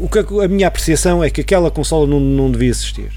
[0.00, 3.10] o que é que a minha apreciação é que aquela consola não, não devia existir.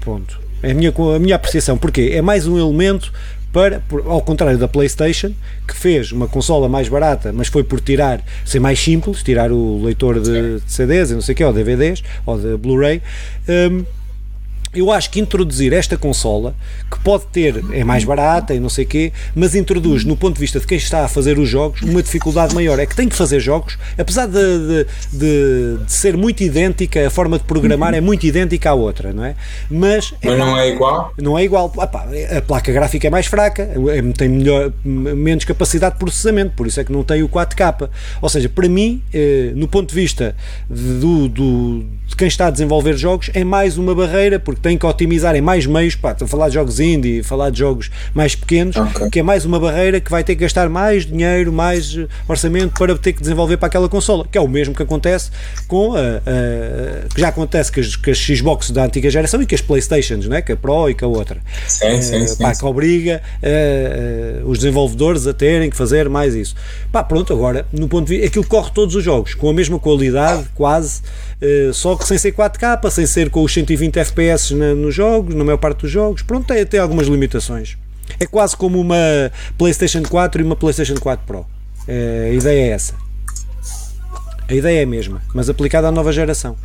[0.00, 0.38] Ponto.
[0.62, 1.76] É a minha, a minha apreciação.
[1.76, 2.10] Porquê?
[2.14, 3.12] É mais um elemento
[3.52, 5.32] para, ao contrário da PlayStation,
[5.66, 9.80] que fez uma consola mais barata, mas foi por tirar, ser mais simples, tirar o
[9.82, 13.00] leitor de, de CDs não sei o que, ou DVDs, ou de Blu-ray.
[13.48, 13.84] hum,
[14.74, 16.54] eu acho que introduzir esta consola,
[16.90, 20.34] que pode ter, é mais barata e não sei o quê, mas introduz, no ponto
[20.34, 22.78] de vista de quem está a fazer os jogos, uma dificuldade maior.
[22.78, 27.10] É que tem que fazer jogos, apesar de, de, de- de ser muito idêntica, a
[27.10, 29.34] forma de programar é muito idêntica à outra, não é?
[29.70, 31.12] Mas, Mas não é igual?
[31.20, 31.72] não é igual.
[31.78, 31.90] Ah
[32.36, 36.80] a placa gráfica é mais fraca, é- tem melhor, menos capacidade de processamento, por isso
[36.80, 37.88] é que não tem o 4K.
[38.20, 40.34] Ou seja, para mim, eh, no ponto de vista
[40.68, 44.86] do, do- de quem está a desenvolver jogos, é mais uma barreira, porque tem que
[44.86, 45.94] otimizar em mais meios.
[45.94, 49.10] Pá, estou a falar de jogos indie, falar de jogos mais pequenos, Ok.
[49.10, 52.72] que é mais uma barreira que vai ter que gastar mais dinheiro, mais eh, orçamento
[52.78, 55.30] para ter que desenvolver para aquela consola, que é o mesmo que acontece
[55.68, 59.46] com a, a- que já acontece com as, com as Xbox da antiga geração e
[59.46, 60.40] com as Playstations, não é?
[60.40, 61.36] com a Pro e com a outra.
[61.68, 62.42] Sim, sim, Eh, sim.
[62.42, 66.54] pá, que obriga eh, eh, os desenvolvedores a terem que fazer mais isso.
[66.90, 69.78] Pá, pronto, agora, no ponto de vista, aquilo corre todos os jogos, com a mesma
[69.78, 71.02] qualidade, quase,
[71.40, 75.34] eh, só que sem ser 4K, sem ser com os 120 FPS na- nos jogos,
[75.34, 77.76] na maior parte dos jogos, pronto, tem até algumas limitações.
[78.20, 78.96] É quase como uma
[79.58, 81.46] PlayStation 4 e uma PlayStation 4 Pro.
[81.88, 82.94] Eh, a ideia é essa.
[84.48, 86.56] A ideia é a mesma, mas aplicada à nova geração.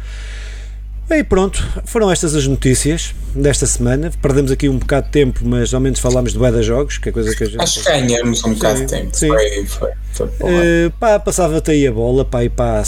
[1.10, 4.12] E pronto, foram estas as notícias desta semana.
[4.22, 7.12] Perdemos aqui um bocado de tempo, mas ao menos falámos de de jogos, que é
[7.12, 7.60] coisa que a gente.
[7.62, 9.10] Acho que ganhamos um bocado de tempo.
[9.18, 9.28] sim.
[9.30, 10.28] Foi, foi, foi.
[10.54, 12.84] Eh, pá, passava-te aí a bola, pá, e pá,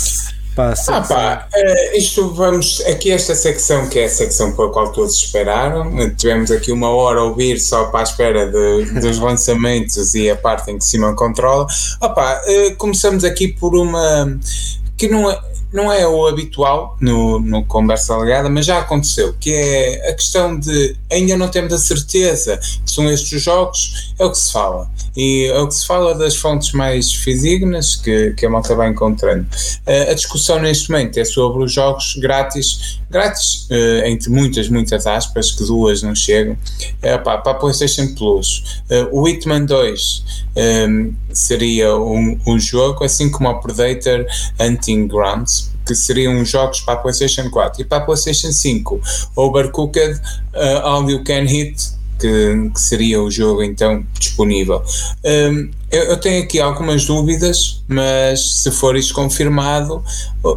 [0.55, 4.91] pá, Ah pá, eh, isto vamos, aqui esta secção que é a secção pela qual
[4.91, 9.17] todos esperaram, eh, tivemos aqui uma hora a ouvir só para a espera de- dos
[9.19, 11.65] lançamentos e a parte em que Simão controla.
[11.99, 14.37] Ah pá, eh, começamos aqui por uma
[14.97, 15.39] que não é,
[15.71, 20.59] não é o habitual no, no Conversa Legada, mas já aconteceu, que é a questão
[20.59, 24.51] de ainda não temos a certeza que são estes os jogos, é o que se
[24.51, 24.89] fala.
[25.15, 28.89] E é o que se fala das fontes mais fidedignas que, que a malta vai
[28.89, 29.45] encontrando.
[29.85, 35.05] Eh, a discussão neste momento é sobre os jogos grátis, grátis eh, entre muitas, muitas
[35.05, 36.57] aspas, que duas não chegam,
[37.01, 38.81] eh, pá, para a PlayStation Plus.
[38.89, 40.23] Eh, o Hitman 2
[40.55, 40.87] eh,
[41.33, 44.25] seria um, um jogo, assim como o Predator
[44.59, 45.60] Hunting Grounds,
[45.91, 49.01] que seriam jogos para a PlayStation 4 e para a PlayStation 5.
[49.35, 50.21] Overcooked
[50.53, 54.83] eh, All You Can Hit que, que seria o jogo então disponível.
[55.25, 60.03] Hum, eu, eu tenho aqui algumas dúvidas, mas se for isto confirmado,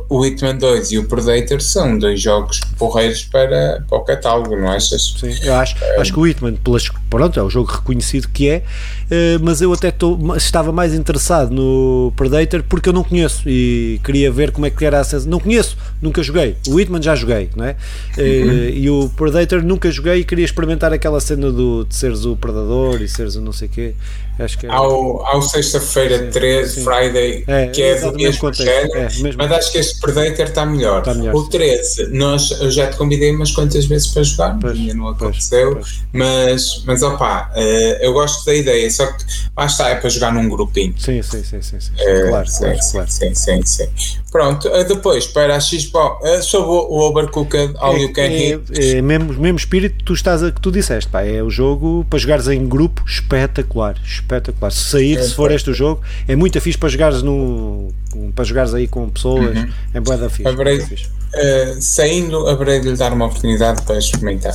[0.09, 4.69] o, Hitman 2 e o Predator são dois jogos porreiros para, para o catálogo, não
[4.69, 5.15] achas?
[5.19, 8.63] Sim, eu acho, acho que o Hitman, pelas, pronto, é o jogo reconhecido que é,
[9.11, 14.01] eh, mas eu até tô, estava mais interessado no Predator porque eu não conheço e
[14.05, 15.31] queria ver como é que era a sensação.
[15.31, 16.57] Não conheço, nunca joguei.
[16.69, 17.77] O Hitman já joguei, não é?
[18.17, 22.37] Eh, E o Predator nunca joguei e queria experimentar aquela cena do, de seres o
[22.37, 23.95] predador e seres o não sei o quê.
[24.39, 26.85] Acho que era- Ao, ao sexta-feira 13, sim.
[26.85, 29.35] Friday, É, que é do mesmo contexto, género, é, mesmo.
[29.39, 30.99] mas acho que este Predator está melhor.
[31.01, 31.51] Está melhor, o sim.
[31.51, 35.17] 13, nós, eu já te convidei umas quantas vezes para jogar, Pois, ainda não pois,
[35.17, 36.01] aconteceu, pois.
[36.13, 39.25] mas, mas opá, eh, eu gosto da ideia, só que
[39.57, 40.95] lá está, é para jogar num grupinho.
[40.99, 41.93] Sim, sim, sim, sim, sim.
[41.99, 43.11] Eh, claro, claro, sim, claro.
[43.11, 43.89] sim, sim, sim.
[44.35, 48.81] Pronto, eh, depois para a Xbox, eh, sobre o Overcooked All You Can é, Hit,
[48.81, 51.49] é, é mesmo, mesmo espírito que tu, estás a, que tu disseste, pá, é o
[51.49, 54.73] jogo para jogares em grupo espetacular, espetacular.
[54.73, 57.93] Se sair, se for este o jogo, é muito fixe para jogares no
[58.35, 59.57] para jogares aí com pessoas,
[59.93, 60.49] é boa da fixe.
[60.49, 61.07] Haverei- bué da fixe.
[61.35, 64.55] Uh, saindo, haverei de lhe dar uma oportunidade para experimentar.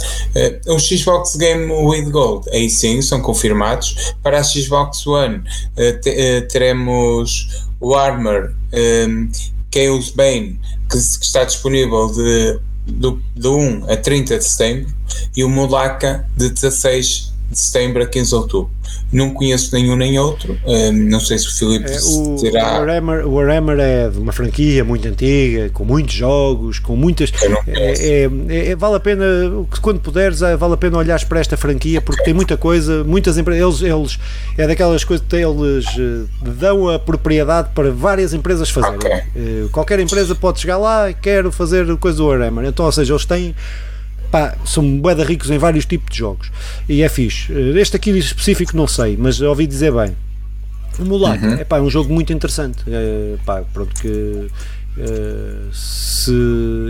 [0.66, 4.14] Uh, o Xbox Game with Gold, aí sim, são confirmados.
[4.24, 8.54] Para a Xbox One, uh, te- teremos o Armor
[9.08, 9.30] um,
[9.74, 10.58] Chaos Bane,
[10.90, 12.60] que, que está disponível de,
[12.94, 14.94] do, de 1 a 30 de setembro,
[15.36, 18.72] e o Mulaka de 16 de setembro a 15 de outubro.
[19.12, 22.74] Não conheço nenhum nem outro, um, não sei se o Filipe É, o, terá.
[22.76, 27.32] o, Warhammer, o Warhammer é de uma franquia muito antiga, com muitos jogos, com muitas.
[27.32, 28.02] É, conheço.
[28.52, 29.26] é- é- vale a pena,
[29.82, 33.38] quando puderes, é, vale a pena olhares para esta franquia porque tem muita coisa, muitas
[33.38, 33.82] empresas.
[33.82, 34.20] Eles, eles
[34.58, 36.26] é daquelas coisas que eles eh,
[36.60, 38.98] dão a propriedade para várias empresas fazerem.
[38.98, 39.12] Ok.
[39.12, 42.66] Eh, Qualquer empresa pode chegar lá e quero fazer coisa do Warhammer.
[42.66, 43.56] Então, ou seja, eles têm
[44.32, 46.52] pá, são de ricos em vários tipos de jogos
[46.88, 47.52] e é fixe.
[47.78, 50.16] Este aqui específico não sei, mas ouvi dizer bem.
[50.98, 51.54] O Mulata uhum.
[51.54, 52.84] é um jogo muito interessante.
[52.88, 56.34] É, pá, pronto, que uh, se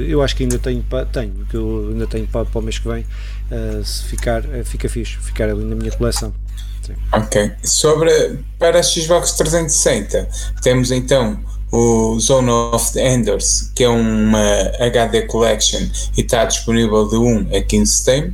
[0.07, 2.79] eu acho que ainda tenho, pá, tenho que eu ainda tenho para, para o mês
[2.79, 3.05] que vem.
[3.51, 6.33] Uh, se ficar, fica fixe, ficar ali na minha coleção.
[6.81, 6.93] Sim.
[7.11, 7.51] Ok.
[7.63, 10.27] Sobre para a Xbox 360,
[10.61, 11.39] temos então
[11.71, 14.43] o Zone of the Enders, que é uma
[14.79, 15.81] HD Collection
[16.17, 18.33] e está disponível de 1 a 15 de setembro,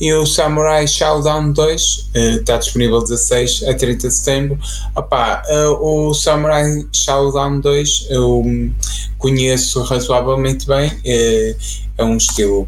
[0.00, 4.58] e o Samurai Showdown 2 eh, está disponível de 16 a 30 de setembro.
[4.96, 8.42] Opa, eh, o Samurai Showdown 2 eu
[9.18, 11.54] conheço razoavelmente bem, é,
[11.98, 12.66] é um estilo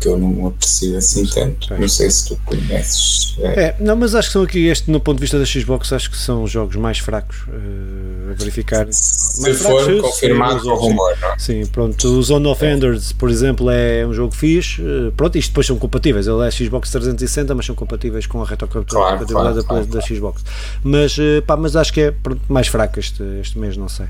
[0.00, 1.74] que eu não aprecio assim tanto.
[1.78, 3.36] Não sei se tu conheces.
[3.38, 3.46] É.
[3.46, 3.76] é.
[3.78, 6.16] não, mas acho que são aqui, este, no ponto de vista da Xbox, acho que
[6.16, 8.88] são jogos mais fracos uh, a verificar.
[8.90, 11.28] Se mais for fracos, confirmado o rumor, não?
[11.32, 11.38] É?
[11.38, 12.08] Sim, pronto.
[12.08, 12.72] O Zone of é.
[12.72, 14.80] Enders, por exemplo, é um jogo fixe.
[14.80, 16.26] Uh, pronto, isto depois são compatíveis.
[16.26, 20.42] Ele é Xbox 360, mas são compatíveis com a retrocompatibilidade claro, claro, claro, da Xbox.
[20.82, 24.06] Mas, uh, pá, mas acho que é pronto, mais fraco este, este mês, não sei.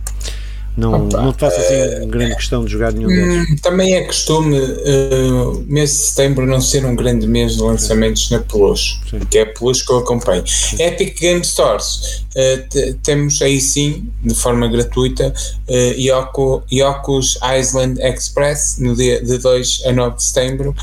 [0.81, 3.51] Não, Opa, não faço assim uh, grande questão de jogar nenhum deles.
[3.51, 8.29] Hum, também é costume uh, mês de setembro não ser um grande mês de lançamentos
[8.29, 8.35] Sim.
[8.35, 9.19] na Plus, sim.
[9.31, 10.43] que é a Plus que eu acompanho.
[10.47, 10.83] Sim.
[10.83, 15.35] Epic Game Stores, uh, temos aí sim, de forma gratuita,
[15.69, 20.75] uh, Yoko, Yoko's Island Express no dia de 2 a 9 de setembro.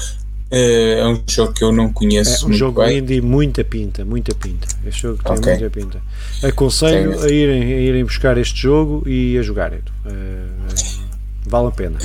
[0.50, 2.46] É um jogo que eu não conheço.
[2.46, 3.00] É um jogo bem.
[3.00, 4.68] indie, muita pinta, muita pinta.
[4.86, 5.58] Este jogo tem okay.
[5.58, 6.02] muita pinta.
[6.44, 9.80] Aconselho a irem, a irem buscar este jogo e a jogarem.
[10.06, 10.74] Uh,
[11.46, 11.98] vale a pena.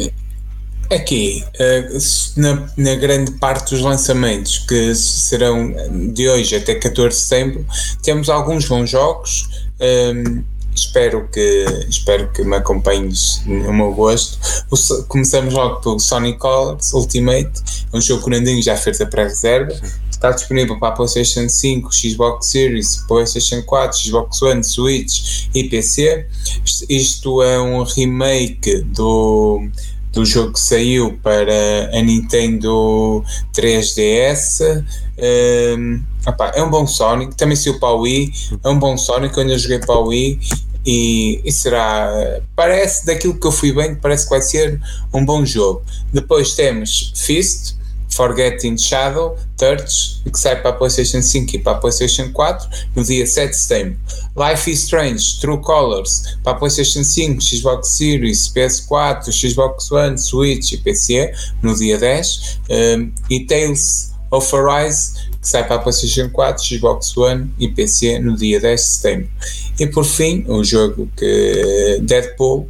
[0.90, 5.73] Aqui, uh, na, na, grande parte dos lançamentos, que serão
[6.12, 7.66] de hoje até 14 de setembro,
[8.02, 9.48] temos alguns bons jogos.
[9.81, 10.43] Um,
[10.74, 14.38] espero que, espero que me acompanhes no meu gosto.
[14.70, 17.52] O, começamos logo pelo Sonic Colors Ultimate,
[17.92, 19.72] é um jogo que o Nandinho já fez a pré-reserva.
[20.10, 26.28] Está disponível para a PlayStation 5, Xbox Series, PlayStation 4, Xbox One, Switch e PC.
[26.88, 29.68] Isto é um remake do
[30.12, 33.24] do jogo que saiu para a Nintendo
[33.55, 34.84] 3DS.
[35.78, 38.32] Um, opa, é um bom Sonic, também saiu para o Wii,
[38.62, 40.39] é um bom Sonic, eu ainda joguei para o Wii
[40.84, 44.80] e, e, será, parece daquilo que eu fui bem, parece que vai ser
[45.14, 45.82] um bom jogo.
[46.12, 47.76] Depois temos Fist,
[48.14, 53.02] Forgetting Shadow, Touch, que sai para a PlayStation 5 e para a PlayStation 4 no
[53.02, 53.98] dia 7 de setembro.
[54.36, 60.72] Life is Strange, True Colors, para a PlayStation 5, Xbox Series, PS4, Xbox One, Switch
[60.72, 61.32] e PC
[61.62, 62.60] no dia 10.
[62.70, 68.18] Um, e Tales of Arise, que sai para a PlayStation 4, Xbox One e PC
[68.18, 69.30] no dia 10 de setembro.
[69.78, 72.68] E por fim, o jogo que Deadpool,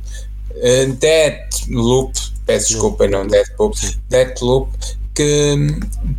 [0.51, 2.12] uh, Deadloop,
[2.47, 3.73] peço desculpa, não Deadpool,
[4.09, 4.70] Deadloop,
[5.14, 5.56] que,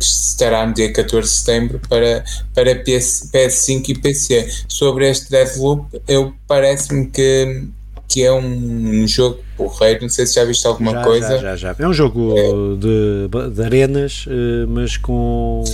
[0.00, 4.48] estará no dia 14 de setembro para, para PS, PS5 e PC.
[4.68, 7.64] Sobre este Deadloop, eu parece-me que,
[8.08, 11.38] que é um, jogo porreiro, não sei se já viste alguma já, coisa.
[11.38, 11.76] Já, já, já.
[11.78, 12.42] É um jogo é.
[12.78, 15.64] De, de arenas, eh, mas com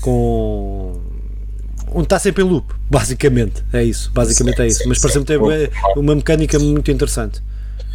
[0.00, 1.00] com
[1.94, 5.24] onde está sempre em loop, basicamente, é isso, basicamente sim, é isso, sim, mas parece-me
[5.24, 5.38] ter
[5.96, 7.42] uma mecânica muito interessante.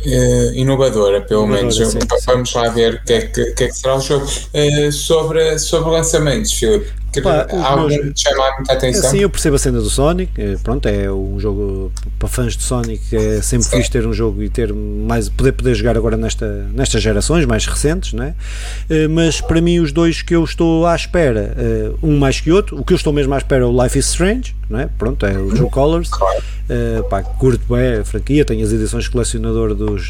[0.06, 1.92] Uh, inovadora, pelo inovadora, menos.
[1.92, 4.26] Sim, Vamos lá ver o que, é que, que, é que será o jogo.
[4.26, 6.92] Uh, sobre, sobre lançamentos, Filipe,
[7.22, 8.14] Pá, algo meus...
[8.14, 9.12] te chamar muita atenção?
[9.12, 10.32] Sim, eu percebo a cena do Sonic.
[10.38, 13.16] Eh, pronto, é um jogo para fãs de Sonic.
[13.16, 17.02] É sempre fixe ter um jogo e ter mais poder poder jogar agora nesta, nestas
[17.02, 18.36] gerações mais recentes, né?
[19.10, 21.56] Mas para mim, os dois que eu estou à espera,
[22.02, 24.08] um mais que outro, o que eu estou mesmo à espera é o Life is
[24.08, 24.90] Strange, não é?
[24.98, 26.10] Pronto, é o True Colors.
[26.10, 26.44] Claro.
[26.68, 30.10] Uh, pá, curto bem a franquia, tenho as edições colecionador dos,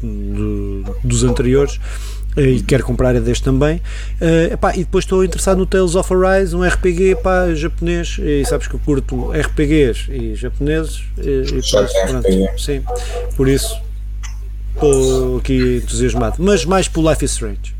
[0.00, 3.76] do, dos anteriores eh, e quero comprar a deste também.
[4.20, 8.18] Uh, epá, e depois estou interessado no Tales of Arise, um RPG pá, japonês.
[8.20, 11.02] E sabes que eu curto RPGs e japoneses.
[11.18, 12.82] E, e pronto, sim,
[13.36, 13.80] por isso
[14.74, 16.36] estou aqui entusiasmado.
[16.38, 17.75] Mas mais pelo Life is Strange.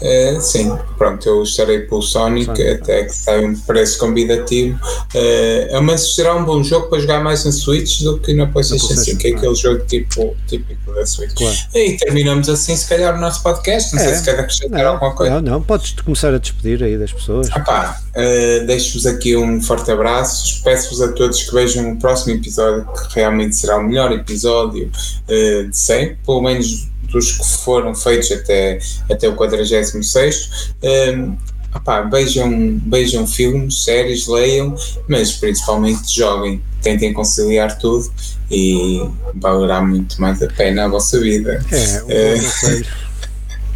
[0.00, 4.78] Uh, sim, pronto, eu estarei pelo Sonic, Sonic até que sai um preço convidativo.
[5.14, 8.94] Uh, mas será um bom jogo para jogar mais na Switch do que na PlayStation
[8.94, 11.34] 5, que é aquele jogo tipo, típico da Switch.
[11.34, 11.56] Claro.
[11.74, 13.94] E terminamos assim, se calhar, o nosso podcast.
[13.94, 15.34] Não é, sei se quer acrescentar não, alguma coisa.
[15.34, 17.48] Não, não, podes começar a despedir aí das pessoas.
[17.52, 20.62] Ah, uh, Deixo-vos aqui um forte abraço.
[20.62, 24.90] Peço-vos a todos que vejam o próximo episódio, que realmente será o melhor episódio
[25.26, 28.78] de sempre, pelo menos dos que foram feitos até,
[29.10, 30.72] até o 46.
[30.82, 31.36] Um,
[31.74, 34.74] opá, vejam, vejam filmes, séries, leiam,
[35.08, 38.10] mas principalmente joguem, tentem conciliar tudo
[38.50, 41.64] e valerá muito mais a pena a vossa vida.
[41.70, 42.86] É, um bom eh, conselho.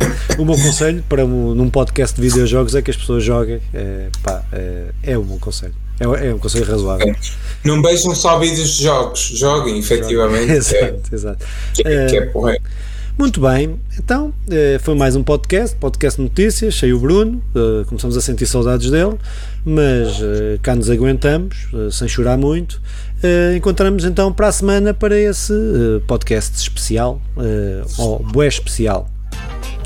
[0.38, 3.60] o meu conselho para um, num podcast de videojogos é que as pessoas joguem.
[3.72, 5.74] É, pá, é, é um bom conselho.
[6.00, 7.14] É, é um conselho razoável.
[7.64, 10.50] Não beijam só vídeos de jogos, joguem, efetivamente.
[10.52, 11.46] exato, é, exato.
[11.74, 12.56] Que, é, que é porra.
[13.22, 14.34] Muito bem, então
[14.80, 17.40] foi mais um podcast, podcast notícias, cheio o Bruno,
[17.86, 19.16] começamos a sentir saudades dele,
[19.64, 20.20] mas
[20.60, 22.82] cá nos aguentamos, sem chorar muito.
[23.56, 25.54] Encontramos então para a semana para esse
[26.08, 27.22] podcast especial,
[27.96, 29.08] ou bué especial.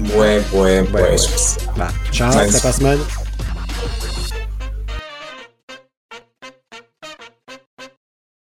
[0.00, 1.74] Bué, bué, bué especial.
[1.76, 3.04] Vá, tchau, até para a semana.